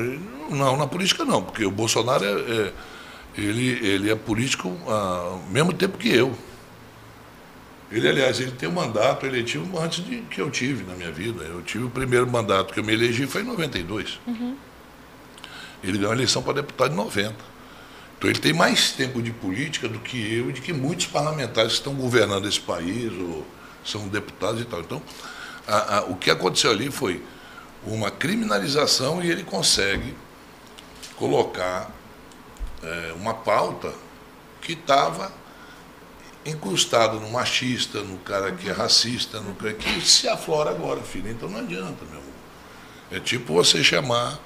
Não, 0.50 0.76
na 0.76 0.86
política 0.86 1.24
não, 1.24 1.42
porque 1.42 1.64
o 1.64 1.70
Bolsonaro 1.70 2.24
é, 2.24 2.28
é 2.30 2.72
ele, 3.36 3.86
ele 3.86 4.10
é 4.10 4.14
político 4.14 4.76
ao 4.86 5.42
mesmo 5.50 5.72
tempo 5.72 5.98
que 5.98 6.08
eu. 6.08 6.36
Ele, 7.90 8.08
aliás, 8.08 8.40
ele 8.40 8.52
tem 8.52 8.68
um 8.68 8.72
mandato 8.72 9.26
eletivo 9.26 9.78
antes 9.78 10.04
de 10.04 10.22
que 10.22 10.40
eu 10.40 10.50
tive 10.50 10.84
na 10.84 10.94
minha 10.94 11.12
vida. 11.12 11.44
Eu 11.44 11.62
tive 11.62 11.84
o 11.84 11.90
primeiro 11.90 12.28
mandato 12.28 12.72
que 12.72 12.80
eu 12.80 12.84
me 12.84 12.92
elegi 12.92 13.26
foi 13.26 13.42
em 13.42 13.44
92. 13.44 14.18
Uhum. 14.26 14.56
Ele 15.82 15.98
ganhou 15.98 16.10
a 16.10 16.14
eleição 16.14 16.42
para 16.42 16.54
deputado 16.54 16.92
em 16.92 16.96
90. 16.96 17.34
Então 18.18 18.30
ele 18.30 18.38
tem 18.38 18.52
mais 18.52 18.92
tempo 18.92 19.20
de 19.20 19.30
política 19.30 19.88
do 19.88 19.98
que 19.98 20.16
eu 20.34 20.50
e 20.50 20.52
de 20.52 20.60
que 20.60 20.72
muitos 20.72 21.06
parlamentares 21.06 21.72
que 21.72 21.78
estão 21.78 21.94
governando 21.94 22.48
esse 22.48 22.60
país 22.60 23.12
ou 23.12 23.46
são 23.84 24.08
deputados 24.08 24.60
e 24.60 24.64
tal. 24.64 24.80
Então, 24.80 25.02
a, 25.66 25.98
a, 25.98 26.04
o 26.04 26.16
que 26.16 26.30
aconteceu 26.30 26.70
ali 26.70 26.90
foi 26.90 27.22
uma 27.86 28.10
criminalização 28.10 29.22
e 29.22 29.30
ele 29.30 29.42
consegue 29.42 30.14
colocar 31.16 31.90
é, 32.84 33.12
uma 33.14 33.34
pauta 33.34 33.92
que 34.60 34.72
estava 34.72 35.32
incrustado 36.44 37.18
no 37.18 37.30
machista, 37.30 38.02
no 38.02 38.18
cara 38.18 38.52
que 38.52 38.68
é 38.68 38.72
racista, 38.72 39.40
no 39.40 39.54
cara 39.54 39.72
que 39.72 40.00
se 40.02 40.28
aflora 40.28 40.70
agora, 40.70 41.00
filho. 41.00 41.30
Então 41.30 41.48
não 41.48 41.60
adianta, 41.60 42.04
meu 42.04 42.20
amor. 42.20 42.32
É 43.10 43.18
tipo 43.18 43.54
você 43.54 43.82
chamar 43.82 44.38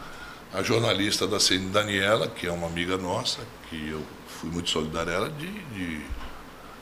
a 0.52 0.62
jornalista 0.62 1.26
da 1.26 1.40
CN 1.40 1.70
Daniela, 1.70 2.28
que 2.28 2.46
é 2.46 2.52
uma 2.52 2.66
amiga 2.66 2.96
nossa, 2.96 3.40
que 3.68 3.88
eu 3.88 4.02
fui 4.26 4.50
muito 4.50 4.70
solidário 4.70 5.12
a 5.12 5.14
ela, 5.14 5.30
de, 5.30 5.46
de 5.46 6.00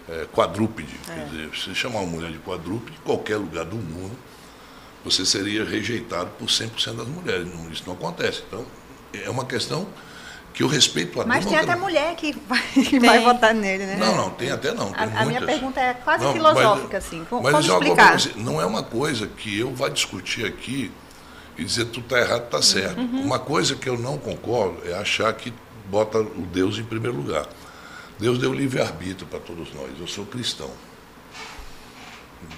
é, 0.08 0.26
quadrúpede. 0.32 0.94
É. 1.08 1.14
Quer 1.14 1.24
dizer, 1.26 1.48
você 1.48 1.74
chamar 1.74 2.00
uma 2.00 2.10
mulher 2.10 2.30
de 2.30 2.38
quadrúpede, 2.38 2.96
em 2.96 3.04
qualquer 3.04 3.36
lugar 3.36 3.64
do 3.64 3.76
mundo, 3.76 4.16
você 5.04 5.24
seria 5.24 5.64
rejeitado 5.64 6.30
por 6.38 6.48
100% 6.48 6.96
das 6.96 7.08
mulheres. 7.08 7.46
Não, 7.46 7.70
isso 7.70 7.84
não 7.86 7.94
acontece. 7.94 8.42
Então, 8.46 8.66
é 9.12 9.30
uma 9.30 9.44
questão 9.44 9.88
que 10.56 10.62
eu 10.62 10.68
respeito 10.68 11.20
a 11.20 11.26
Mas 11.26 11.44
tem 11.44 11.58
até 11.58 11.76
mulher 11.76 12.16
que 12.16 12.32
vai, 12.48 12.62
que 12.62 12.98
vai 12.98 13.22
votar 13.22 13.54
nele, 13.54 13.84
né? 13.84 13.96
Não, 13.96 14.16
não, 14.16 14.30
tem 14.30 14.50
até 14.50 14.72
não. 14.72 14.90
Tem 14.90 15.04
a, 15.04 15.20
a, 15.20 15.26
minha 15.26 15.42
pergunta 15.42 15.78
é 15.78 15.92
quase 15.92 16.24
não, 16.24 16.32
filosófica, 16.32 16.94
mas, 16.94 17.06
assim. 17.06 17.26
Como, 17.28 17.42
mas 17.42 17.66
explicar? 17.66 18.18
Você, 18.18 18.32
não 18.36 18.58
é 18.58 18.64
uma 18.64 18.82
coisa 18.82 19.26
que 19.26 19.58
eu 19.58 19.74
vá 19.74 19.90
discutir 19.90 20.46
aqui 20.46 20.90
e 21.58 21.62
dizer 21.64 21.84
tu 21.84 22.00
está 22.00 22.18
errado, 22.18 22.44
está 22.44 22.62
certo. 22.62 22.98
Uhum. 22.98 23.20
Uma 23.20 23.38
coisa 23.38 23.74
que 23.74 23.86
eu 23.86 23.98
não 23.98 24.16
concordo 24.16 24.78
é 24.88 24.94
achar 24.94 25.30
que 25.34 25.52
bota 25.90 26.20
o 26.20 26.46
Deus 26.50 26.78
em 26.78 26.84
primeiro 26.84 27.18
lugar. 27.18 27.46
Deus 28.18 28.38
deu 28.38 28.54
livre-arbítrio 28.54 29.26
para 29.26 29.40
todos 29.40 29.74
nós. 29.74 29.90
Eu 30.00 30.06
sou 30.06 30.24
cristão. 30.24 30.70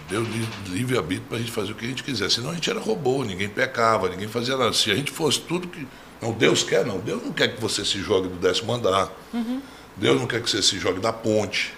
Deu 0.09 0.25
livre-arbítrio 0.69 1.27
para 1.27 1.39
a 1.39 1.41
gente 1.41 1.51
fazer 1.51 1.73
o 1.73 1.75
que 1.75 1.85
a 1.85 1.89
gente 1.89 2.05
quiser. 2.05 2.31
Senão 2.31 2.51
a 2.51 2.55
gente 2.55 2.71
era 2.71 2.79
robô, 2.79 3.25
ninguém 3.25 3.49
pecava, 3.49 4.09
ninguém 4.09 4.29
fazia 4.29 4.57
nada. 4.57 4.73
Se 4.73 4.89
a 4.89 4.95
gente 4.95 5.11
fosse 5.11 5.41
tudo 5.41 5.67
que 5.67 5.85
não, 6.21 6.33
Deus 6.33 6.63
quer, 6.63 6.85
não. 6.85 6.99
Deus 6.99 7.23
não 7.23 7.33
quer 7.33 7.55
que 7.55 7.61
você 7.61 7.85
se 7.85 8.01
jogue 8.01 8.29
do 8.29 8.37
décimo 8.37 8.73
andar. 8.73 9.11
Uhum. 9.33 9.63
Deus 9.97 10.19
não 10.21 10.27
quer 10.27 10.43
que 10.43 10.51
você 10.51 10.63
se 10.63 10.79
jogue 10.79 11.01
da 11.01 11.13
ponte. 11.13 11.75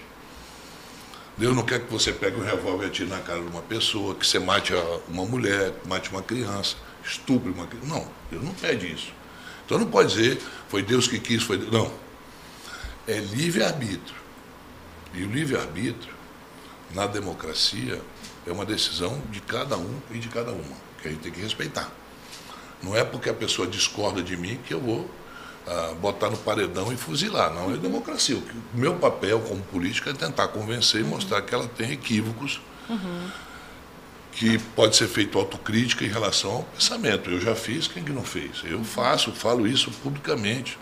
Deus 1.37 1.55
não 1.55 1.63
quer 1.63 1.79
que 1.79 1.91
você 1.91 2.11
pegue 2.11 2.39
um 2.39 2.43
revólver 2.43 2.85
e 2.85 2.87
atire 2.87 3.09
na 3.09 3.19
cara 3.19 3.39
de 3.39 3.47
uma 3.47 3.61
pessoa, 3.61 4.13
que 4.15 4.25
você 4.25 4.37
mate 4.37 4.73
uma 5.07 5.25
mulher, 5.25 5.73
mate 5.85 6.09
uma 6.11 6.21
criança, 6.21 6.75
estupre 7.03 7.49
uma 7.49 7.65
criança. 7.65 7.87
Não, 7.87 8.07
Deus 8.29 8.43
não 8.43 8.53
pede 8.53 8.91
isso. 8.93 9.11
Então 9.65 9.79
não 9.79 9.87
pode 9.87 10.13
dizer, 10.13 10.41
foi 10.67 10.83
Deus 10.83 11.07
que 11.07 11.19
quis, 11.19 11.41
foi 11.41 11.57
Deus. 11.57 11.71
Não. 11.71 11.91
É 13.07 13.17
livre-arbítrio. 13.17 14.21
E 15.13 15.23
o 15.23 15.31
livre-arbítrio, 15.31 16.13
na 16.93 17.07
democracia, 17.07 18.01
é 18.45 18.51
uma 18.51 18.65
decisão 18.65 19.21
de 19.29 19.39
cada 19.41 19.77
um 19.77 19.99
e 20.11 20.19
de 20.19 20.27
cada 20.27 20.51
uma, 20.51 20.75
que 21.01 21.07
a 21.07 21.11
gente 21.11 21.21
tem 21.21 21.31
que 21.31 21.41
respeitar. 21.41 21.91
Não 22.81 22.95
é 22.95 23.03
porque 23.03 23.29
a 23.29 23.33
pessoa 23.33 23.67
discorda 23.67 24.23
de 24.23 24.35
mim 24.35 24.59
que 24.65 24.73
eu 24.73 24.79
vou 24.79 25.09
ah, 25.67 25.93
botar 26.01 26.29
no 26.29 26.37
paredão 26.37 26.91
e 26.91 26.97
fuzilar. 26.97 27.53
Não, 27.53 27.73
é 27.73 27.77
democracia. 27.77 28.35
O 28.35 28.77
meu 28.77 28.95
papel 28.95 29.39
como 29.41 29.61
político 29.63 30.09
é 30.09 30.13
tentar 30.13 30.47
convencer 30.47 31.01
e 31.01 31.03
mostrar 31.03 31.41
que 31.43 31.53
ela 31.53 31.67
tem 31.67 31.91
equívocos. 31.91 32.59
Uhum. 32.89 33.29
Que 34.31 34.57
pode 34.57 34.95
ser 34.95 35.07
feito 35.07 35.37
autocrítica 35.37 36.03
em 36.03 36.07
relação 36.07 36.51
ao 36.51 36.63
pensamento. 36.63 37.29
Eu 37.29 37.39
já 37.39 37.53
fiz, 37.53 37.87
quem 37.87 38.03
que 38.03 38.11
não 38.11 38.23
fez? 38.23 38.63
Eu 38.63 38.83
faço, 38.83 39.31
falo 39.31 39.67
isso 39.67 39.91
publicamente. 40.03 40.79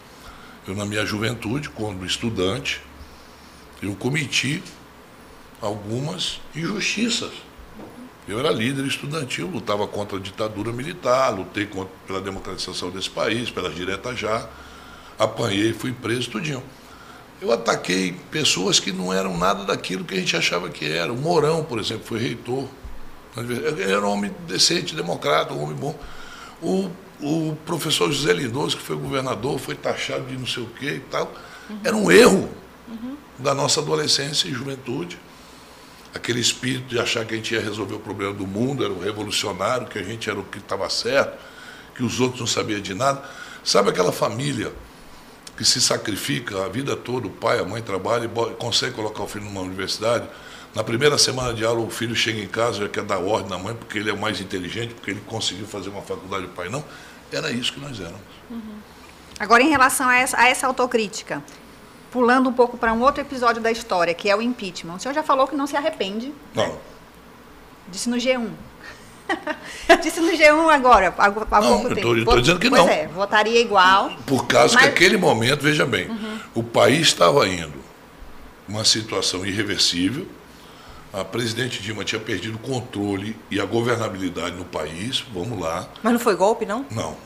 Eu, 0.67 0.75
na 0.75 0.85
minha 0.85 1.05
juventude, 1.05 1.69
quando 1.69 2.05
estudante, 2.05 2.79
eu 3.81 3.95
cometi 3.95 4.63
algumas 5.61 6.39
injustiças 6.55 7.31
eu 8.29 8.39
era 8.39 8.51
líder 8.51 8.85
estudantil, 8.85 9.47
lutava 9.47 9.87
contra 9.87 10.17
a 10.17 10.21
ditadura 10.21 10.71
militar, 10.71 11.31
lutei 11.31 11.65
contra, 11.65 11.91
pela 12.05 12.21
democratização 12.21 12.91
desse 12.91 13.09
país, 13.09 13.49
pelas 13.49 13.73
diretas 13.73 14.19
já, 14.19 14.47
apanhei, 15.17 15.73
fui 15.73 15.91
preso, 15.91 16.29
tudinho. 16.29 16.63
Eu 17.41 17.51
ataquei 17.51 18.13
pessoas 18.29 18.79
que 18.79 18.91
não 18.91 19.11
eram 19.11 19.35
nada 19.35 19.63
daquilo 19.63 20.03
que 20.03 20.13
a 20.13 20.17
gente 20.17 20.35
achava 20.35 20.69
que 20.69 20.85
era. 20.85 21.11
O 21.11 21.15
Mourão, 21.15 21.63
por 21.63 21.79
exemplo, 21.79 22.03
foi 22.05 22.19
reitor. 22.19 22.67
Ele 23.35 23.91
era 23.91 24.05
um 24.05 24.11
homem 24.11 24.31
decente, 24.47 24.95
democrata, 24.95 25.53
um 25.53 25.63
homem 25.63 25.75
bom. 25.75 25.97
O, 26.61 26.89
o 27.21 27.55
professor 27.65 28.11
José 28.11 28.33
Lindoso, 28.33 28.77
que 28.77 28.83
foi 28.83 28.97
governador, 28.97 29.57
foi 29.57 29.73
taxado 29.73 30.25
de 30.25 30.37
não 30.37 30.45
sei 30.45 30.63
o 30.63 30.67
quê 30.67 30.95
e 30.95 30.99
tal. 30.99 31.33
Era 31.83 31.95
um 31.95 32.11
erro 32.11 32.49
uhum. 32.87 33.15
da 33.39 33.55
nossa 33.55 33.79
adolescência 33.79 34.47
e 34.47 34.51
juventude 34.51 35.17
aquele 36.13 36.39
espírito 36.39 36.87
de 36.87 36.99
achar 36.99 37.25
que 37.25 37.33
a 37.33 37.37
gente 37.37 37.53
ia 37.53 37.61
resolver 37.61 37.95
o 37.95 37.99
problema 37.99 38.33
do 38.33 38.47
mundo, 38.47 38.83
era 38.83 38.91
o 38.91 38.99
revolucionário, 38.99 39.87
que 39.87 39.99
a 39.99 40.03
gente 40.03 40.29
era 40.29 40.39
o 40.39 40.43
que 40.43 40.57
estava 40.57 40.89
certo, 40.89 41.37
que 41.95 42.03
os 42.03 42.19
outros 42.19 42.39
não 42.39 42.47
sabiam 42.47 42.79
de 42.79 42.93
nada. 42.93 43.23
Sabe 43.63 43.89
aquela 43.89 44.11
família 44.11 44.71
que 45.57 45.65
se 45.65 45.81
sacrifica 45.81 46.65
a 46.65 46.69
vida 46.69 46.95
toda, 46.95 47.27
o 47.27 47.29
pai, 47.29 47.59
a 47.59 47.65
mãe 47.65 47.81
trabalham 47.81 48.25
e 48.25 48.55
consegue 48.55 48.95
colocar 48.95 49.23
o 49.23 49.27
filho 49.27 49.45
numa 49.45 49.61
universidade, 49.61 50.27
Na 50.73 50.83
primeira 50.83 51.17
semana 51.17 51.51
de 51.51 51.65
aula, 51.65 51.81
o 51.81 51.89
filho 51.89 52.15
chega 52.15 52.39
em 52.39 52.47
casa, 52.47 52.81
já 52.81 52.87
quer 52.87 53.03
dar 53.03 53.17
ordem 53.17 53.49
na 53.49 53.57
mãe, 53.57 53.73
porque 53.73 53.97
ele 53.97 54.11
é 54.11 54.15
mais 54.15 54.39
inteligente, 54.39 54.93
porque 54.93 55.09
ele 55.11 55.21
conseguiu 55.25 55.65
fazer 55.65 55.89
uma 55.89 56.03
faculdade, 56.03 56.45
o 56.45 56.49
pai 56.49 56.69
não. 56.69 56.85
Era 57.31 57.51
isso 57.51 57.73
que 57.73 57.79
nós 57.79 57.99
éramos. 57.99 58.21
Uhum. 58.49 58.77
Agora, 59.39 59.63
em 59.63 59.69
relação 59.69 60.07
a 60.07 60.15
essa, 60.15 60.37
a 60.37 60.47
essa 60.47 60.67
autocrítica, 60.67 61.43
pulando 62.11 62.49
um 62.49 62.53
pouco 62.53 62.77
para 62.77 62.93
um 62.93 63.01
outro 63.01 63.21
episódio 63.21 63.61
da 63.61 63.71
história, 63.71 64.13
que 64.13 64.29
é 64.29 64.35
o 64.35 64.41
impeachment. 64.41 64.95
O 64.95 64.99
senhor 64.99 65.13
já 65.13 65.23
falou 65.23 65.47
que 65.47 65.55
não 65.55 65.67
se 65.67 65.75
arrepende. 65.75 66.33
Não. 66.53 66.67
Né? 66.67 66.77
Disse 67.87 68.09
no 68.09 68.17
G1. 68.17 68.49
Disse 70.01 70.19
no 70.19 70.31
G1 70.31 70.69
agora, 70.73 71.13
há, 71.17 71.25
há 71.25 71.61
não, 71.61 71.67
pouco 71.81 71.95
tempo. 71.95 72.15
Estou 72.15 72.41
dizendo 72.41 72.59
que 72.59 72.69
pois 72.69 72.81
não. 72.81 72.87
Pois 72.87 72.99
é, 72.99 73.07
votaria 73.07 73.59
igual. 73.61 74.11
Por 74.25 74.47
causa 74.47 74.75
mas... 74.75 74.83
que 74.83 74.89
aquele 74.89 75.17
momento, 75.17 75.61
veja 75.61 75.85
bem, 75.85 76.09
uhum. 76.09 76.39
o 76.55 76.63
país 76.63 77.07
estava 77.07 77.47
indo 77.47 77.79
uma 78.67 78.85
situação 78.85 79.45
irreversível, 79.45 80.27
a 81.11 81.25
presidente 81.25 81.81
Dilma 81.81 82.03
tinha 82.03 82.21
perdido 82.21 82.55
o 82.55 82.59
controle 82.59 83.35
e 83.49 83.59
a 83.59 83.65
governabilidade 83.65 84.55
no 84.55 84.65
país, 84.65 85.25
vamos 85.33 85.59
lá. 85.59 85.89
Mas 86.03 86.13
não 86.13 86.19
foi 86.19 86.35
golpe, 86.35 86.65
não? 86.65 86.85
Não, 86.91 87.17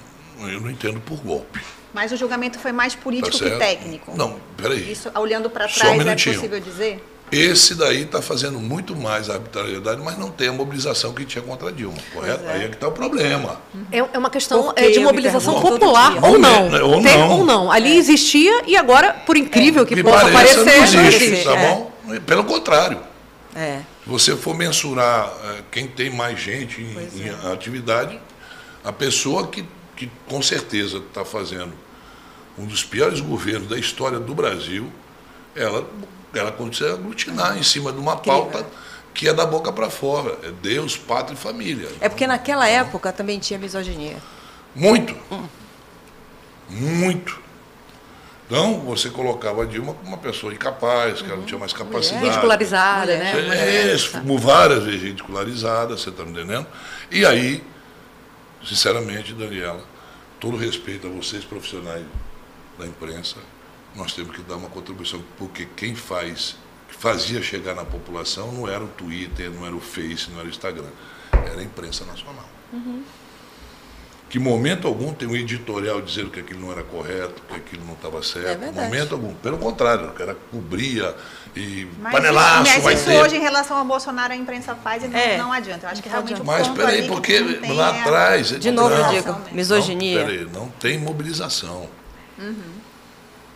eu 0.47 0.61
não 0.61 0.71
entendo 0.71 1.01
por 1.01 1.17
golpe. 1.17 1.59
Mas 1.93 2.11
o 2.11 2.17
julgamento 2.17 2.57
foi 2.59 2.71
mais 2.71 2.95
político 2.95 3.37
tá 3.37 3.45
que 3.45 3.57
técnico. 3.57 4.17
Não, 4.17 4.39
peraí. 4.57 4.91
Isso, 4.91 5.11
olhando 5.15 5.49
para 5.49 5.67
trás, 5.67 5.97
um 5.97 6.01
é 6.01 6.15
possível 6.15 6.59
dizer? 6.59 7.03
Esse 7.31 7.73
daí 7.73 8.03
está 8.03 8.21
fazendo 8.21 8.59
muito 8.59 8.95
mais 8.95 9.27
arbitrariedade, 9.27 9.99
mas 10.01 10.17
não 10.17 10.29
tem 10.29 10.49
a 10.49 10.53
mobilização 10.53 11.13
que 11.13 11.25
tinha 11.25 11.41
contra 11.41 11.69
a 11.69 11.71
Dilma, 11.71 11.97
correto? 12.13 12.45
É. 12.45 12.53
Aí 12.53 12.65
é 12.65 12.67
que 12.67 12.75
está 12.75 12.87
o 12.87 12.91
problema. 12.91 13.59
É, 13.91 13.97
é 13.97 14.17
uma 14.19 14.29
questão 14.29 14.71
é, 14.75 14.89
de 14.91 14.99
mobilização 14.99 15.59
popular 15.59 16.23
ou 16.23 16.37
não. 16.37 16.65
Ou 16.65 17.01
não. 17.01 17.01
Tem, 17.01 17.23
ou 17.23 17.43
não. 17.43 17.71
Ali 17.71 17.93
é. 17.93 17.95
existia 17.95 18.63
e 18.67 18.77
agora, 18.77 19.13
por 19.25 19.35
incrível 19.35 19.81
é. 19.81 19.85
que 19.85 19.95
Me 19.95 20.03
possa 20.03 20.29
parecer, 20.29 20.63
não 20.63 20.73
existe, 20.73 20.97
não 20.97 21.05
existe. 21.07 21.43
tá 21.45 21.55
bom? 21.55 21.91
Pelo 22.25 22.43
contrário. 22.43 22.99
É. 23.55 23.79
Se 24.03 24.09
você 24.09 24.35
for 24.35 24.55
mensurar 24.55 25.33
quem 25.71 25.87
tem 25.87 26.11
mais 26.11 26.39
gente 26.39 26.81
em, 26.81 27.23
em 27.23 27.51
atividade, 27.51 28.19
a 28.83 28.91
pessoa 28.91 29.47
que, 29.47 29.65
que 29.95 30.09
com 30.27 30.41
certeza 30.41 30.97
está 30.97 31.23
fazendo 31.23 31.73
um 32.57 32.65
dos 32.65 32.83
piores 32.83 33.19
governos 33.19 33.67
da 33.67 33.77
história 33.77 34.19
do 34.19 34.35
Brasil, 34.35 34.91
ela, 35.55 35.87
ela 36.33 36.51
consegue 36.51 36.91
aglutinar 36.91 37.57
em 37.57 37.63
cima 37.63 37.91
de 37.91 37.99
uma 37.99 38.15
pauta 38.17 38.65
que 39.13 39.27
é 39.27 39.33
da 39.33 39.45
boca 39.45 39.71
para 39.71 39.89
fora. 39.89 40.37
É 40.43 40.51
Deus, 40.51 40.97
pátria 40.97 41.35
e 41.35 41.37
família. 41.37 41.89
É 42.01 42.09
porque 42.09 42.25
naquela 42.25 42.67
época 42.67 43.11
também 43.11 43.39
tinha 43.39 43.59
misoginia. 43.59 44.17
Muito. 44.75 45.15
Hum. 45.31 45.47
Muito. 46.69 47.41
Então, 48.45 48.81
você 48.81 49.09
colocava 49.09 49.63
a 49.63 49.65
Dilma 49.65 49.93
como 49.93 50.09
uma 50.09 50.17
pessoa 50.17 50.53
incapaz, 50.53 51.21
que 51.21 51.27
ela 51.27 51.37
não 51.37 51.45
tinha 51.45 51.59
mais 51.59 51.73
capacidade. 51.73 52.25
Ridicularizada, 52.25 53.17
né? 53.17 53.33
É, 53.33 53.95
várias 54.37 54.83
vezes 54.83 55.01
ridicularizada, 55.01 55.97
você 55.97 56.09
está 56.09 56.23
me 56.23 56.31
entendendo? 56.31 56.67
E 57.09 57.25
aí, 57.25 57.63
sinceramente, 58.65 59.33
Daniela, 59.33 59.83
todo 60.39 60.57
respeito 60.57 61.07
a 61.07 61.09
vocês, 61.09 61.43
profissionais 61.43 62.05
da 62.77 62.85
imprensa, 62.85 63.37
nós 63.95 64.13
temos 64.13 64.35
que 64.35 64.41
dar 64.41 64.55
uma 64.55 64.69
contribuição, 64.69 65.23
porque 65.37 65.67
quem 65.75 65.95
faz, 65.95 66.55
fazia 66.89 67.41
chegar 67.41 67.75
na 67.75 67.85
população 67.85 68.51
não 68.51 68.67
era 68.67 68.83
o 68.83 68.87
Twitter, 68.87 69.51
não 69.51 69.65
era 69.65 69.75
o 69.75 69.79
Face, 69.79 70.29
não 70.31 70.39
era 70.39 70.47
o 70.47 70.49
Instagram, 70.49 70.89
era 71.31 71.59
a 71.59 71.63
imprensa 71.63 72.05
nacional. 72.05 72.49
Uhum. 72.71 73.03
Que 74.33 74.39
momento 74.39 74.87
algum 74.87 75.13
tem 75.13 75.27
um 75.27 75.35
editorial 75.35 76.01
dizendo 76.01 76.31
que 76.31 76.39
aquilo 76.39 76.59
não 76.59 76.71
era 76.71 76.81
correto, 76.81 77.39
que 77.47 77.55
aquilo 77.55 77.85
não 77.85 77.93
estava 77.93 78.23
certo. 78.23 78.63
É 78.63 78.71
momento 78.71 79.13
algum. 79.13 79.31
Pelo 79.35 79.59
contrário, 79.59 80.07
o 80.07 80.11
cara 80.11 80.35
cobria 80.49 81.15
e 81.55 81.87
mas 82.01 82.13
panelaço. 82.13 82.71
Isso, 82.71 82.81
mas 82.81 82.99
isso 82.99 83.11
hoje, 83.11 83.35
em 83.35 83.41
relação 83.41 83.77
ao 83.77 83.85
Bolsonaro, 83.85 84.33
a 84.33 84.35
imprensa 84.35 84.73
faz 84.73 85.03
e 85.03 85.07
não, 85.07 85.19
é. 85.19 85.37
não 85.37 85.53
adianta. 85.53 85.85
Eu 85.85 85.91
acho 85.91 86.01
que 86.01 86.09
realmente 86.09 86.41
o 86.41 86.45
Mas 86.45 86.67
peraí, 86.67 87.07
porque 87.07 87.37
lá 87.75 87.89
atrás. 87.89 88.59
De 88.59 88.71
novo, 88.71 88.95
não, 88.95 89.11
digo, 89.11 89.41
misoginia. 89.51 90.21
Não, 90.21 90.25
peraí, 90.25 90.47
não 90.51 90.67
tem 90.79 90.97
mobilização. 90.97 91.87
Uhum. 92.39 92.55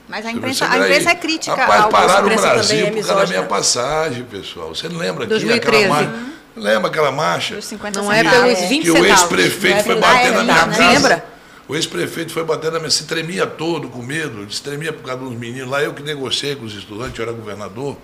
Mas 0.07 0.27
a 0.27 0.31
imprensa, 0.31 0.69
a 0.69 0.77
imprensa 0.77 1.09
é 1.09 1.15
crítica. 1.15 1.55
Rapaz, 1.55 1.81
ao 1.85 1.89
pararam 1.89 2.27
o 2.27 2.35
Brasil 2.35 2.85
é 2.85 2.91
por 2.91 3.03
causa 3.03 3.15
da 3.15 3.25
minha 3.25 3.43
passagem, 3.47 4.23
pessoal. 4.25 4.75
Você 4.75 4.87
não 4.87 4.99
lembra 4.99 5.23
aqui 5.23 5.31
2013. 5.31 5.57
aquela 5.57 5.87
marcha? 5.95 6.11
Uhum. 6.11 6.36
Lembra 6.57 6.89
aquela 6.89 7.11
marcha? 7.11 7.59
Não 7.93 8.11
é 8.11 8.23
pelos 8.23 8.59
20 8.67 8.83
Que 8.83 8.91
o 8.91 9.05
ex-prefeito 9.05 9.77
é 9.77 9.83
foi 9.83 9.99
bater 9.99 10.31
na 10.31 10.43
minha 10.43 10.67
casa. 10.67 10.91
Lembra? 10.91 11.25
O 11.67 11.75
ex-prefeito 11.75 12.31
foi 12.31 12.43
bater 12.43 12.71
na 12.71 12.79
minha... 12.79 12.89
Se 12.89 13.05
tremia 13.05 13.45
todo 13.45 13.89
com 13.89 14.01
medo. 14.01 14.51
Se 14.51 14.61
tremia 14.61 14.91
por 14.91 15.03
causa 15.03 15.23
dos 15.23 15.33
meninos. 15.33 15.69
Lá 15.69 15.83
eu 15.83 15.93
que 15.93 16.01
negociei 16.01 16.55
com 16.55 16.65
os 16.65 16.73
estudantes, 16.73 17.17
eu 17.17 17.23
era 17.23 17.31
governador. 17.31 17.97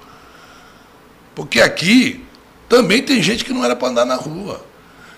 Porque 1.33 1.59
aqui 1.59 2.23
também 2.69 3.01
tem 3.01 3.21
gente 3.21 3.43
que 3.43 3.53
não 3.53 3.63
era 3.63 3.75
para 3.75 3.87
andar 3.87 4.05
na 4.05 4.15
rua. 4.15 4.63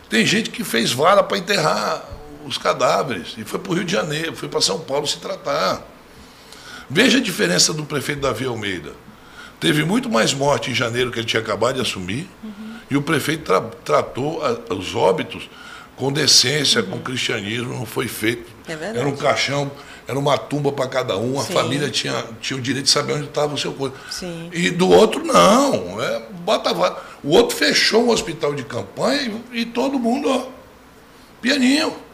Tem 0.10 0.26
gente 0.26 0.50
que 0.50 0.64
fez 0.64 0.92
vara 0.92 1.24
para 1.24 1.38
enterrar 1.38 2.04
os 2.46 2.58
cadáveres. 2.58 3.36
E 3.38 3.44
foi 3.44 3.60
para 3.60 3.72
o 3.72 3.76
Rio 3.76 3.84
de 3.84 3.92
Janeiro, 3.92 4.36
foi 4.36 4.48
para 4.48 4.62
São 4.62 4.80
Paulo 4.80 5.08
se 5.08 5.18
tratar. 5.18 5.82
Veja 6.90 7.18
a 7.18 7.22
diferença 7.22 7.74
do 7.74 7.84
prefeito 7.84 8.22
Davi 8.22 8.46
Almeida. 8.46 8.92
Teve 9.60 9.84
muito 9.84 10.10
mais 10.10 10.34
morte 10.34 10.70
em 10.70 10.76
janeiro, 10.76 11.12
que 11.12 11.20
ele 11.20 11.26
tinha 11.26 11.42
acabado 11.42 11.76
de 11.76 11.82
assumir, 11.82 12.30
uhum. 12.44 12.75
E 12.90 12.98
o 12.98 13.02
prefeito 13.02 13.44
tra 13.44 13.62
tratou 13.84 14.44
a, 14.44 14.74
os 14.74 14.96
óbitos 14.96 15.50
com 15.96 16.12
decência, 16.12 16.82
uhum. 16.82 16.92
com 16.92 17.00
cristianismo, 17.00 17.74
não 17.74 17.86
foi 17.86 18.08
feito. 18.08 18.52
É 18.68 18.74
era 18.74 19.08
um 19.08 19.16
caixão, 19.16 19.72
era 20.08 20.18
uma 20.20 20.38
tumba 20.38 20.72
para 20.72 20.88
cada 20.88 21.18
um, 21.18 21.40
a 21.40 21.44
Sim. 21.44 21.54
família 21.54 21.90
tinha, 21.90 22.26
tinha 22.42 22.58
o 22.58 22.62
direito 22.62 22.86
de 22.86 22.92
saber 22.92 23.14
onde 23.14 23.26
estava 23.26 23.54
o 23.54 23.58
seu 23.58 23.74
corpo. 23.74 23.98
Sim. 24.12 24.50
E 24.52 24.70
do 24.70 24.90
outro, 24.90 25.24
não. 25.24 26.02
É, 26.02 26.24
bota, 26.44 26.74
o 27.24 27.30
outro 27.30 27.56
fechou 27.56 28.06
um 28.06 28.10
hospital 28.10 28.54
de 28.54 28.64
campanha 28.64 29.42
e, 29.52 29.62
e 29.62 29.66
todo 29.66 29.98
mundo, 29.98 30.30
ó, 30.30 30.48
pianinho 31.42 32.05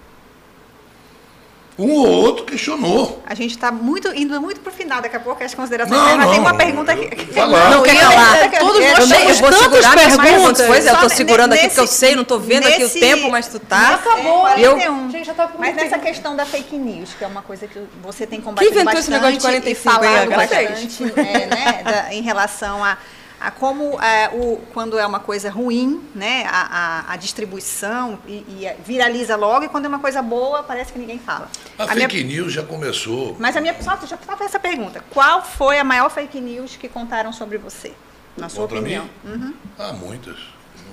um 1.78 1.92
ou 1.92 2.08
outro 2.08 2.46
questionou. 2.46 3.24
A 3.26 3.34
gente 3.34 3.52
está 3.52 3.72
muito, 3.72 4.14
indo 4.16 4.40
muito 4.42 4.60
para 4.60 4.72
o 4.72 4.74
final, 4.74 5.02
daqui 5.02 5.16
a 5.16 5.20
pouco 5.20 5.44
as 5.44 5.54
considerações. 5.54 6.00
Não, 6.00 6.18
mas 6.18 6.30
tem 6.30 6.40
uma 6.40 6.54
pergunta 6.54 6.92
aqui. 6.92 7.34
Falar. 7.34 7.72
Não, 7.72 7.84
queria 7.84 8.12
falar. 8.12 8.60
Todos 8.60 8.80
nós 8.80 9.10
temos 9.10 9.58
segurar 9.58 9.96
perguntas. 9.96 10.68
Pois 10.68 10.86
é, 10.86 10.90
eu 10.90 10.94
estou 10.94 11.10
segurando 11.10 11.52
nesse, 11.52 11.66
aqui, 11.66 11.76
porque 11.76 11.82
eu 11.82 11.88
sei, 11.88 12.16
não 12.16 12.24
estou 12.24 12.40
vendo 12.40 12.66
nesse, 12.66 12.84
aqui 12.84 12.98
o 12.98 13.00
tempo, 13.00 13.32
mas 13.32 13.48
tu 13.48 13.60
tá. 13.60 13.96
acabou. 13.96 14.48
É, 14.48 14.62
eu, 14.62 14.78
gente, 15.10 15.26
já 15.26 15.34
tá 15.34 15.52
mas 15.58 15.76
nessa 15.76 15.98
questão 15.98 16.36
da 16.36 16.46
fake 16.46 16.78
news, 16.78 17.14
que 17.18 17.24
é 17.24 17.28
uma 17.28 17.42
coisa 17.42 17.68
que 17.68 17.80
você 18.02 18.28
tem 18.28 18.42
combatido 18.42 18.76
bastante. 18.84 19.00
Esse 19.00 19.12
negócio 19.12 19.34
de 19.34 19.42
45 19.42 19.70
e 19.70 19.76
falado 19.76 20.30
bastante 20.30 21.04
é, 21.16 21.46
né, 21.48 21.84
da, 21.84 22.14
em 22.14 22.22
relação 22.22 22.84
a 22.84 22.98
a 23.42 23.50
como 23.50 24.00
é, 24.00 24.30
o, 24.30 24.62
quando 24.72 25.00
é 25.00 25.06
uma 25.06 25.20
coisa 25.20 25.50
ruim, 25.50 26.00
né, 26.14 26.46
a, 26.46 26.62
a, 27.10 27.14
a 27.14 27.16
distribuição 27.18 28.20
e, 28.28 28.34
e, 28.34 28.72
viraliza 28.86 29.36
logo, 29.36 29.66
e 29.66 29.70
quando 29.70 29.86
é 29.86 29.88
uma 29.88 30.00
coisa 30.00 30.22
boa, 30.22 30.62
parece 30.62 30.94
que 30.94 31.00
ninguém 31.00 31.18
fala. 31.18 31.50
A, 31.78 31.86
a 31.86 31.88
fake 31.88 32.24
minha, 32.24 32.38
news 32.38 32.54
já 32.54 32.62
começou. 32.62 33.36
Mas 33.40 33.58
a 33.58 33.62
minha 33.62 33.76
só, 33.82 33.98
já 34.06 34.18
só 34.18 34.46
essa 34.46 34.60
pergunta: 34.60 35.04
qual 35.10 35.44
foi 35.44 35.80
a 35.80 35.84
maior 35.84 36.10
fake 36.12 36.40
news 36.40 36.76
que 36.76 36.88
contaram 36.88 37.34
sobre 37.34 37.58
você, 37.58 37.94
na 38.38 38.48
sua 38.48 38.62
Contra 38.62 38.80
opinião? 38.80 39.10
Uhum. 39.26 39.54
Ah, 39.80 39.92
muitas. 39.92 40.38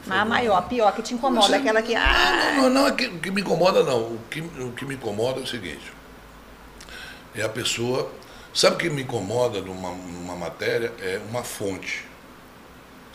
Mas 0.06 0.20
a 0.20 0.24
maior, 0.24 0.56
a 0.56 0.62
pior, 0.62 0.90
que 0.94 1.02
te 1.02 1.12
incomoda, 1.12 1.54
é, 1.54 1.58
aquela 1.58 1.82
que. 1.82 1.94
Ah... 1.94 2.54
Não, 2.56 2.62
não, 2.62 2.70
não 2.70 2.86
é 2.86 2.92
que, 2.92 3.10
que 3.10 3.30
me 3.30 3.42
incomoda, 3.42 3.82
não. 3.82 4.00
O 4.00 4.20
que, 4.30 4.40
o 4.40 4.72
que 4.72 4.86
me 4.86 4.94
incomoda 4.94 5.40
é 5.40 5.42
o 5.42 5.46
seguinte: 5.46 5.92
é 7.34 7.42
a 7.42 7.48
pessoa. 7.48 8.10
Sabe 8.54 8.76
o 8.76 8.78
que 8.78 8.88
me 8.88 9.02
incomoda 9.02 9.60
numa, 9.60 9.90
numa 9.90 10.34
matéria? 10.34 10.92
É 11.00 11.20
uma 11.28 11.44
fonte. 11.44 12.08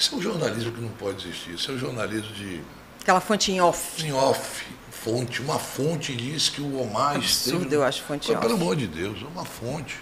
Isso 0.04 0.16
é 0.16 0.18
um 0.18 0.22
jornalismo 0.22 0.72
que 0.74 0.82
não 0.82 0.90
pode 0.90 1.26
existir. 1.26 1.54
Isso 1.54 1.72
é 1.72 1.76
um 1.76 1.78
jornalismo 1.78 2.34
de. 2.34 2.60
Aquela 3.02 3.22
fonte 3.22 3.54
em 3.54 3.62
off. 3.62 4.06
Em 4.06 4.12
off. 4.12 4.66
Fonte. 4.92 5.42
Uma 5.42 5.58
fonte 5.58 6.14
diz 6.14 6.50
que 6.50 6.60
o 6.60 6.82
Omar 6.82 7.16
Absurdo, 7.16 7.60
esteve... 7.60 7.76
eu 7.76 7.84
acho, 7.86 8.04
fonte 8.04 8.28
Pô, 8.28 8.34
off. 8.34 8.42
Pelo 8.42 8.56
amor 8.56 8.76
de 8.76 8.86
Deus, 8.86 9.22
é 9.22 9.26
uma 9.26 9.46
fonte. 9.46 9.96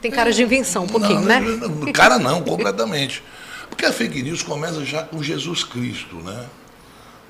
Tem 0.00 0.08
cara 0.08 0.32
de 0.32 0.40
invenção 0.40 0.84
um 0.84 0.86
pouquinho, 0.86 1.20
não, 1.20 1.26
né? 1.26 1.40
Não, 1.40 1.92
cara 1.92 2.16
não, 2.18 2.42
completamente. 2.42 3.24
Porque 3.68 3.84
a 3.86 3.92
fake 3.92 4.22
news 4.22 4.40
começa 4.40 4.84
já 4.84 5.02
com 5.02 5.20
Jesus 5.20 5.64
Cristo, 5.64 6.14
né? 6.16 6.46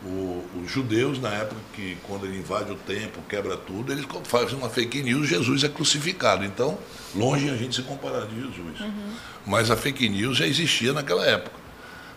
O, 0.04 0.44
os 0.62 0.70
judeus, 0.70 1.18
na 1.18 1.30
época 1.30 1.60
que 1.72 1.96
quando 2.06 2.26
ele 2.26 2.38
invade 2.38 2.70
o 2.70 2.74
templo, 2.74 3.22
quebra 3.28 3.56
tudo, 3.56 3.92
eles 3.92 4.04
fazem 4.24 4.58
uma 4.58 4.68
fake 4.68 5.02
news, 5.02 5.26
Jesus 5.26 5.64
é 5.64 5.68
crucificado. 5.70 6.44
Então, 6.44 6.76
longe 7.14 7.48
a 7.48 7.56
gente 7.56 7.76
se 7.76 7.82
comparar 7.82 8.26
de 8.26 8.34
Jesus. 8.34 8.80
Uhum. 8.80 9.12
Mas 9.46 9.70
a 9.70 9.76
fake 9.76 10.06
news 10.10 10.36
já 10.36 10.46
existia 10.46 10.92
naquela 10.92 11.24
época 11.24 11.57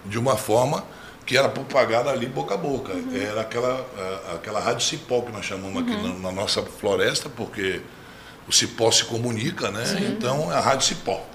de 0.05 0.17
uma 0.17 0.35
forma 0.37 0.83
que 1.25 1.37
era 1.37 1.47
propagada 1.47 2.09
ali 2.09 2.25
boca 2.25 2.55
a 2.55 2.57
boca. 2.57 2.93
Uhum. 2.93 3.15
Era 3.15 3.41
aquela, 3.41 3.85
aquela 4.35 4.59
rádio 4.59 4.85
cipó 4.85 5.21
que 5.21 5.31
nós 5.31 5.45
chamamos 5.45 5.75
uhum. 5.75 5.81
aqui 5.81 6.03
na, 6.03 6.13
na, 6.19 6.31
nossa 6.31 6.61
floresta, 6.63 7.29
porque 7.29 7.81
o 8.47 8.51
cipó 8.51 8.91
se 8.91 9.05
comunica, 9.05 9.71
né? 9.71 9.85
Sim. 9.85 10.07
Então 10.07 10.51
é 10.51 10.55
a 10.55 10.59
rádio 10.59 10.87
cipó. 10.87 11.25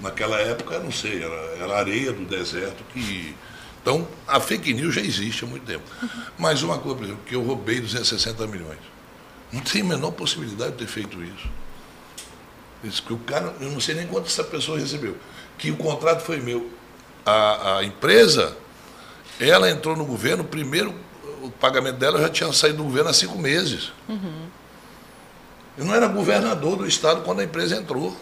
Naquela 0.00 0.38
época, 0.38 0.78
não 0.78 0.92
sei, 0.92 1.22
era, 1.22 1.34
era 1.60 1.78
areia 1.78 2.12
do 2.12 2.24
deserto 2.24 2.82
que. 2.92 3.34
Então, 3.82 4.06
a 4.26 4.38
fake 4.38 4.74
news 4.74 4.94
já 4.94 5.00
existe 5.00 5.44
há 5.44 5.46
muito 5.46 5.64
tempo. 5.64 5.84
Uhum. 6.02 6.08
Mas 6.38 6.62
uma 6.62 6.78
coisa, 6.78 6.96
por 6.96 7.04
exemplo, 7.04 7.22
que 7.26 7.34
eu 7.34 7.42
roubei 7.42 7.80
260 7.80 8.46
milhões. 8.46 8.78
Não 9.52 9.60
tem 9.60 9.82
a 9.82 9.84
menor 9.84 10.10
possibilidade 10.10 10.72
de 10.72 10.78
ter 10.78 10.86
feito 10.86 11.22
isso. 11.22 11.48
Isso 12.84 13.02
que 13.02 13.12
o 13.12 13.18
cara, 13.18 13.54
eu 13.60 13.70
não 13.70 13.80
sei 13.80 13.94
nem 13.94 14.06
quanto 14.06 14.26
essa 14.26 14.44
pessoa 14.44 14.78
recebeu. 14.78 15.16
Que 15.56 15.70
o 15.70 15.76
contrato 15.76 16.20
foi 16.22 16.40
meu. 16.40 16.70
A, 17.24 17.78
a 17.78 17.84
empresa, 17.84 18.56
ela 19.40 19.70
entrou 19.70 19.96
no 19.96 20.04
governo, 20.04 20.44
primeiro 20.44 20.94
o 21.42 21.50
pagamento 21.50 21.96
dela 21.96 22.20
já 22.20 22.28
tinha 22.28 22.52
saído 22.52 22.78
do 22.78 22.84
governo 22.84 23.10
há 23.10 23.12
cinco 23.12 23.38
meses. 23.38 23.92
Uhum. 24.08 24.46
Eu 25.76 25.84
não 25.84 25.94
era 25.94 26.08
governador 26.08 26.76
do 26.76 26.86
estado 26.86 27.22
quando 27.22 27.40
a 27.40 27.44
empresa 27.44 27.76
entrou. 27.76 28.16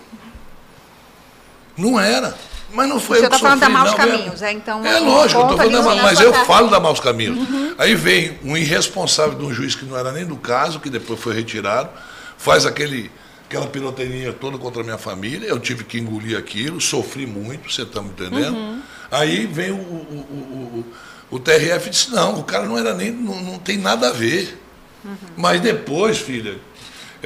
Não 1.77 1.99
era. 1.99 2.37
Mas 2.71 2.89
não 2.89 2.99
foi 2.99 3.19
Você 3.19 3.27
está 3.27 3.39
falando 3.39 3.61
da 3.61 3.69
Maus 3.69 3.91
não, 3.91 3.97
Caminhos, 3.97 4.43
é, 4.43 4.53
então. 4.53 4.85
É 4.85 4.99
lógico, 4.99 5.41
eu 5.41 5.57
falando 5.57 5.85
da, 5.85 6.03
mas 6.03 6.21
eu 6.21 6.33
falo 6.45 6.69
da 6.69 6.81
Maus 6.81 7.01
Caminhos. 7.01 7.39
Uhum. 7.39 7.75
Aí 7.79 7.95
vem 7.95 8.39
um 8.43 8.57
irresponsável 8.57 9.39
de 9.39 9.45
um 9.45 9.53
juiz 9.53 9.75
que 9.75 9.85
não 9.85 9.97
era 9.97 10.13
nem 10.13 10.27
do 10.27 10.37
caso, 10.37 10.81
que 10.81 10.91
depois 10.91 11.21
foi 11.21 11.35
retirado, 11.35 11.91
faz 12.37 12.67
aquele, 12.67 13.11
aquela 13.47 13.67
pirotecnia 13.67 14.33
toda 14.33 14.59
contra 14.59 14.83
a 14.83 14.85
minha 14.85 14.99
família, 14.99 15.47
eu 15.47 15.59
tive 15.59 15.85
que 15.85 15.99
engolir 15.99 16.37
aquilo, 16.37 16.81
sofri 16.81 17.27
muito, 17.27 17.73
você 17.73 17.83
está 17.83 18.03
me 18.03 18.09
entendendo? 18.09 18.57
Uhum. 18.57 18.83
Aí 19.11 19.47
vem 19.47 19.71
o, 19.71 19.75
o, 19.75 20.27
o, 20.31 20.85
o, 21.31 21.37
o 21.37 21.39
TRF 21.39 21.87
e 21.87 21.91
disse, 21.91 22.11
não, 22.11 22.41
o 22.41 22.45
cara 22.45 22.67
não 22.67 22.77
era 22.77 22.93
nem, 22.93 23.11
não, 23.13 23.41
não 23.41 23.59
tem 23.59 23.79
nada 23.79 24.09
a 24.09 24.13
ver. 24.13 24.61
Uhum. 25.05 25.17
Mas 25.37 25.61
depois, 25.61 26.19
filha, 26.19 26.59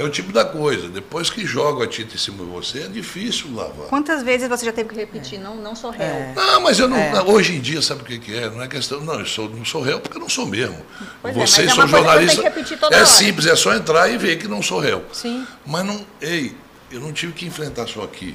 é 0.00 0.04
o 0.04 0.08
tipo 0.08 0.32
da 0.32 0.46
coisa. 0.46 0.88
Depois 0.88 1.28
que 1.28 1.44
joga 1.44 1.84
a 1.84 1.86
tinta 1.86 2.14
em 2.14 2.18
cima 2.18 2.42
de 2.42 2.50
você, 2.50 2.84
é 2.84 2.88
difícil 2.88 3.54
lavar. 3.54 3.86
Quantas 3.88 4.22
vezes 4.22 4.48
você 4.48 4.64
já 4.64 4.72
teve 4.72 4.88
que 4.88 4.94
repetir? 4.94 5.38
É. 5.38 5.42
Não, 5.42 5.56
não 5.56 5.76
sou 5.76 5.90
réu. 5.90 6.06
É. 6.06 6.32
Não, 6.34 6.62
mas 6.62 6.78
eu 6.78 6.88
não. 6.88 6.96
É. 6.96 7.22
Hoje 7.22 7.56
em 7.56 7.60
dia, 7.60 7.82
sabe 7.82 8.00
o 8.00 8.04
que, 8.06 8.18
que 8.18 8.34
é? 8.34 8.48
Não 8.48 8.62
é 8.62 8.68
questão. 8.68 9.02
Não, 9.02 9.20
eu 9.20 9.26
sou, 9.26 9.50
não 9.50 9.64
sou 9.64 9.82
réu 9.82 10.00
porque 10.00 10.16
eu 10.16 10.20
não 10.22 10.28
sou 10.28 10.46
mesmo. 10.46 10.80
Pois 11.20 11.36
é, 11.36 11.40
Vocês 11.40 11.70
é, 11.70 11.74
são 11.74 11.86
jornalistas. 11.86 12.44
É 12.44 12.86
hora. 12.86 13.06
simples, 13.06 13.46
é 13.46 13.54
só 13.54 13.74
entrar 13.74 14.08
e 14.08 14.16
ver 14.16 14.38
que 14.38 14.48
não 14.48 14.62
sou 14.62 14.80
réu. 14.80 15.04
Sim. 15.12 15.46
Mas 15.66 15.84
não. 15.84 16.00
Ei, 16.22 16.56
eu 16.90 17.00
não 17.00 17.12
tive 17.12 17.34
que 17.34 17.44
enfrentar 17.44 17.86
só 17.86 18.02
aqui. 18.02 18.34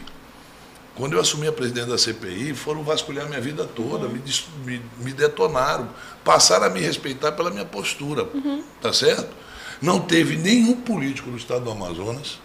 Quando 0.96 1.14
eu 1.14 1.20
assumi 1.20 1.48
a 1.48 1.52
presidente 1.52 1.90
da 1.90 1.98
CPI, 1.98 2.54
foram 2.54 2.84
vasculhar 2.84 3.28
minha 3.28 3.42
vida 3.42 3.66
toda, 3.66 4.06
uhum. 4.06 4.14
me, 4.14 4.22
me, 4.64 4.82
me, 5.00 5.14
detonaram, 5.14 5.90
passaram 6.24 6.68
a 6.68 6.70
me 6.70 6.80
respeitar 6.80 7.34
pela 7.34 7.50
minha 7.50 7.66
postura. 7.66 8.24
Uhum. 8.34 8.64
Tá 8.82 8.94
certo? 8.94 9.45
Não 9.82 10.00
teve 10.00 10.38
nenhum 10.38 10.76
político 10.76 11.30
do 11.30 11.38
estado 11.38 11.66
do 11.66 11.72
Amazonas 11.72 12.40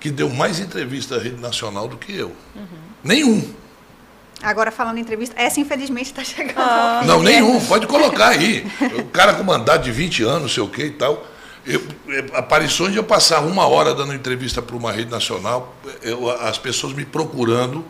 que 0.00 0.10
deu 0.10 0.30
mais 0.30 0.60
entrevista 0.60 1.16
à 1.16 1.18
rede 1.18 1.40
nacional 1.40 1.88
do 1.88 1.96
que 1.96 2.14
eu. 2.14 2.28
Uhum. 2.54 2.66
Nenhum. 3.02 3.54
Agora, 4.40 4.70
falando 4.70 4.98
em 4.98 5.00
entrevista, 5.00 5.34
essa 5.40 5.58
infelizmente 5.58 6.06
está 6.06 6.22
chegando. 6.22 6.58
Ah. 6.58 7.02
Não, 7.04 7.22
nenhum. 7.22 7.60
Pode 7.66 7.86
colocar 7.86 8.28
aí. 8.28 8.64
O 8.96 9.04
cara 9.06 9.34
com 9.34 9.42
mandato 9.42 9.82
de 9.82 9.90
20 9.90 10.22
anos, 10.22 10.42
não 10.42 10.48
sei 10.48 10.62
o 10.62 10.68
quê 10.68 10.86
e 10.86 10.92
tal. 10.92 11.26
Eu, 11.66 11.82
aparições 12.34 12.92
de 12.92 12.98
eu 12.98 13.04
passar 13.04 13.40
uma 13.40 13.66
hora 13.66 13.94
dando 13.94 14.14
entrevista 14.14 14.62
para 14.62 14.76
uma 14.76 14.92
rede 14.92 15.10
nacional, 15.10 15.74
eu, 16.02 16.30
as 16.30 16.56
pessoas 16.56 16.92
me 16.92 17.04
procurando. 17.04 17.84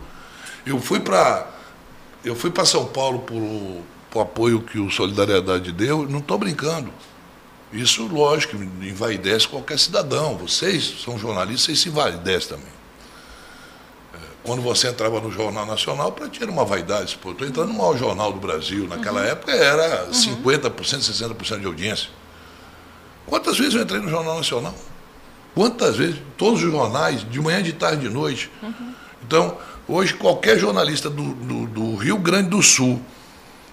Eu 0.65 0.81
fui 0.81 1.01
para 1.01 1.47
eu 2.25 2.35
fui 2.35 2.51
para 2.51 2.65
São 2.65 2.87
Paulo 2.87 3.21
por, 3.21 3.83
por 4.11 4.23
apoio 4.23 4.61
que 4.61 4.79
o 4.79 4.91
Solidariedade 4.91 5.71
deu, 5.71 6.09
não 6.09 6.19
estou 6.19 6.37
brincando. 6.37 6.91
Isso, 7.73 8.07
lógico, 8.07 8.57
envaidece 8.57 9.47
qualquer 9.47 9.79
cidadão. 9.79 10.37
Vocês 10.37 11.03
são 11.05 11.19
jornalistas, 11.19 11.65
vocês 11.67 11.81
se 11.81 11.89
envaidecem 11.89 12.51
também. 12.51 12.73
É, 14.15 14.19
quando 14.43 14.63
você 14.63 14.89
entrava 14.89 15.21
no 15.21 15.31
Jornal 15.31 15.67
Nacional, 15.67 16.13
para 16.13 16.29
ti 16.29 16.43
era 16.43 16.51
uma 16.51 16.65
vaidade. 16.65 17.19
Estou 17.23 17.47
entrando 17.47 17.69
no 17.69 17.75
maior 17.75 17.97
jornal 17.97 18.33
do 18.33 18.41
Brasil. 18.41 18.87
Naquela 18.89 19.21
uhum. 19.21 19.27
época 19.27 19.53
era 19.53 20.07
uhum. 20.07 20.13
50%, 20.13 20.73
60% 20.73 21.61
de 21.61 21.67
audiência. 21.67 22.09
Quantas 23.27 23.59
vezes 23.59 23.75
eu 23.75 23.83
entrei 23.83 24.01
no 24.01 24.09
Jornal 24.09 24.37
Nacional? 24.37 24.75
Quantas 25.55 25.97
vezes? 25.97 26.17
Todos 26.39 26.63
os 26.63 26.71
jornais, 26.71 27.29
de 27.29 27.41
manhã, 27.41 27.63
de 27.63 27.75
tarde, 27.75 28.03
de 28.03 28.09
noite. 28.09 28.51
Uhum. 28.63 28.95
Então, 29.23 29.59
hoje, 29.87 30.15
qualquer 30.15 30.59
jornalista 30.59 31.11
do, 31.11 31.35
do, 31.35 31.67
do 31.67 31.97
Rio 31.97 32.17
Grande 32.17 32.49
do 32.49 32.63
Sul, 32.63 33.03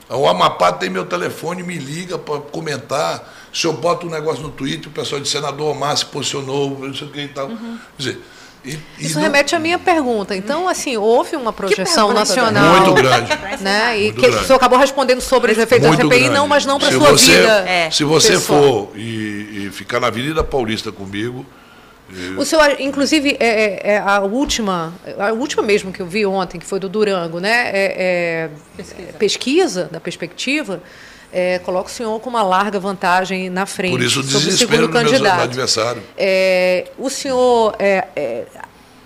o 0.10 0.28
Amapá 0.28 0.72
tem 0.74 0.90
meu 0.90 1.06
telefone, 1.06 1.64
me 1.64 1.78
liga 1.78 2.18
para 2.18 2.42
comentar 2.42 3.34
se 3.56 3.66
eu 3.66 3.72
boto 3.72 4.06
um 4.06 4.10
negócio 4.10 4.44
no 4.44 4.50
Twitter, 4.50 4.90
o 4.90 4.92
pessoal 4.92 5.22
de 5.22 5.30
senador 5.30 5.72
Omar 5.72 5.96
se 5.96 6.06
posicionou, 6.06 6.78
não 6.78 6.94
sei 6.94 7.08
o 7.08 7.12
que 7.12 7.22
e 7.22 7.28
tal. 7.30 7.48
Uhum. 7.48 7.80
Quer 7.96 8.04
dizer, 8.04 8.22
e, 8.66 8.78
Isso 9.00 9.16
não... 9.16 9.22
remete 9.22 9.56
à 9.56 9.60
minha 9.60 9.80
pergunta. 9.80 10.36
Então, 10.36 10.68
assim, 10.68 10.98
houve 10.98 11.38
uma 11.38 11.54
projeção 11.54 12.12
nacional. 12.12 12.82
Muito 12.82 12.94
grande. 12.94 13.32
Né? 13.62 13.98
E 13.98 14.12
que 14.12 14.20
grande. 14.20 14.38
o 14.38 14.44
senhor 14.44 14.58
acabou 14.58 14.78
respondendo 14.78 15.22
sobre 15.22 15.54
os 15.54 15.58
efeitos 15.58 15.88
da 15.90 15.96
CPI, 15.96 16.10
grande. 16.10 16.30
não, 16.32 16.50
mas 16.50 16.66
não 16.66 16.78
para 16.78 16.90
a 16.90 16.92
sua 16.92 17.12
você, 17.12 17.32
vida. 17.32 17.70
É, 17.70 17.90
se 17.90 18.04
você 18.04 18.34
pessoal. 18.34 18.62
for 18.62 18.92
e, 18.98 19.68
e, 19.68 19.70
ficar 19.72 20.02
na 20.02 20.08
Avenida 20.08 20.44
Paulista 20.44 20.92
comigo. 20.92 21.46
Eu... 22.14 22.38
O 22.38 22.46
senhor, 22.46 22.76
inclusive, 22.80 23.38
é, 23.40 23.48
é, 23.48 23.94
é, 23.94 23.98
a 24.00 24.20
última, 24.20 24.94
a 25.18 25.32
última 25.32 25.64
mesmo 25.64 25.94
que 25.94 26.02
eu 26.02 26.06
vi 26.06 26.26
ontem, 26.26 26.60
que 26.60 26.66
foi 26.66 26.80
do 26.80 26.90
Durango, 26.90 27.40
né? 27.40 27.70
É, 27.70 27.94
é 27.98 28.50
pesquisa. 28.76 29.14
pesquisa 29.14 29.90
da 29.90 30.00
perspectiva 30.02 30.82
é, 31.38 31.60
coloca 31.60 31.90
o 31.90 31.92
senhor 31.92 32.18
com 32.22 32.30
uma 32.30 32.42
larga 32.42 32.80
vantagem 32.80 33.50
na 33.50 33.66
frente. 33.66 33.92
Por 33.92 34.02
isso 34.02 34.22
o 34.22 34.24
desespero 34.24 34.86
o 34.86 34.88
do 34.88 34.94
candidato. 34.94 35.42
adversário. 35.42 36.02
É, 36.18 36.90
o 36.98 37.10
senhor, 37.10 37.76
é, 37.78 38.08
é, 38.16 38.46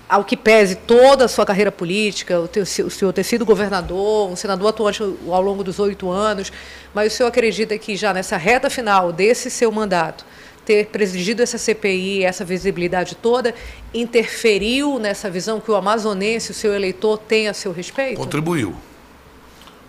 ao 0.08 0.24
que 0.24 0.38
pese 0.38 0.76
toda 0.76 1.26
a 1.26 1.28
sua 1.28 1.44
carreira 1.44 1.72
política, 1.72 2.40
o, 2.40 2.48
teu, 2.48 2.62
o 2.62 2.66
senhor 2.68 3.12
ter 3.14 3.24
sido 3.24 3.44
governador, 3.44 4.30
um 4.30 4.36
senador 4.36 4.70
atuante 4.70 5.02
ao 5.02 5.42
longo 5.42 5.64
dos 5.64 5.80
oito 5.80 6.08
anos, 6.08 6.54
mas 6.94 7.12
o 7.12 7.16
senhor 7.16 7.30
acredita 7.30 7.76
que 7.80 7.96
já 7.96 8.14
nessa 8.14 8.38
reta 8.38 8.70
final 8.70 9.12
desse 9.12 9.50
seu 9.50 9.72
mandato, 9.72 10.24
ter 10.64 10.86
presidido 10.86 11.42
essa 11.42 11.58
CPI, 11.58 12.24
essa 12.24 12.46
visibilidade 12.46 13.16
toda, 13.16 13.56
interferiu 13.92 15.00
nessa 15.00 15.32
visão 15.32 15.60
que 15.60 15.72
o 15.72 15.76
amazonense, 15.76 16.52
o 16.52 16.54
seu 16.54 16.76
eleitor, 16.76 17.18
tem 17.18 17.48
a 17.48 17.56
seu 17.56 17.72
respeito? 17.72 18.18
Contribuiu. 18.18 18.76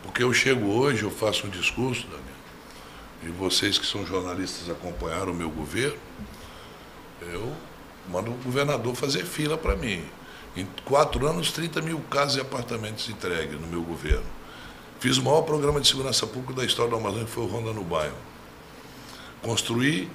Porque 0.03 0.22
eu 0.22 0.32
chego 0.32 0.70
hoje, 0.70 1.03
eu 1.03 1.11
faço 1.11 1.47
um 1.47 1.51
discurso, 1.51 2.07
Daniel, 2.07 2.30
e 3.22 3.28
vocês 3.28 3.78
que 3.78 3.86
são 3.86 4.06
jornalistas 4.06 4.70
acompanharam 4.70 5.32
o 5.32 5.34
meu 5.34 5.50
governo, 5.50 5.98
eu 7.22 7.52
mando 8.08 8.30
o 8.30 8.34
governador 8.34 8.94
fazer 8.94 9.24
fila 9.24 9.58
para 9.58 9.76
mim. 9.76 10.04
Em 10.56 10.66
quatro 10.84 11.26
anos, 11.26 11.52
30 11.52 11.82
mil 11.82 12.00
casas 12.10 12.36
e 12.36 12.40
apartamentos 12.40 13.08
entregues 13.08 13.60
no 13.60 13.66
meu 13.66 13.82
governo. 13.82 14.24
Fiz 14.98 15.16
o 15.16 15.22
maior 15.22 15.42
programa 15.42 15.80
de 15.80 15.88
segurança 15.88 16.26
pública 16.26 16.54
da 16.60 16.64
história 16.64 16.90
do 16.90 16.96
Amazonas, 16.96 17.26
que 17.26 17.34
foi 17.34 17.44
o 17.44 17.46
Ronda 17.46 17.72
no 17.72 17.84
Bairro. 17.84 18.16
Construí 19.42 20.10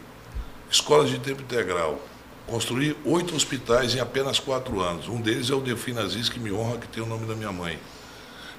escolas 0.69 1.09
de 1.09 1.19
tempo 1.19 1.41
integral. 1.41 1.99
Construí 2.47 2.95
oito 3.05 3.35
hospitais 3.35 3.95
em 3.95 3.99
apenas 3.99 4.39
quatro 4.39 4.79
anos. 4.81 5.07
Um 5.07 5.19
deles 5.19 5.49
é 5.49 5.55
o 5.55 5.61
Delfim 5.61 5.97
Aziz, 5.97 6.29
que 6.29 6.39
me 6.39 6.51
honra, 6.51 6.77
que 6.77 6.87
tem 6.87 7.01
o 7.01 7.05
nome 7.07 7.25
da 7.25 7.33
minha 7.33 7.51
mãe. 7.51 7.79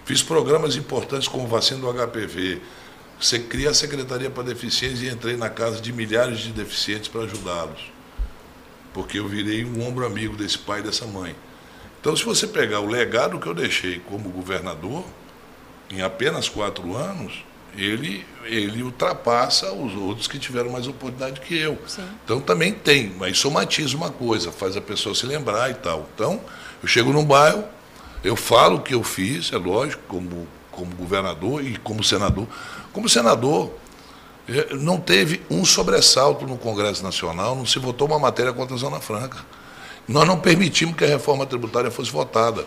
Fiz 0.05 0.23
programas 0.23 0.77
importantes 0.77 1.29
como 1.29 1.47
vacina 1.47 1.81
do 1.81 1.93
HPV. 1.93 2.61
Você 3.21 3.39
cria 3.39 3.71
a 3.71 3.75
Secretaria 3.75 4.31
para 4.31 4.43
Deficiência 4.43 5.07
e 5.07 5.11
entrei 5.11 5.37
na 5.37 5.49
casa 5.49 5.81
de 5.81 5.93
milhares 5.93 6.39
de 6.39 6.53
deficientes 6.53 7.09
para 7.09 7.23
ajudá-los. 7.23 7.91
Porque 8.93 9.19
eu 9.19 9.27
virei 9.27 9.65
um 9.65 9.87
ombro 9.87 10.05
amigo 10.05 10.37
desse 10.37 10.59
pai 10.59 10.81
e 10.81 10.83
dessa 10.83 11.07
mãe. 11.07 11.35
Então, 12.01 12.15
se 12.17 12.25
você 12.25 12.47
pegar 12.47 12.81
o 12.81 12.87
legado 12.87 13.39
que 13.39 13.47
eu 13.47 13.55
deixei 13.55 13.99
como 14.01 14.29
governador, 14.29 15.05
em 15.91 16.03
apenas 16.03 16.49
quatro 16.49 16.95
anos, 16.95 17.45
ele, 17.77 18.25
ele 18.45 18.83
ultrapassa 18.83 19.73
os 19.73 19.95
outros 19.95 20.27
que 20.27 20.39
tiveram 20.39 20.71
mais 20.71 20.87
oportunidade 20.87 21.41
que 21.41 21.57
eu. 21.57 21.79
Sim. 21.87 22.07
Então 22.25 22.41
também 22.41 22.73
tem, 22.73 23.13
mas 23.19 23.39
somatiza 23.39 23.97
uma 23.97 24.11
coisa, 24.11 24.51
faz 24.51 24.77
a 24.77 24.81
pessoa 24.81 25.15
se 25.15 25.27
lembrar 25.27 25.71
e 25.71 25.75
tal. 25.75 26.09
Então, 26.15 26.41
eu 26.83 26.89
chego 26.89 27.13
num 27.13 27.25
bairro, 27.25 27.65
eu 28.25 28.35
falo 28.35 28.77
o 28.77 28.83
que 28.83 28.95
eu 28.95 29.03
fiz, 29.03 29.53
é 29.53 29.57
lógico, 29.57 30.03
como, 30.09 30.47
como 30.77 30.95
governador 30.95 31.65
e 31.65 31.77
como 31.79 32.05
senador. 32.05 32.47
Como 32.93 33.09
senador, 33.09 33.73
é, 34.49 34.75
não 34.75 35.01
teve 35.01 35.43
um 35.51 35.65
sobressalto 35.65 36.47
no 36.47 36.57
Congresso 36.57 37.03
Nacional, 37.03 37.57
não 37.57 37.67
se 37.67 37.79
votou 37.79 38.07
uma 38.07 38.19
matéria 38.19 38.53
contra 38.53 38.77
a 38.77 38.79
Zona 38.79 39.01
Franca. 39.01 39.39
Nós 40.07 40.27
não 40.29 40.39
permitimos 40.39 40.95
que 40.95 41.05
a 41.05 41.09
reforma 41.09 41.45
tributária 41.47 41.91
fosse 41.91 42.13
votada, 42.13 42.65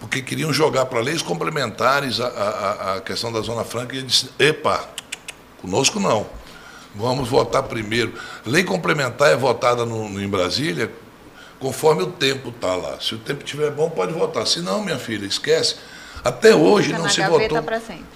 porque 0.00 0.22
queriam 0.22 0.52
jogar 0.52 0.86
para 0.86 1.00
leis 1.00 1.22
complementares 1.22 2.20
a, 2.20 2.26
a, 2.26 2.94
a, 2.96 3.00
questão 3.00 3.30
da 3.30 3.40
Zona 3.42 3.62
Franca 3.62 3.94
e 3.94 3.98
eles 3.98 4.10
disse, 4.10 4.30
epa, 4.38 4.88
conosco 5.60 6.00
não. 6.00 6.26
Vamos 6.94 7.28
votar 7.28 7.62
primeiro. 7.64 8.12
Lei 8.44 8.64
complementar 8.64 9.30
é 9.30 9.36
votada 9.36 9.84
no, 9.84 10.08
no 10.08 10.20
em 10.20 10.26
Brasília 10.28 10.90
conforme 11.60 12.02
o 12.02 12.06
tempo 12.06 12.48
está 12.48 12.74
lá. 12.74 12.98
Se 13.00 13.14
o 13.14 13.18
tempo 13.18 13.44
estiver 13.44 13.70
bom, 13.70 13.90
pode 13.90 14.12
votar. 14.12 14.46
Se 14.46 14.60
não, 14.60 14.82
minha 14.82 14.98
filha, 14.98 15.26
esquece. 15.26 15.76
Até 16.22 16.54
hoje 16.54 16.92
não 16.92 17.08
se 17.08 17.22
votou. 17.22 17.62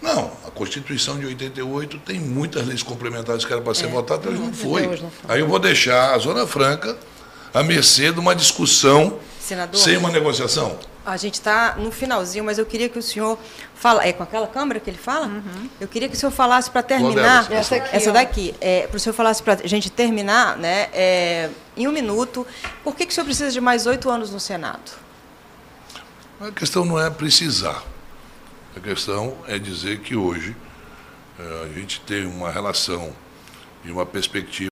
Não, 0.03 0.31
a 0.47 0.51
Constituição 0.51 1.19
de 1.19 1.27
88 1.27 1.99
tem 1.99 2.21
muitas 2.21 2.67
leis 2.67 2.83
complementares 2.83 3.45
que 3.45 3.53
eram 3.53 3.63
para 3.63 3.75
ser 3.75 3.87
é. 3.87 3.89
votadas, 3.89 4.27
mas 4.27 4.41
não 4.41 4.53
foi. 4.53 4.87
não 4.87 4.97
foi. 4.97 5.11
Aí 5.29 5.41
eu 5.41 5.49
vou 5.49 5.59
deixar 5.59 6.15
a 6.15 6.19
Zona 6.19 6.47
Franca 6.47 6.97
à 7.53 7.63
mercê 7.63 8.13
de 8.13 8.21
uma 8.21 8.35
discussão 8.35 9.19
Senador, 9.41 9.81
sem 9.81 9.97
uma 9.97 10.11
negociação. 10.11 10.79
A 11.05 11.19
gente 11.19 11.35
está 11.35 11.77
no 11.77 11.91
finalzinho, 11.91 12.45
mas 12.45 12.59
eu 12.59 12.65
queria 12.65 12.89
que 12.89 12.99
o 12.99 13.03
senhor 13.03 13.39
fala. 13.75 14.07
É 14.07 14.13
com 14.13 14.23
aquela 14.23 14.47
câmera 14.47 14.81
que 14.81 14.89
ele 14.89 14.99
fala? 14.99 15.27
Uhum. 15.27 15.69
Eu 15.79 15.87
queria 15.87 16.09
que 16.09 16.17
o 16.17 16.19
senhor 16.19 16.33
falasse 16.33 16.71
para 16.71 16.83
terminar. 16.83 17.51
Essa, 17.53 17.77
aqui, 17.77 17.95
essa 17.95 18.11
daqui. 18.11 18.55
É, 18.61 18.87
para 18.87 18.97
o 18.97 19.01
senhor 19.01 19.15
falasse 19.15 19.43
para 19.43 19.55
a 19.63 19.67
gente 19.67 19.91
terminar, 19.91 20.57
né? 20.57 20.89
É, 20.95 21.51
em 21.77 21.87
um 21.87 21.93
minuto. 21.93 22.47
Por 22.83 22.97
que, 22.97 23.05
que 23.05 23.13
o 23.13 23.15
senhor 23.15 23.27
precisa 23.27 23.51
de 23.51 23.61
mais 23.61 23.87
oito 23.87 24.09
anos 24.11 24.31
no 24.31 24.41
Senado? 24.41 24.93
A 26.41 26.51
questão 26.51 26.85
não 26.87 26.99
é 26.99 27.11
precisar. 27.11 27.83
A 28.77 28.81
questão 28.81 29.37
é 29.47 29.57
dizer 29.57 30.01
que 30.01 30.17
hoje 30.17 30.55
eh, 31.39 31.71
a 31.71 31.79
gente 31.79 32.01
tem 32.01 32.27
uma 32.27 32.51
relação 32.51 33.15
e 33.85 33.91
uma 33.93 34.05
perspectiva 34.05 34.63